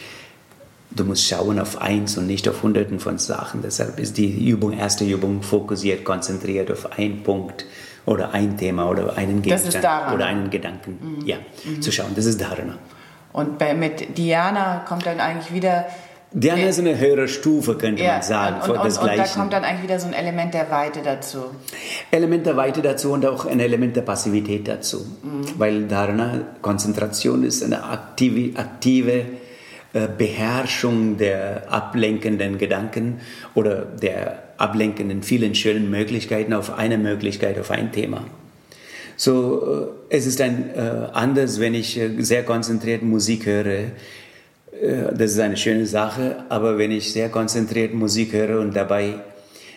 du 0.91 1.05
musst 1.05 1.25
schauen 1.25 1.57
auf 1.57 1.81
eins 1.81 2.17
und 2.17 2.27
nicht 2.27 2.49
auf 2.49 2.63
hunderten 2.63 2.99
von 2.99 3.17
Sachen. 3.17 3.61
Deshalb 3.61 3.97
ist 3.97 4.17
die 4.17 4.49
Übung, 4.49 4.73
erste 4.73 5.05
Übung 5.05 5.41
fokussiert, 5.41 6.03
konzentriert 6.03 6.69
auf 6.69 6.91
einen 6.99 7.23
Punkt 7.23 7.65
oder 8.05 8.33
ein 8.33 8.57
Thema 8.57 8.89
oder 8.89 9.17
einen 9.17 9.41
Gegenstand 9.41 10.13
oder 10.13 10.25
einen 10.25 10.49
Gedanken. 10.49 10.97
Mhm. 11.01 11.25
Ja, 11.25 11.37
mhm. 11.63 11.81
zu 11.81 11.93
schauen, 11.93 12.11
das 12.13 12.25
ist 12.25 12.41
Dharana. 12.41 12.77
Und 13.31 13.57
bei, 13.57 13.73
mit 13.73 14.17
Dhyana 14.17 14.83
kommt 14.85 15.05
dann 15.05 15.21
eigentlich 15.21 15.53
wieder 15.53 15.85
Dhyana 16.33 16.67
ist 16.67 16.79
eine 16.79 16.99
höhere 16.99 17.27
Stufe, 17.29 17.75
könnte 17.75 18.03
ja, 18.03 18.13
man 18.13 18.21
sagen. 18.21 18.61
Und, 18.61 18.77
und, 18.77 18.79
und, 18.79 18.97
und, 18.97 19.17
da 19.17 19.23
kommt 19.23 19.53
dann 19.53 19.63
eigentlich 19.63 19.83
wieder 19.83 19.99
so 19.99 20.07
ein 20.07 20.13
Element 20.13 20.53
der 20.53 20.69
Weite 20.69 21.01
dazu. 21.01 21.39
Element 22.11 22.45
der 22.45 22.57
Weite 22.57 22.81
dazu 22.81 23.13
und 23.13 23.25
auch 23.25 23.45
ein 23.45 23.61
Element 23.61 23.95
der 23.95 24.01
Passivität 24.01 24.67
dazu. 24.67 25.05
Mhm. 25.23 25.45
Weil 25.57 25.87
Dharana, 25.87 26.41
Konzentration 26.61 27.43
ist 27.43 27.63
eine 27.63 27.83
aktive, 27.83 28.59
aktive 28.59 29.25
äh, 29.93 30.07
Beherrschung 30.17 31.17
der 31.17 31.71
ablenkenden 31.71 32.57
Gedanken 32.57 33.21
oder 33.55 33.85
der 33.85 34.43
ablenkenden 34.57 35.23
vielen 35.23 35.55
schönen 35.55 35.89
Möglichkeiten 35.89 36.53
auf 36.53 36.77
eine 36.77 36.97
Möglichkeit, 36.97 37.57
auf 37.57 37.71
ein 37.71 37.93
Thema. 37.93 38.25
So, 39.15 39.91
äh, 40.09 40.15
es 40.15 40.25
ist 40.25 40.41
ein 40.41 40.71
äh, 40.75 41.07
anders, 41.13 41.61
wenn 41.61 41.73
ich 41.73 41.97
äh, 41.97 42.21
sehr 42.21 42.43
konzentriert 42.43 43.01
Musik 43.01 43.45
höre 43.45 43.91
das 45.13 45.31
ist 45.31 45.39
eine 45.39 45.57
schöne 45.57 45.85
Sache, 45.85 46.43
aber 46.49 46.77
wenn 46.77 46.91
ich 46.91 47.11
sehr 47.11 47.29
konzentriert 47.29 47.93
Musik 47.93 48.33
höre 48.33 48.59
und 48.59 48.75
dabei 48.75 49.15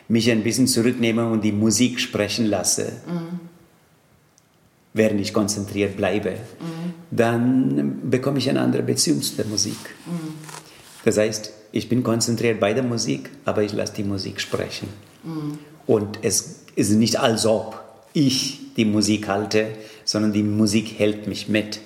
mich 0.09 0.31
ein 0.31 0.43
bisschen 0.43 0.67
zurücknehme 0.67 1.29
und 1.29 1.43
die 1.43 1.53
Musik 1.53 2.01
sprechen 2.01 2.47
lasse, 2.47 2.93
mhm. 3.07 3.41
während 4.93 5.21
ich 5.21 5.33
konzentriert 5.33 5.97
bleibe, 5.97 6.31
mhm. 6.31 6.95
dann 7.11 8.11
bekomme 8.11 8.39
ich 8.39 8.51
eine 8.51 8.61
andere 8.61 8.83
Beziehung 8.83 9.23
zu 9.23 9.37
der 9.37 9.47
Musik. 9.47 9.79
Mhm. 10.07 10.35
Das 11.05 11.17
heißt, 11.17 11.53
ich 11.73 11.89
bin 11.89 12.03
konzentriert 12.03 12.59
bei 12.59 12.75
der 12.75 12.83
Musik, 12.83 13.31
aber 13.45 13.63
ich 13.63 13.73
lasse 13.73 13.95
die 13.95 14.05
Musik 14.05 14.41
sprechen. 14.41 14.89
Mhm. 15.23 15.59
Und 15.87 16.19
es 16.23 16.65
ist 16.75 16.91
nicht 16.91 17.19
als 17.19 17.47
ob 17.47 17.81
ich 18.13 18.75
die 18.77 18.85
Musik 18.85 19.29
halte, 19.29 19.69
sondern 20.05 20.33
die 20.33 20.43
Musik 20.43 20.99
hält 20.99 21.29
mich 21.29 21.49
mit. 21.49 21.81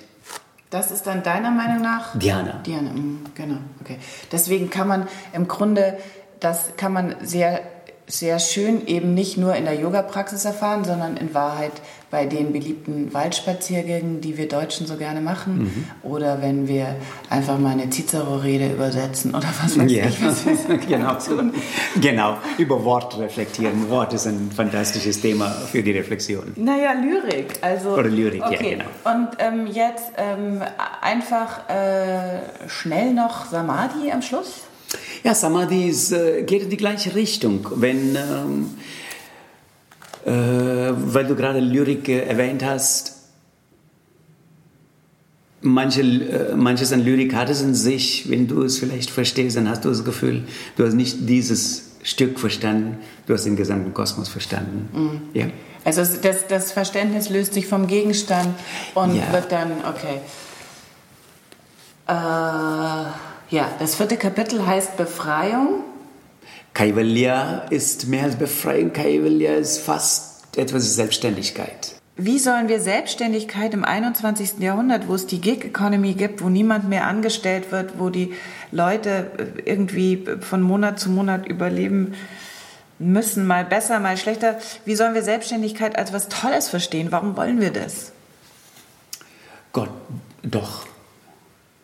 Das 0.69 0.91
ist 0.91 1.07
dann 1.07 1.23
deiner 1.23 1.51
Meinung 1.51 1.81
nach? 1.81 2.17
Diana. 2.17 2.61
Diana, 2.65 2.91
mm, 2.91 3.25
genau, 3.35 3.57
okay. 3.81 3.97
Deswegen 4.31 4.69
kann 4.69 4.87
man 4.87 5.07
im 5.33 5.47
Grunde, 5.47 5.97
das 6.39 6.75
kann 6.75 6.91
man 6.91 7.15
sehr 7.21 7.61
sehr 8.07 8.39
schön 8.39 8.85
eben 8.85 9.13
nicht 9.13 9.37
nur 9.37 9.55
in 9.55 9.65
der 9.65 9.75
Yoga-Praxis 9.75 10.45
erfahren, 10.45 10.85
sondern 10.85 11.17
in 11.17 11.33
Wahrheit 11.33 11.71
bei 12.11 12.25
den 12.25 12.53
beliebten 12.53 13.13
Waldspaziergängen, 13.13 14.21
die 14.21 14.37
wir 14.37 14.47
Deutschen 14.47 14.85
so 14.85 14.95
gerne 14.95 15.21
machen. 15.21 15.63
Mhm. 15.63 15.87
Oder 16.03 16.41
wenn 16.41 16.67
wir 16.67 16.95
einfach 17.29 17.57
mal 17.57 17.71
eine 17.71 17.89
Cicero-Rede 17.89 18.71
übersetzen 18.71 19.31
oder 19.31 19.47
was 19.61 19.77
weiß 19.77 19.91
yeah. 19.91 20.07
ich. 20.07 20.23
Was 20.23 20.45
wir 20.45 20.77
genau. 20.87 21.15
Tun. 21.15 21.53
genau, 21.99 22.37
über 22.57 22.83
Wort 22.85 23.17
reflektieren. 23.17 23.89
Wort 23.89 24.13
ist 24.13 24.27
ein 24.27 24.51
fantastisches 24.55 25.19
Thema 25.19 25.49
für 25.49 25.81
die 25.81 25.91
Reflexion. 25.91 26.53
Naja, 26.55 26.93
Lyrik. 26.93 27.55
Also, 27.61 27.89
oder 27.95 28.09
Lyrik, 28.09 28.43
okay. 28.45 28.77
ja, 28.77 28.77
genau. 28.77 28.85
Und 29.03 29.29
ähm, 29.39 29.67
jetzt 29.67 30.11
ähm, 30.17 30.61
einfach 31.01 31.67
äh, 31.69 32.69
schnell 32.69 33.13
noch 33.13 33.45
Samadhi 33.45 34.11
am 34.11 34.21
Schluss. 34.21 34.61
Ja, 35.23 35.33
Samadhi 35.33 35.89
ist, 35.89 36.11
äh, 36.11 36.43
geht 36.43 36.63
in 36.63 36.69
die 36.69 36.77
gleiche 36.77 37.15
Richtung. 37.15 37.67
Wenn, 37.75 38.15
ähm, 38.15 38.69
äh, 40.25 40.93
weil 40.95 41.25
du 41.25 41.35
gerade 41.35 41.59
Lyrik 41.59 42.09
äh, 42.09 42.21
erwähnt 42.21 42.63
hast, 42.63 43.15
manche, 45.61 46.01
äh, 46.01 46.55
manches 46.55 46.93
an 46.93 47.03
Lyrik 47.03 47.33
hat 47.33 47.49
es 47.49 47.61
in 47.61 47.75
sich. 47.75 48.29
Wenn 48.29 48.47
du 48.47 48.63
es 48.63 48.77
vielleicht 48.77 49.09
verstehst, 49.09 49.57
dann 49.57 49.69
hast 49.69 49.83
du 49.83 49.89
das 49.89 50.05
Gefühl, 50.05 50.43
du 50.77 50.85
hast 50.85 50.93
nicht 50.93 51.17
dieses 51.27 51.95
Stück 52.03 52.39
verstanden, 52.39 52.99
du 53.25 53.33
hast 53.33 53.45
den 53.45 53.55
gesamten 53.55 53.93
Kosmos 53.93 54.29
verstanden. 54.29 54.89
Mhm. 54.93 55.21
Ja. 55.33 55.47
Also 55.83 56.03
das, 56.21 56.47
das 56.47 56.71
Verständnis 56.71 57.29
löst 57.29 57.53
sich 57.53 57.67
vom 57.67 57.87
Gegenstand 57.87 58.55
und 58.93 59.15
ja. 59.15 59.31
wird 59.31 59.51
dann, 59.51 59.71
okay. 59.87 60.19
Äh, 62.07 63.11
ja, 63.49 63.69
das 63.79 63.95
vierte 63.95 64.17
Kapitel 64.17 64.65
heißt 64.65 64.97
Befreiung. 64.97 65.83
Kaivalya 66.73 67.67
ist 67.69 68.07
mehr 68.07 68.23
als 68.23 68.35
Befreiung. 68.35 68.91
Kaivalya 68.91 69.55
ist 69.55 69.79
fast 69.79 70.57
etwas 70.57 70.95
Selbstständigkeit. 70.95 71.95
Wie 72.17 72.39
sollen 72.39 72.69
wir 72.69 72.79
Selbstständigkeit 72.79 73.73
im 73.73 73.83
21. 73.83 74.59
Jahrhundert, 74.59 75.09
wo 75.09 75.15
es 75.15 75.27
die 75.27 75.41
Gig 75.41 75.65
Economy 75.65 76.13
gibt, 76.13 76.41
wo 76.41 76.47
niemand 76.47 76.87
mehr 76.87 77.07
angestellt 77.07 77.71
wird, 77.71 77.99
wo 77.99 78.09
die 78.09 78.33
Leute 78.71 79.31
irgendwie 79.65 80.25
von 80.39 80.61
Monat 80.61 80.97
zu 80.99 81.09
Monat 81.09 81.45
überleben 81.45 82.13
müssen, 82.99 83.45
mal 83.45 83.65
besser, 83.65 83.99
mal 83.99 84.15
schlechter, 84.15 84.57
wie 84.85 84.95
sollen 84.95 85.13
wir 85.13 85.23
Selbstständigkeit 85.23 85.97
als 85.97 86.13
was 86.13 86.29
Tolles 86.29 86.69
verstehen? 86.69 87.11
Warum 87.11 87.35
wollen 87.35 87.59
wir 87.59 87.71
das? 87.71 88.13
Gott, 89.73 89.89
doch. 90.41 90.87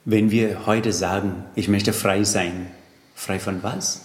Wenn 0.04 0.32
wir 0.32 0.66
heute 0.66 0.94
sagen, 0.94 1.46
ich 1.56 1.68
möchte 1.68 1.94
frei 1.94 2.24
sein, 2.24 2.72
frei 3.14 3.40
von 3.40 3.62
was? 3.62 4.02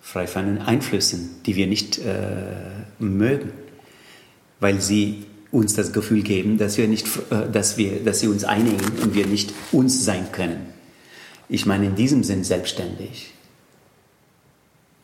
Frei 0.00 0.26
von 0.26 0.58
Einflüssen, 0.58 1.42
die 1.44 1.56
wir 1.56 1.66
nicht 1.66 1.98
äh, 1.98 2.54
mögen, 2.98 3.52
weil 4.60 4.80
sie 4.80 5.26
uns 5.50 5.74
das 5.74 5.92
Gefühl 5.92 6.22
geben, 6.22 6.58
dass 6.58 6.78
wir 6.78 6.88
nicht, 6.88 7.06
äh, 7.30 7.50
dass 7.50 7.76
wir, 7.76 8.02
dass 8.04 8.20
sie 8.20 8.28
uns 8.28 8.44
einnehmen 8.44 8.80
und 9.02 9.14
wir 9.14 9.26
nicht 9.26 9.52
uns 9.72 10.04
sein 10.04 10.32
können. 10.32 10.72
Ich 11.48 11.66
meine 11.66 11.86
in 11.86 11.96
diesem 11.96 12.24
Sinn 12.24 12.44
selbstständig, 12.44 13.32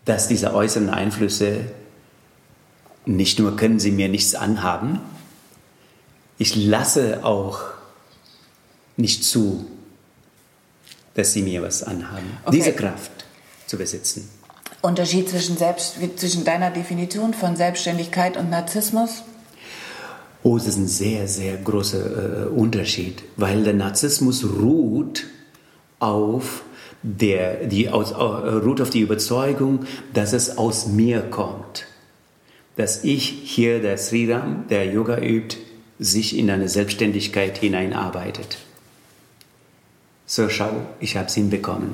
dass 0.05 0.29
diese 0.29 0.55
äußeren 0.55 0.89
Einflüsse 0.89 1.61
nicht 3.05 3.39
nur 3.39 3.57
können 3.57 3.81
sie 3.81 3.91
mir 3.91 4.09
nichts 4.09 4.35
anhaben, 4.35 5.01
ich 6.39 6.57
lasse 6.57 7.25
auch 7.25 7.61
nicht 8.97 9.25
zu, 9.25 9.67
dass 11.15 11.33
sie 11.33 11.43
mir 11.43 11.63
was 11.63 11.83
anhaben. 11.83 12.39
Okay. 12.45 12.57
Diese 12.57 12.73
Kraft 12.73 13.11
zu 13.67 13.77
besitzen. 13.77 14.29
Unterschied 14.81 15.29
zwischen, 15.29 15.57
Selbst, 15.57 15.97
zwischen 16.17 16.45
deiner 16.45 16.71
Definition 16.71 17.35
von 17.35 17.57
Selbstständigkeit 17.57 18.37
und 18.37 18.51
Narzissmus? 18.51 19.23
Oh, 20.43 20.57
das 20.57 20.67
ist 20.67 20.77
ein 20.77 20.89
sehr, 20.89 21.29
sehr 21.29 21.57
großer 21.57 22.47
äh, 22.47 22.49
Unterschied, 22.49 23.23
weil 23.37 23.63
der 23.63 23.75
Narzissmus 23.75 24.45
ruht 24.45 25.25
auf 26.01 26.65
der, 27.03 27.67
die 27.67 27.91
aus, 27.91 28.11
äh, 28.11 28.15
ruht 28.15 28.81
auf 28.81 28.91
die 28.91 29.01
Überzeugung, 29.01 29.87
dass 30.15 30.33
es 30.33 30.59
aus 30.59 30.87
mir 30.87 31.21
kommt. 31.21 31.87
Dass 32.77 33.05
ich 33.05 33.29
hier, 33.45 33.81
der 33.81 33.99
Sriram, 33.99 34.65
der 34.69 34.87
Yoga 34.87 35.19
übt, 35.19 35.59
sich 36.01 36.37
in 36.37 36.51
eine 36.51 36.69
Selbstständigkeit 36.69 37.59
hineinarbeitet 37.59 38.59
so 40.33 40.49
schau, 40.49 40.87
ich 40.99 41.19
habe 41.19 41.27
es 41.27 41.35
hinbekommen. 41.35 41.91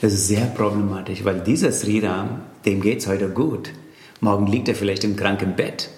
Das 0.00 0.12
ist 0.12 0.28
sehr 0.28 0.46
problematisch, 0.46 1.24
weil 1.24 1.40
dieser 1.40 1.72
Sriram, 1.72 2.42
dem 2.64 2.80
geht 2.80 3.00
es 3.00 3.08
heute 3.08 3.28
gut. 3.28 3.70
Morgen 4.20 4.46
liegt 4.46 4.68
er 4.68 4.76
vielleicht 4.76 5.02
im 5.02 5.16
kranken 5.16 5.56
Bett. 5.56 5.88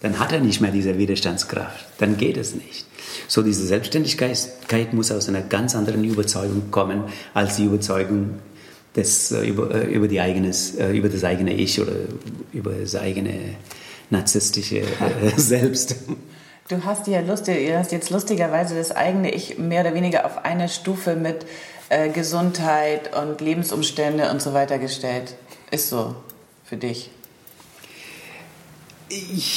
Dann 0.00 0.18
hat 0.18 0.32
er 0.32 0.40
nicht 0.40 0.62
mehr 0.62 0.70
diese 0.70 0.96
Widerstandskraft. 0.96 1.84
Dann 1.98 2.16
geht 2.16 2.38
es 2.38 2.54
nicht. 2.54 2.86
So 3.28 3.42
diese 3.42 3.66
Selbstständigkeit 3.66 4.94
muss 4.94 5.12
aus 5.12 5.28
einer 5.28 5.42
ganz 5.42 5.76
anderen 5.76 6.04
Überzeugung 6.04 6.70
kommen, 6.70 7.02
als 7.34 7.56
die 7.56 7.64
Überzeugung 7.66 8.38
des, 8.96 9.30
äh, 9.30 9.46
über, 9.46 9.74
äh, 9.74 9.92
über, 9.92 10.08
die 10.08 10.20
eigenes, 10.20 10.74
äh, 10.76 10.96
über 10.96 11.10
das 11.10 11.22
eigene 11.22 11.52
Ich 11.52 11.82
oder 11.82 11.92
über 12.54 12.72
das 12.72 12.96
eigene 12.96 13.56
narzisstische 14.08 14.84
Selbst. 15.36 15.96
Du 16.68 16.84
hast 16.84 17.06
ja 17.06 17.20
lustig, 17.20 17.68
du 17.68 17.78
hast 17.78 17.92
jetzt 17.92 18.10
lustigerweise 18.10 18.76
das 18.76 18.92
eigene 18.92 19.32
Ich 19.32 19.58
mehr 19.58 19.82
oder 19.82 19.94
weniger 19.94 20.24
auf 20.24 20.44
eine 20.44 20.68
Stufe 20.68 21.16
mit 21.16 21.44
äh, 21.88 22.08
Gesundheit 22.08 23.14
und 23.16 23.40
Lebensumstände 23.40 24.30
und 24.30 24.40
so 24.40 24.54
weiter 24.54 24.78
gestellt. 24.78 25.34
Ist 25.70 25.88
so 25.88 26.14
für 26.64 26.76
dich. 26.76 27.10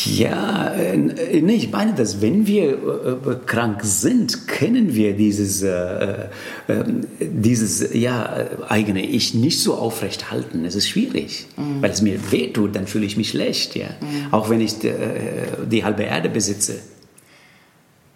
Ja, 0.05 0.73
äh, 0.73 0.97
nee, 0.97 1.53
ich 1.53 1.71
meine, 1.71 1.93
dass 1.93 2.21
wenn 2.21 2.45
wir 2.45 2.73
äh, 2.73 3.35
krank 3.45 3.81
sind, 3.83 4.47
können 4.47 4.95
wir 4.95 5.15
dieses, 5.15 5.61
äh, 5.61 6.27
äh, 6.67 6.83
dieses 7.19 7.93
ja, 7.93 8.47
eigene 8.67 9.05
Ich 9.05 9.33
nicht 9.33 9.61
so 9.61 9.75
aufrecht 9.75 10.29
halten. 10.29 10.65
Es 10.65 10.75
ist 10.75 10.89
schwierig, 10.89 11.47
mhm. 11.55 11.81
weil 11.81 11.91
es 11.91 12.01
mir 12.01 12.31
wehtut, 12.31 12.75
dann 12.75 12.85
fühle 12.87 13.05
ich 13.05 13.15
mich 13.15 13.29
schlecht. 13.29 13.75
Ja? 13.75 13.87
Mhm. 14.01 14.33
Auch 14.33 14.49
wenn 14.49 14.59
ich 14.59 14.79
die, 14.79 14.89
äh, 14.89 15.47
die 15.69 15.85
halbe 15.85 16.03
Erde 16.03 16.29
besitze. 16.29 16.79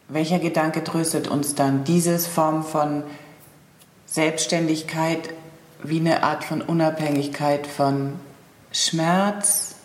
Welcher 0.10 0.40
Gedanke 0.40 0.84
tröstet 0.84 1.30
uns 1.30 1.56
dann? 1.56 1.86
Dieses 1.86 2.28
Form 2.28 2.64
von 2.64 3.04
Selbstständigkeit 4.08 5.30
wie 5.84 6.00
eine 6.00 6.24
Art 6.24 6.44
von 6.44 6.62
Unabhängigkeit 6.62 7.66
von 7.66 8.14
Schmerz? 8.72 9.76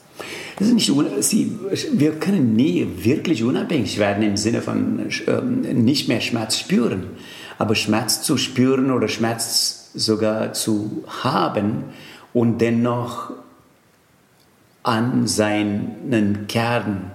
Das 0.56 0.68
ist 0.68 0.74
nicht, 0.74 0.92
sie, 1.20 1.58
wir 1.92 2.12
können 2.12 2.54
nie 2.54 2.86
wirklich 2.98 3.42
unabhängig 3.42 3.98
werden 3.98 4.22
im 4.22 4.36
Sinne 4.36 4.62
von 4.62 5.08
ähm, 5.26 5.60
nicht 5.84 6.08
mehr 6.08 6.20
Schmerz 6.20 6.58
spüren. 6.58 7.08
Aber 7.58 7.74
Schmerz 7.74 8.22
zu 8.22 8.36
spüren 8.36 8.90
oder 8.90 9.08
Schmerz 9.08 9.90
sogar 9.94 10.52
zu 10.52 11.04
haben 11.22 11.84
und 12.32 12.58
dennoch 12.58 13.32
an 14.82 15.26
seinen 15.26 16.46
Kern 16.46 17.10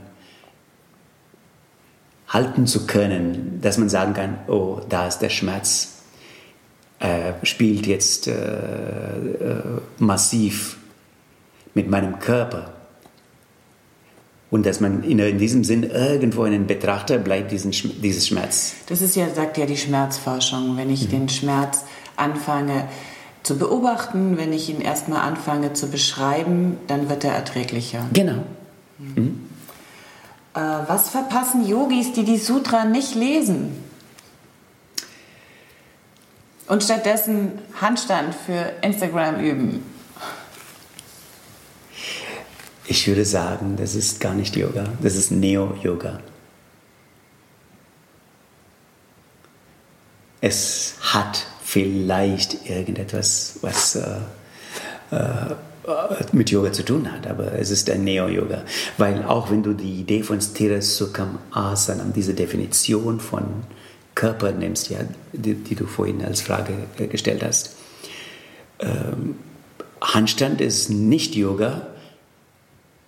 halten 2.27 2.67
zu 2.67 2.85
können, 2.87 3.59
dass 3.61 3.77
man 3.77 3.89
sagen 3.89 4.13
kann, 4.13 4.37
oh, 4.47 4.81
da 4.87 5.07
ist 5.07 5.19
der 5.19 5.29
Schmerz, 5.29 6.03
äh, 6.99 7.33
spielt 7.43 7.87
jetzt 7.87 8.27
äh, 8.27 8.33
äh, 8.33 9.63
massiv 9.97 10.77
mit 11.73 11.89
meinem 11.89 12.19
Körper. 12.19 12.73
Und 14.51 14.65
dass 14.65 14.79
man 14.79 15.03
in, 15.03 15.19
in, 15.19 15.37
diesem 15.37 15.63
Sinn 15.63 15.83
irgendwo 15.83 16.43
in 16.45 16.51
den 16.51 16.65
Betrachter 16.65 17.19
bleibt, 17.19 17.51
diesen, 17.51 17.71
dieses 17.71 18.27
Schmerz. 18.27 18.73
Das 18.87 19.01
ist 19.01 19.15
ja, 19.15 19.29
sagt 19.29 19.57
ja 19.57 19.67
die 19.67 19.77
Schmerzforschung. 19.77 20.75
Wenn 20.75 20.89
ich 20.89 21.05
mhm. 21.05 21.11
den 21.11 21.29
Schmerz 21.29 21.83
anfange 22.15 22.85
zu 23.43 23.57
beobachten, 23.57 24.37
wenn 24.37 24.51
ich 24.51 24.69
ihn 24.69 24.81
erstmal 24.81 25.21
anfange 25.21 25.73
zu 25.73 25.87
beschreiben, 25.87 26.77
dann 26.87 27.09
wird 27.09 27.23
er 27.23 27.33
erträglicher. 27.33 28.07
Genau. 28.13 28.43
Mhm. 28.97 29.49
Äh, 30.55 30.59
was 30.59 31.09
verpassen 31.09 31.67
Yogis, 31.67 32.13
die 32.13 32.23
die 32.23 32.37
Sutra 32.37 32.85
nicht 32.85 33.15
lesen? 33.15 33.71
Und 36.67 36.83
stattdessen 36.83 37.53
Handstand 37.79 38.35
für 38.35 38.73
Instagram 38.81 39.39
üben. 39.39 39.83
Ich 42.91 43.07
würde 43.07 43.23
sagen, 43.23 43.75
das 43.77 43.93
ist 43.93 44.19
gar 44.19 44.33
nicht 44.33 44.55
Yoga, 44.55 44.83
das 45.03 45.15
ist 45.15 45.29
Neo-Yoga. 45.29 46.21
Es 50.41 50.95
hat 50.99 51.45
vielleicht 51.63 52.67
irgendetwas, 52.67 53.59
was 53.61 53.95
äh, 53.95 54.21
äh, 55.11 55.55
mit 56.31 56.49
Yoga 56.49 56.71
zu 56.71 56.83
tun 56.83 57.11
hat, 57.11 57.27
aber 57.27 57.51
es 57.53 57.69
ist 57.69 57.91
ein 57.91 58.03
Neo-Yoga. 58.03 58.63
Weil 58.97 59.23
auch 59.23 59.51
wenn 59.51 59.61
du 59.61 59.73
die 59.73 59.99
Idee 59.99 60.23
von 60.23 60.41
Sthira 60.41 60.81
Sukham 60.81 61.37
Asanam, 61.51 62.11
diese 62.11 62.33
Definition 62.33 63.19
von 63.19 63.43
Körper 64.15 64.51
nimmst, 64.51 64.89
ja, 64.89 65.01
die, 65.31 65.53
die 65.53 65.75
du 65.75 65.85
vorhin 65.85 66.25
als 66.25 66.41
Frage 66.41 66.73
äh, 66.97 67.05
gestellt 67.05 67.43
hast, 67.43 67.75
ähm, 68.79 69.35
Handstand 70.01 70.59
ist 70.59 70.89
nicht 70.89 71.35
Yoga, 71.35 71.88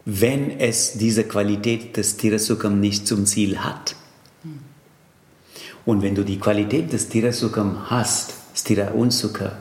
wenn 0.05 0.59
es 0.59 0.93
diese 0.93 1.23
Qualität 1.23 1.97
des 1.97 2.17
Tirasukam 2.17 2.79
nicht 2.79 3.07
zum 3.07 3.25
Ziel 3.25 3.59
hat. 3.59 3.95
Und 5.85 6.01
wenn 6.01 6.15
du 6.15 6.23
die 6.23 6.39
Qualität 6.39 6.93
des 6.93 7.09
Tirasukam 7.09 7.89
hast, 7.89 8.33
Stira 8.55 8.91
und 8.91 9.11
Sukha, 9.11 9.57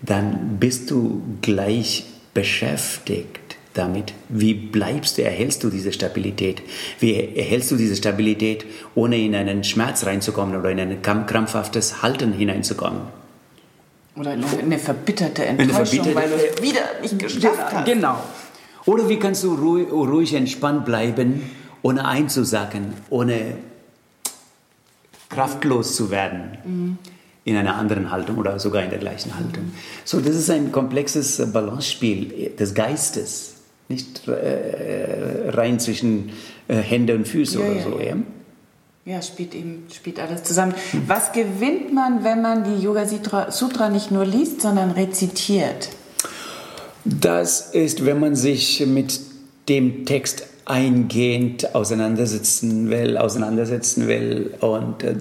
dann 0.00 0.56
bist 0.58 0.90
du 0.90 1.22
gleich 1.40 2.04
beschäftigt 2.34 3.38
damit, 3.74 4.12
wie 4.28 4.54
bleibst 4.54 5.16
du, 5.18 5.22
erhältst 5.22 5.62
du 5.64 5.70
diese 5.70 5.92
Stabilität? 5.92 6.62
Wie 6.98 7.14
erhältst 7.14 7.70
du 7.70 7.76
diese 7.76 7.96
Stabilität, 7.96 8.66
ohne 8.94 9.18
in 9.18 9.34
einen 9.34 9.64
Schmerz 9.64 10.04
reinzukommen 10.04 10.58
oder 10.58 10.70
in 10.70 10.80
ein 10.80 11.00
krampfhaftes 11.02 12.02
Halten 12.02 12.32
hineinzukommen? 12.32 13.02
Oder 14.14 14.34
in 14.34 14.44
eine 14.44 14.78
verbitterte 14.78 15.46
Enttäuschung, 15.46 15.76
eine 15.76 15.86
verbitterte, 15.86 16.14
weil 16.14 16.28
du 16.28 16.62
wieder 16.62 16.82
nicht 17.00 17.18
geschafft 17.18 17.72
hast. 17.72 17.86
Genau. 17.86 18.18
Oder 18.84 19.08
wie 19.08 19.18
kannst 19.18 19.44
du 19.44 19.54
ruhig, 19.54 19.90
ruhig 19.90 20.34
entspannt 20.34 20.84
bleiben, 20.84 21.42
ohne 21.82 22.06
einzusacken, 22.06 22.94
ohne 23.10 23.56
kraftlos 25.28 25.96
zu 25.96 26.10
werden? 26.10 26.58
Mhm 26.64 26.98
in 27.44 27.56
einer 27.56 27.76
anderen 27.76 28.10
Haltung 28.10 28.38
oder 28.38 28.58
sogar 28.58 28.82
in 28.82 28.90
der 28.90 28.98
gleichen 28.98 29.36
Haltung. 29.36 29.72
So, 30.04 30.20
das 30.20 30.36
ist 30.36 30.50
ein 30.50 30.70
komplexes 30.70 31.52
Balancespiel 31.52 32.52
des 32.58 32.74
Geistes, 32.74 33.54
nicht 33.88 34.28
äh, 34.28 35.50
rein 35.50 35.80
zwischen 35.80 36.30
äh, 36.68 36.76
Hände 36.76 37.14
und 37.14 37.26
Füße 37.26 37.58
ja, 37.58 37.64
oder 37.64 37.76
ja, 37.76 37.82
so. 37.82 38.00
Ja. 38.00 38.16
ja, 39.04 39.22
spielt 39.22 39.54
eben 39.54 39.86
spielt 39.92 40.20
alles 40.20 40.44
zusammen. 40.44 40.74
Was 41.08 41.32
gewinnt 41.32 41.92
man, 41.92 42.22
wenn 42.22 42.42
man 42.42 42.62
die 42.62 42.82
Yoga 42.82 43.06
Sutra 43.06 43.88
nicht 43.88 44.12
nur 44.12 44.24
liest, 44.24 44.62
sondern 44.62 44.92
rezitiert? 44.92 45.88
Das 47.04 47.70
ist, 47.72 48.04
wenn 48.04 48.20
man 48.20 48.36
sich 48.36 48.84
mit 48.86 49.20
dem 49.68 50.04
Text 50.04 50.46
eingehend 50.64 51.74
auseinandersetzen 51.74 52.90
will, 52.90 53.16
auseinandersetzen 53.16 54.06
will 54.06 54.54
und 54.60 55.02
äh, 55.02 55.16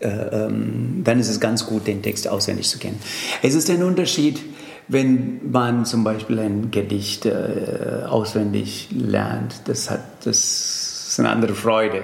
äh, 0.00 0.46
ähm, 0.46 1.02
dann 1.04 1.20
ist 1.20 1.28
es 1.28 1.38
ganz 1.38 1.66
gut, 1.66 1.86
den 1.86 2.02
Text 2.02 2.26
auswendig 2.26 2.68
zu 2.68 2.78
kennen. 2.78 2.98
Es 3.42 3.54
ist 3.54 3.70
ein 3.70 3.82
Unterschied, 3.82 4.40
wenn 4.88 5.50
man 5.50 5.84
zum 5.84 6.02
Beispiel 6.02 6.40
ein 6.40 6.70
Gedicht 6.70 7.26
äh, 7.26 8.02
auswendig 8.08 8.88
lernt. 8.90 9.62
Das, 9.66 9.90
hat, 9.90 10.00
das 10.24 11.08
ist 11.08 11.20
eine 11.20 11.28
andere 11.28 11.54
Freude, 11.54 12.02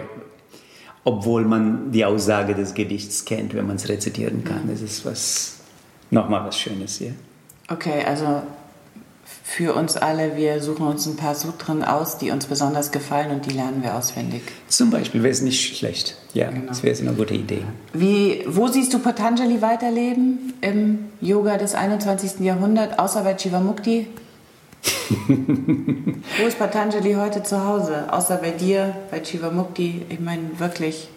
obwohl 1.03 1.45
man 1.45 1.91
die 1.91 2.05
Aussage 2.05 2.55
des 2.55 2.75
Gedichts 2.75 3.25
kennt, 3.25 3.55
wenn 3.55 3.67
man 3.67 3.77
es 3.77 3.89
rezitieren 3.89 4.45
kann. 4.45 4.69
Das 4.69 4.81
ist 4.81 5.05
was, 5.05 5.57
nochmal 6.11 6.47
was 6.47 6.59
Schönes 6.59 6.99
hier. 6.99 7.15
Okay, 7.69 8.05
also 8.07 8.43
für 9.49 9.75
uns 9.75 9.97
alle. 9.97 10.37
Wir 10.37 10.61
suchen 10.61 10.87
uns 10.87 11.07
ein 11.07 11.17
paar 11.17 11.35
Sutren 11.35 11.83
aus, 11.83 12.19
die 12.19 12.31
uns 12.31 12.45
besonders 12.45 12.93
gefallen 12.93 13.31
und 13.31 13.47
die 13.47 13.51
lernen 13.51 13.83
wir 13.83 13.97
auswendig. 13.97 14.43
Zum 14.69 14.91
Beispiel 14.91 15.23
wäre 15.23 15.33
es 15.33 15.41
nicht 15.41 15.79
schlecht. 15.79 16.17
Ja, 16.35 16.51
genau. 16.51 16.67
das 16.69 16.83
wäre 16.83 16.97
eine 17.01 17.15
gute 17.15 17.33
Idee. 17.33 17.63
Wie, 17.95 18.45
wo 18.47 18.69
siehst 18.69 18.93
du 18.93 18.99
Patanjali 18.99 19.63
weiterleben 19.63 20.53
im 20.61 21.07
Yoga 21.23 21.57
des 21.57 21.75
21. 21.75 22.41
Jahrhunderts, 22.41 22.99
außer 22.99 23.23
bei 23.23 23.35
Chivamukti? 23.35 24.07
wo 25.29 26.47
ist 26.47 26.59
Patanjali 26.59 27.15
heute 27.15 27.43
zu 27.43 27.65
Hause? 27.65 28.13
Außer 28.13 28.37
bei 28.37 28.51
dir, 28.51 28.95
bei 29.11 29.21
Chivamukti? 29.21 30.03
Ich 30.11 30.21
meine, 30.21 30.59
wirklich. 30.59 31.09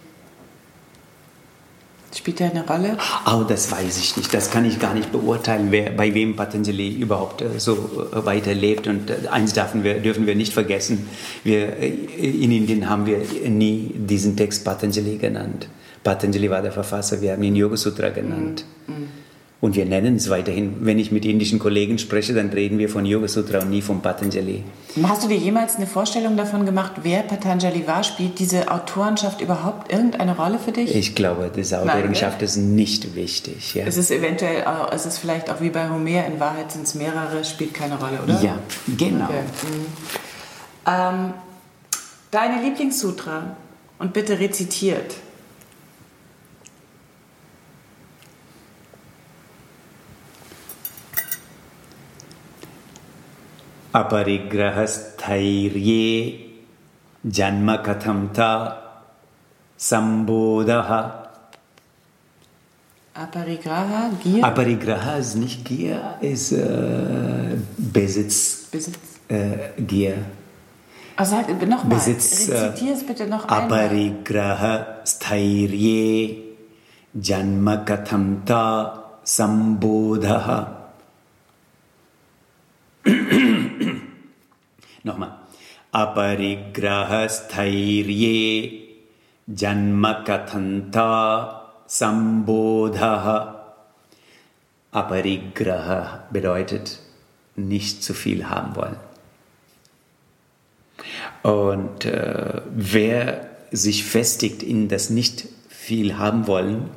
Spielt 2.22 2.40
er 2.40 2.52
eine 2.52 2.68
Rolle? 2.68 3.00
Oh, 3.26 3.44
das 3.48 3.72
weiß 3.72 3.98
ich 3.98 4.16
nicht. 4.16 4.32
Das 4.32 4.52
kann 4.52 4.64
ich 4.64 4.78
gar 4.78 4.94
nicht 4.94 5.12
beurteilen, 5.12 5.72
wer, 5.72 5.90
bei 5.90 6.14
wem 6.14 6.36
Patanjali 6.36 6.90
überhaupt 6.90 7.42
äh, 7.42 7.60
so 7.60 7.74
äh, 8.14 8.24
weiterlebt. 8.24 8.86
Und 8.86 9.10
äh, 9.10 9.28
eins 9.32 9.54
dürfen 9.54 9.84
wir, 9.84 9.96
dürfen 9.96 10.28
wir 10.28 10.36
nicht 10.36 10.54
vergessen. 10.54 11.10
Wir, 11.44 11.76
in 11.78 12.52
Indien 12.52 12.88
haben 12.88 13.08
wir 13.08 13.18
nie 13.50 13.96
diesen 13.96 14.38
Text 14.38 14.64
Patanjali 14.64 15.18
genannt. 15.18 15.68
Patanjali 16.04 16.48
war 16.52 16.62
der 16.62 16.72
Verfasser, 16.72 17.20
wir 17.22 17.32
haben 17.32 17.42
ihn 17.42 17.56
Yoga 17.56 17.76
Sutra 17.76 18.10
genannt. 18.10 18.66
Mm, 18.86 18.92
mm. 18.92 19.08
Und 19.62 19.76
wir 19.76 19.86
nennen 19.86 20.16
es 20.16 20.32
weiterhin. 20.32 20.78
Wenn 20.80 20.98
ich 20.98 21.12
mit 21.12 21.24
indischen 21.24 21.60
Kollegen 21.60 22.00
spreche, 22.00 22.34
dann 22.34 22.50
reden 22.50 22.80
wir 22.80 22.90
von 22.90 23.06
Yoga 23.06 23.28
Sutra 23.28 23.60
und 23.60 23.70
nie 23.70 23.84
von 23.84 24.02
Patanjali. 24.02 24.64
Hast 25.04 25.24
du 25.24 25.28
dir 25.28 25.38
jemals 25.38 25.76
eine 25.76 25.86
Vorstellung 25.86 26.36
davon 26.36 26.66
gemacht, 26.66 26.94
wer 27.04 27.22
Patanjali 27.22 27.86
war? 27.86 28.04
Spielt 28.04 28.40
diese 28.40 28.72
Autorenschaft 28.72 29.40
überhaupt 29.40 29.92
irgendeine 29.92 30.36
Rolle 30.36 30.58
für 30.58 30.72
dich? 30.72 30.96
Ich 30.96 31.14
glaube, 31.14 31.52
diese 31.56 31.80
Autorenschaft 31.80 32.38
Nein, 32.38 32.46
ist 32.46 32.58
nicht 32.58 33.16
wichtig. 33.16 33.76
Ja. 33.76 33.86
Es 33.86 33.98
ist 33.98 34.10
eventuell, 34.10 34.66
es 34.92 35.06
ist 35.06 35.20
vielleicht 35.20 35.52
auch 35.52 35.62
wie 35.62 35.70
bei 35.70 35.90
Homer, 35.92 36.26
in 36.26 36.40
Wahrheit 36.40 36.72
sind 36.72 36.88
es 36.88 36.96
mehrere, 36.96 37.46
spielt 37.46 37.76
keine 37.76 38.00
Rolle, 38.00 38.20
oder? 38.24 38.42
Ja, 38.42 38.58
genau. 38.98 39.26
Okay. 39.26 39.44
Mhm. 39.70 39.86
Ähm, 40.88 41.34
deine 42.32 42.64
Lieblingssutra 42.64 43.56
und 44.00 44.14
bitte 44.14 44.40
rezitiert. 44.40 45.14
अपरिग्रहस्थैर्ये 53.96 56.06
जन्म 57.26 57.76
कथम 57.88 58.28
था 58.38 58.54
संबोध 59.80 60.70
Aparigraha, 63.14 64.10
Gier? 64.24 64.44
Aparigraha 64.44 65.18
ist 65.18 65.36
nicht 65.36 65.66
Gier, 65.66 66.16
ist 66.22 66.54
äh, 66.54 67.58
Besitz. 67.78 68.68
Besitz. 68.72 68.98
Äh, 69.28 69.82
Gier. 69.82 70.16
Oh, 71.20 71.24
sag 71.26 71.50
nochmal, 71.68 72.00
äh, 72.00 72.12
rezitier 72.12 72.94
es 72.94 73.06
bitte 73.06 73.28
noch 73.28 73.50
einmal. 73.50 73.66
Aparigraha 73.66 75.04
stairye 75.06 76.38
janma 77.14 77.78
kathanta 77.78 79.18
sambodhaha. 79.24 80.81
Nochmal. 85.04 85.38
Aparigrahasthairye 85.92 88.82
Janmakathanta 89.48 91.72
Sambodha. 91.88 93.56
Aparigraha 94.92 96.28
bedeutet 96.32 97.00
nicht 97.56 98.04
zu 98.04 98.14
viel 98.14 98.50
haben 98.50 98.76
wollen. 98.76 98.98
Und 101.44 102.06
äh, 102.06 102.62
wer 102.74 103.50
sich 103.72 104.04
festigt 104.04 104.64
in 104.64 104.90
das 104.90 105.10
nicht 105.10 105.48
viel 105.70 106.18
haben 106.18 106.48
wollen, 106.48 106.90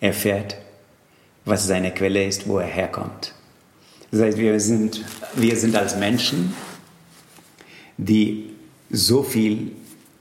erfährt, 0.00 0.56
was 1.44 1.66
seine 1.66 1.92
Quelle 1.92 2.24
ist, 2.24 2.48
wo 2.48 2.58
er 2.58 2.66
herkommt. 2.66 3.34
Das 4.10 4.20
heißt, 4.20 4.38
wir 4.38 4.58
sind, 4.60 5.04
wir 5.34 5.56
sind 5.56 5.76
als 5.76 5.96
Menschen, 5.96 6.54
die 7.96 8.50
so 8.90 9.22
viel 9.22 9.72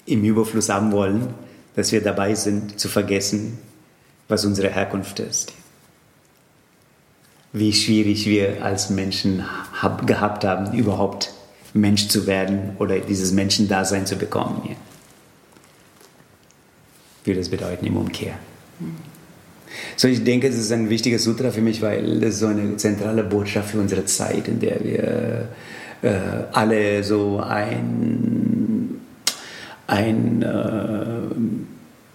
im 0.06 0.24
Überfluss 0.24 0.70
haben 0.70 0.92
wollen, 0.92 1.34
dass 1.76 1.92
wir 1.92 2.02
dabei 2.02 2.36
sind 2.36 2.80
zu 2.80 2.88
vergessen, 2.88 3.58
was 4.28 4.46
unsere 4.46 4.70
Herkunft 4.70 5.20
ist. 5.20 5.54
Wie 7.54 7.74
schwierig 7.74 8.26
wir 8.26 8.64
als 8.64 8.90
Menschen 8.90 9.46
hab, 9.82 10.08
gehabt 10.08 10.44
haben, 10.44 10.74
überhaupt 10.74 11.34
Mensch 11.74 12.08
zu 12.08 12.26
werden 12.26 12.76
oder 12.80 13.00
dieses 13.00 13.32
Menschendasein 13.32 14.06
zu 14.06 14.16
bekommen. 14.16 14.62
Ja. 14.70 14.76
Würde 17.26 17.40
das 17.40 17.50
bedeuten 17.50 17.86
im 17.86 17.98
Umkehr. 17.98 18.38
So, 19.98 20.08
ich 20.08 20.24
denke, 20.24 20.48
es 20.48 20.58
ist 20.58 20.72
ein 20.72 20.90
wichtiger 20.90 21.20
Sutra 21.20 21.52
für 21.52 21.62
mich, 21.62 21.82
weil 21.82 22.20
das 22.20 22.40
so 22.40 22.48
eine 22.48 22.76
zentrale 22.78 23.24
Botschaft 23.24 23.72
für 23.72 23.80
unsere 23.80 24.06
Zeit, 24.06 24.48
in 24.48 24.60
der 24.60 24.84
wir 24.84 25.48
äh, 26.02 26.18
alle 26.52 27.04
so 27.04 27.40
ein, 27.40 29.00
ein 29.88 30.42
äh, 30.42 31.26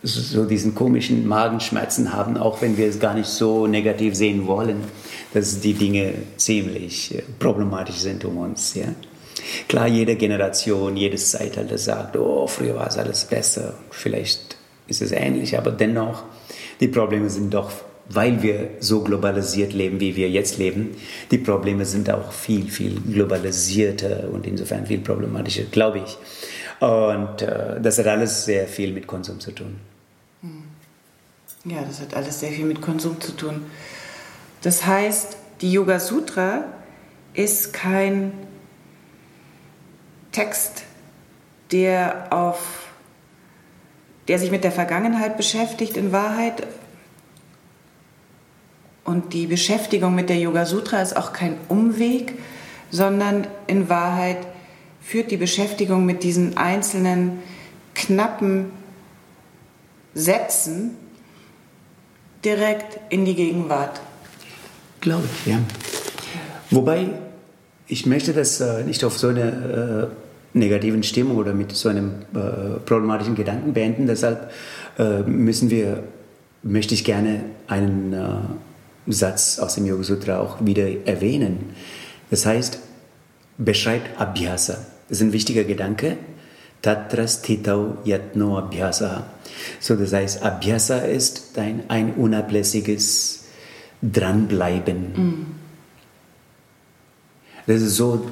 so 0.02 0.44
diesen 0.44 0.74
komischen 0.74 1.26
Magenschmerzen 1.26 2.12
haben, 2.12 2.36
auch 2.36 2.62
wenn 2.62 2.76
wir 2.76 2.86
es 2.86 3.00
gar 3.00 3.14
nicht 3.14 3.28
so 3.28 3.66
negativ 3.66 4.14
sehen 4.14 4.46
wollen, 4.46 4.84
dass 5.34 5.60
die 5.60 5.74
Dinge 5.74 6.14
ziemlich 6.36 7.14
äh, 7.14 7.22
problematisch 7.38 7.96
sind 7.96 8.24
um 8.24 8.38
uns. 8.38 8.74
Ja? 8.74 8.86
Klar, 9.68 9.86
jede 9.86 10.16
Generation, 10.16 10.96
jedes 10.96 11.30
Zeitalter 11.30 11.78
sagt, 11.78 12.16
oh, 12.16 12.46
früher 12.46 12.76
war 12.76 12.88
es 12.88 12.98
alles 12.98 13.24
besser, 13.24 13.74
vielleicht 13.90 14.56
ist 14.86 15.02
es 15.02 15.12
ähnlich, 15.12 15.56
aber 15.56 15.70
dennoch, 15.70 16.24
die 16.80 16.88
Probleme 16.88 17.30
sind 17.30 17.54
doch, 17.54 17.70
weil 18.08 18.42
wir 18.42 18.70
so 18.80 19.02
globalisiert 19.04 19.72
leben, 19.72 20.00
wie 20.00 20.16
wir 20.16 20.28
jetzt 20.28 20.58
leben, 20.58 20.96
die 21.30 21.38
Probleme 21.38 21.84
sind 21.84 22.10
auch 22.10 22.32
viel, 22.32 22.68
viel 22.68 23.00
globalisierter 23.00 24.28
und 24.32 24.46
insofern 24.46 24.86
viel 24.86 25.00
problematischer, 25.00 25.64
glaube 25.64 25.98
ich. 26.04 26.18
Und 26.80 27.42
äh, 27.42 27.80
das 27.80 27.98
hat 27.98 28.06
alles 28.06 28.46
sehr 28.46 28.66
viel 28.66 28.92
mit 28.92 29.06
Konsum 29.06 29.38
zu 29.38 29.52
tun. 29.52 29.76
Ja, 31.64 31.82
das 31.82 32.00
hat 32.00 32.14
alles 32.14 32.40
sehr 32.40 32.52
viel 32.52 32.64
mit 32.64 32.80
Konsum 32.80 33.20
zu 33.20 33.32
tun. 33.32 33.66
Das 34.62 34.86
heißt, 34.86 35.36
die 35.60 35.72
Yoga 35.72 36.00
Sutra 36.00 36.64
ist 37.34 37.74
kein 37.74 38.32
Text, 40.32 40.84
der 41.70 42.32
auf 42.32 42.89
der 44.30 44.38
sich 44.38 44.52
mit 44.52 44.62
der 44.62 44.70
Vergangenheit 44.70 45.36
beschäftigt 45.36 45.96
in 45.96 46.12
Wahrheit. 46.12 46.64
Und 49.02 49.32
die 49.32 49.48
Beschäftigung 49.48 50.14
mit 50.14 50.28
der 50.28 50.38
Yoga 50.38 50.66
Sutra 50.66 51.02
ist 51.02 51.16
auch 51.16 51.32
kein 51.32 51.56
Umweg, 51.66 52.34
sondern 52.92 53.48
in 53.66 53.88
Wahrheit 53.88 54.36
führt 55.00 55.32
die 55.32 55.36
Beschäftigung 55.36 56.06
mit 56.06 56.22
diesen 56.22 56.56
einzelnen 56.56 57.40
knappen 57.96 58.66
Sätzen 60.14 60.96
direkt 62.44 63.00
in 63.08 63.24
die 63.24 63.34
Gegenwart. 63.34 64.00
Glaube 65.00 65.24
ich, 65.24 65.50
ja. 65.50 65.58
Wobei, 66.70 67.08
ich 67.88 68.06
möchte 68.06 68.32
das 68.32 68.60
äh, 68.60 68.84
nicht 68.84 69.02
auf 69.02 69.18
so 69.18 69.26
eine 69.26 70.12
äh, 70.12 70.19
negativen 70.52 71.02
Stimmung 71.02 71.36
oder 71.36 71.52
mit 71.54 71.72
so 71.72 71.88
einem 71.88 72.10
äh, 72.34 72.80
problematischen 72.84 73.34
Gedanken 73.34 73.72
beenden. 73.72 74.06
Deshalb 74.06 74.50
äh, 74.98 75.22
müssen 75.22 75.70
wir, 75.70 76.02
möchte 76.62 76.94
ich 76.94 77.04
gerne 77.04 77.44
einen 77.68 78.12
äh, 78.12 79.12
Satz 79.12 79.58
aus 79.58 79.74
dem 79.76 79.86
Yoga 79.86 80.02
Sutra 80.02 80.38
auch 80.38 80.64
wieder 80.64 80.86
erwähnen. 81.06 81.70
Das 82.30 82.46
heißt, 82.46 82.78
beschreibt 83.58 84.20
Abhyasa. 84.20 84.78
Das 85.08 85.18
ist 85.18 85.22
ein 85.22 85.32
wichtiger 85.32 85.64
Gedanke. 85.64 86.16
Tatras 86.82 87.42
titau 87.42 87.98
yatno 88.04 88.56
abhyasa. 88.58 89.26
So, 89.80 89.96
das 89.96 90.12
heißt, 90.12 90.42
Abhyasa 90.42 90.98
ist 90.98 91.58
ein, 91.58 91.82
ein 91.88 92.14
unablässiges 92.14 93.44
Dranbleiben. 94.00 94.96
Mm. 94.96 95.46
Das 97.66 97.82
ist 97.82 97.96
so 97.96 98.30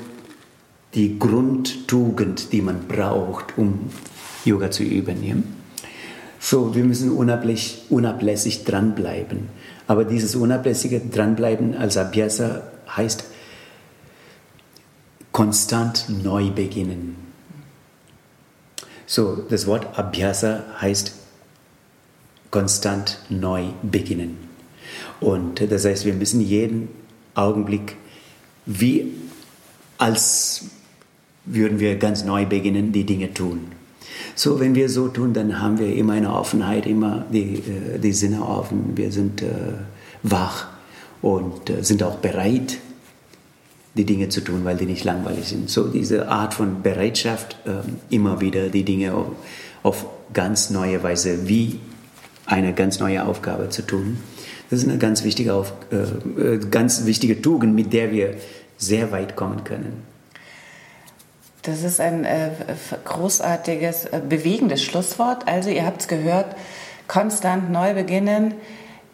die 0.94 1.19
Grundtugend, 1.19 2.52
die 2.52 2.62
man 2.62 2.86
braucht, 2.89 3.59
um 3.59 3.90
Yoga 4.44 4.70
zu. 4.70 4.85
Ja? 4.85 5.36
So, 6.40 6.74
wir 6.74 6.85
müssen 6.85 7.10
unablässig, 7.10 7.82
unablässig 7.90 8.65
dranbleiben. 8.65 9.48
Aber 9.86 10.05
dieses 10.05 10.36
unablässige 10.36 11.01
Dranbleiben 11.01 11.74
als 11.74 11.97
Abhyasa 11.97 12.62
heißt 12.94 13.24
konstant 15.32 16.06
neu 16.23 16.51
beginnen. 16.51 17.16
So, 19.06 19.36
das 19.48 19.66
Wort 19.66 19.98
Abhyasa 19.98 20.65
heißt 20.81 21.15
konstant 22.51 23.19
neu 23.31 23.69
beginnen. 23.82 24.36
Und 25.20 25.70
das 25.73 25.85
heißt, 25.85 26.05
wir 26.05 26.15
müssen 26.15 26.40
jeden 26.40 26.89
Augenblick 27.35 27.97
wie 28.66 29.15
als 29.97 30.66
würden 31.51 31.81
wir 31.81 31.97
ganz 31.97 32.25
neu 32.25 32.47
beginnen, 32.47 32.93
die 32.93 33.05
Dinge 33.05 33.33
tun. 33.33 33.73
So, 34.35 34.61
wenn 34.61 34.75
wir 34.75 34.89
so 34.89 35.09
tun, 35.09 35.33
dann 35.33 35.61
haben 35.61 35.79
wir 35.79 35.95
immer 35.95 36.15
eine 36.15 36.33
Offenheit, 36.33 36.87
immer 36.87 37.27
die, 37.33 37.55
äh, 37.55 37.99
die 37.99 38.12
Sinne 38.12 38.47
offen, 38.47 38.97
wir 38.97 39.11
sind 39.12 39.43
äh, 39.43 39.47
wach 40.23 40.69
und 41.23 41.70
äh, 41.70 41.83
sind 41.83 42.03
auch 42.03 42.16
bereit, 42.16 42.79
die 43.95 44.05
Dinge 44.05 44.29
zu 44.29 44.41
tun, 44.41 44.65
weil 44.65 44.77
die 44.77 44.87
nicht 44.87 45.05
langweilig 45.05 45.49
sind. 45.49 45.70
So 45.70 45.89
diese 45.89 46.29
Art 46.29 46.55
von 46.55 46.83
Bereitschaft, 46.83 47.57
äh, 47.66 48.15
immer 48.15 48.41
wieder 48.41 48.69
die 48.69 48.85
Dinge 48.85 49.15
auf, 49.15 49.27
auf 49.83 50.07
ganz 50.33 50.70
neue 50.70 51.03
Weise 51.03 51.49
wie 51.49 51.81
eine 52.47 52.73
ganz 52.73 52.99
neue 52.99 53.25
Aufgabe 53.25 53.69
zu 53.69 53.83
tun. 53.83 54.19
Das 54.70 54.81
ist 54.81 54.89
eine 54.89 54.99
ganz 54.99 55.25
wichtige, 55.25 55.55
Auf, 55.55 55.73
äh, 55.91 56.55
äh, 56.55 56.59
ganz 56.70 57.05
wichtige 57.07 57.41
Tugend, 57.41 57.75
mit 57.75 57.93
der 57.93 58.12
wir 58.12 58.35
sehr 58.77 59.11
weit 59.12 59.37
kommen 59.37 59.65
können. 59.65 60.08
Das 61.63 61.83
ist 61.83 62.01
ein 62.01 62.25
äh, 62.25 62.51
großartiges, 63.05 64.07
äh, 64.07 64.21
bewegendes 64.27 64.83
Schlusswort. 64.83 65.49
Also 65.49 65.71
ihr 65.71 65.85
habt 65.85 66.03
es 66.03 66.09
gehört, 66.09 66.57
konstant 67.09 67.71
neu 67.71 67.95
beginnen. 67.95 68.55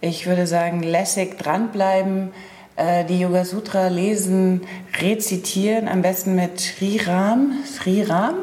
Ich 0.01 0.27
würde 0.27 0.47
sagen, 0.47 0.83
lässig 0.83 1.39
dranbleiben, 1.39 2.33
äh, 2.77 3.05
die 3.05 3.21
Yoga 3.21 3.45
Sutra 3.45 3.89
lesen, 3.89 4.67
rezitieren, 5.01 5.89
am 5.89 6.03
besten 6.03 6.35
mit 6.35 6.61
Sri 6.61 7.01
Ram. 7.05 7.55
Sri 7.65 8.03
Ram, 8.03 8.35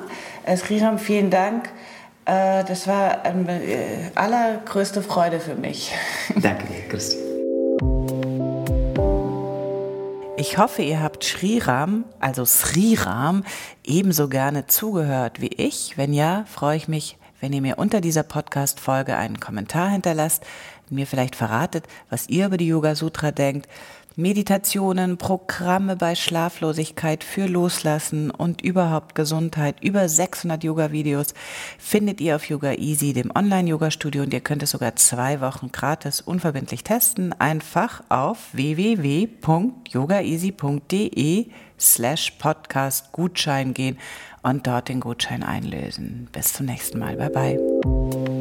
äh, 0.46 0.58
Sri 0.58 0.80
Ram 0.80 0.98
vielen 0.98 1.30
Dank. 1.30 1.70
Äh, 2.26 2.64
das 2.64 2.88
war 2.88 3.24
eine 3.26 4.12
allergrößte 4.16 5.02
Freude 5.02 5.40
für 5.40 5.56
mich. 5.56 5.92
Danke 6.36 6.66
dir, 6.66 6.88
Christi. 6.90 7.31
Ich 10.42 10.58
hoffe, 10.58 10.82
ihr 10.82 11.04
habt 11.04 11.24
Sri 11.24 11.60
Ram, 11.60 12.04
also 12.20 12.46
Sri 12.46 12.96
Ram, 12.96 13.44
ebenso 13.84 14.28
gerne 14.28 14.66
zugehört 14.66 15.40
wie 15.40 15.54
ich. 15.56 16.00
Wenn 16.00 16.14
ja, 16.14 16.46
freue 16.48 16.78
ich 16.78 16.88
mich, 16.88 17.20
wenn 17.40 17.54
ihr 17.54 17.62
mir 17.62 17.78
unter 17.78 18.02
dieser 18.02 18.24
Podcast-Folge 18.24 19.16
einen 19.16 19.40
Kommentar 19.40 19.90
hinterlasst, 19.90 20.44
mir 20.90 21.06
vielleicht 21.06 21.36
verratet, 21.36 21.86
was 22.10 22.28
ihr 22.28 22.48
über 22.48 22.58
die 22.58 22.66
Yoga 22.66 22.96
Sutra 22.96 23.30
denkt. 23.30 23.70
Meditationen, 24.16 25.18
Programme 25.18 25.96
bei 25.96 26.16
Schlaflosigkeit 26.16 27.24
für 27.24 27.46
Loslassen 27.46 28.30
und 28.30 28.62
überhaupt 28.62 29.16
Gesundheit. 29.16 29.76
Über 29.82 30.10
600 30.10 30.64
Yoga-Videos 30.64 31.34
findet 31.78 32.20
ihr 32.20 32.36
auf 32.36 32.46
Yoga 32.46 32.74
Easy, 32.74 33.14
dem 33.14 33.32
Online-Yoga-Studio 33.34 34.24
und 34.24 34.34
ihr 34.34 34.42
könnt 34.42 34.64
es 34.64 34.72
sogar 34.72 34.96
zwei 34.96 35.40
Wochen 35.40 35.72
gratis 35.72 36.22
unverbindlich 36.22 36.84
testen. 36.84 37.34
Einfach 37.40 38.04
auf 38.10 38.54
www.yogaeasy.de 38.54 41.48
slash 41.80 42.32
Podcast 42.32 43.12
Gutschein 43.12 43.74
gehen 43.74 43.98
und 44.44 44.68
dort 44.68 44.90
den 44.90 45.00
Gutschein 45.00 45.44
einlösen. 45.44 46.28
Bis 46.32 46.54
zum 46.54 46.66
nächsten 46.66 47.00
Mal. 47.00 47.16
Bye 47.16 47.30
bye. 47.30 48.41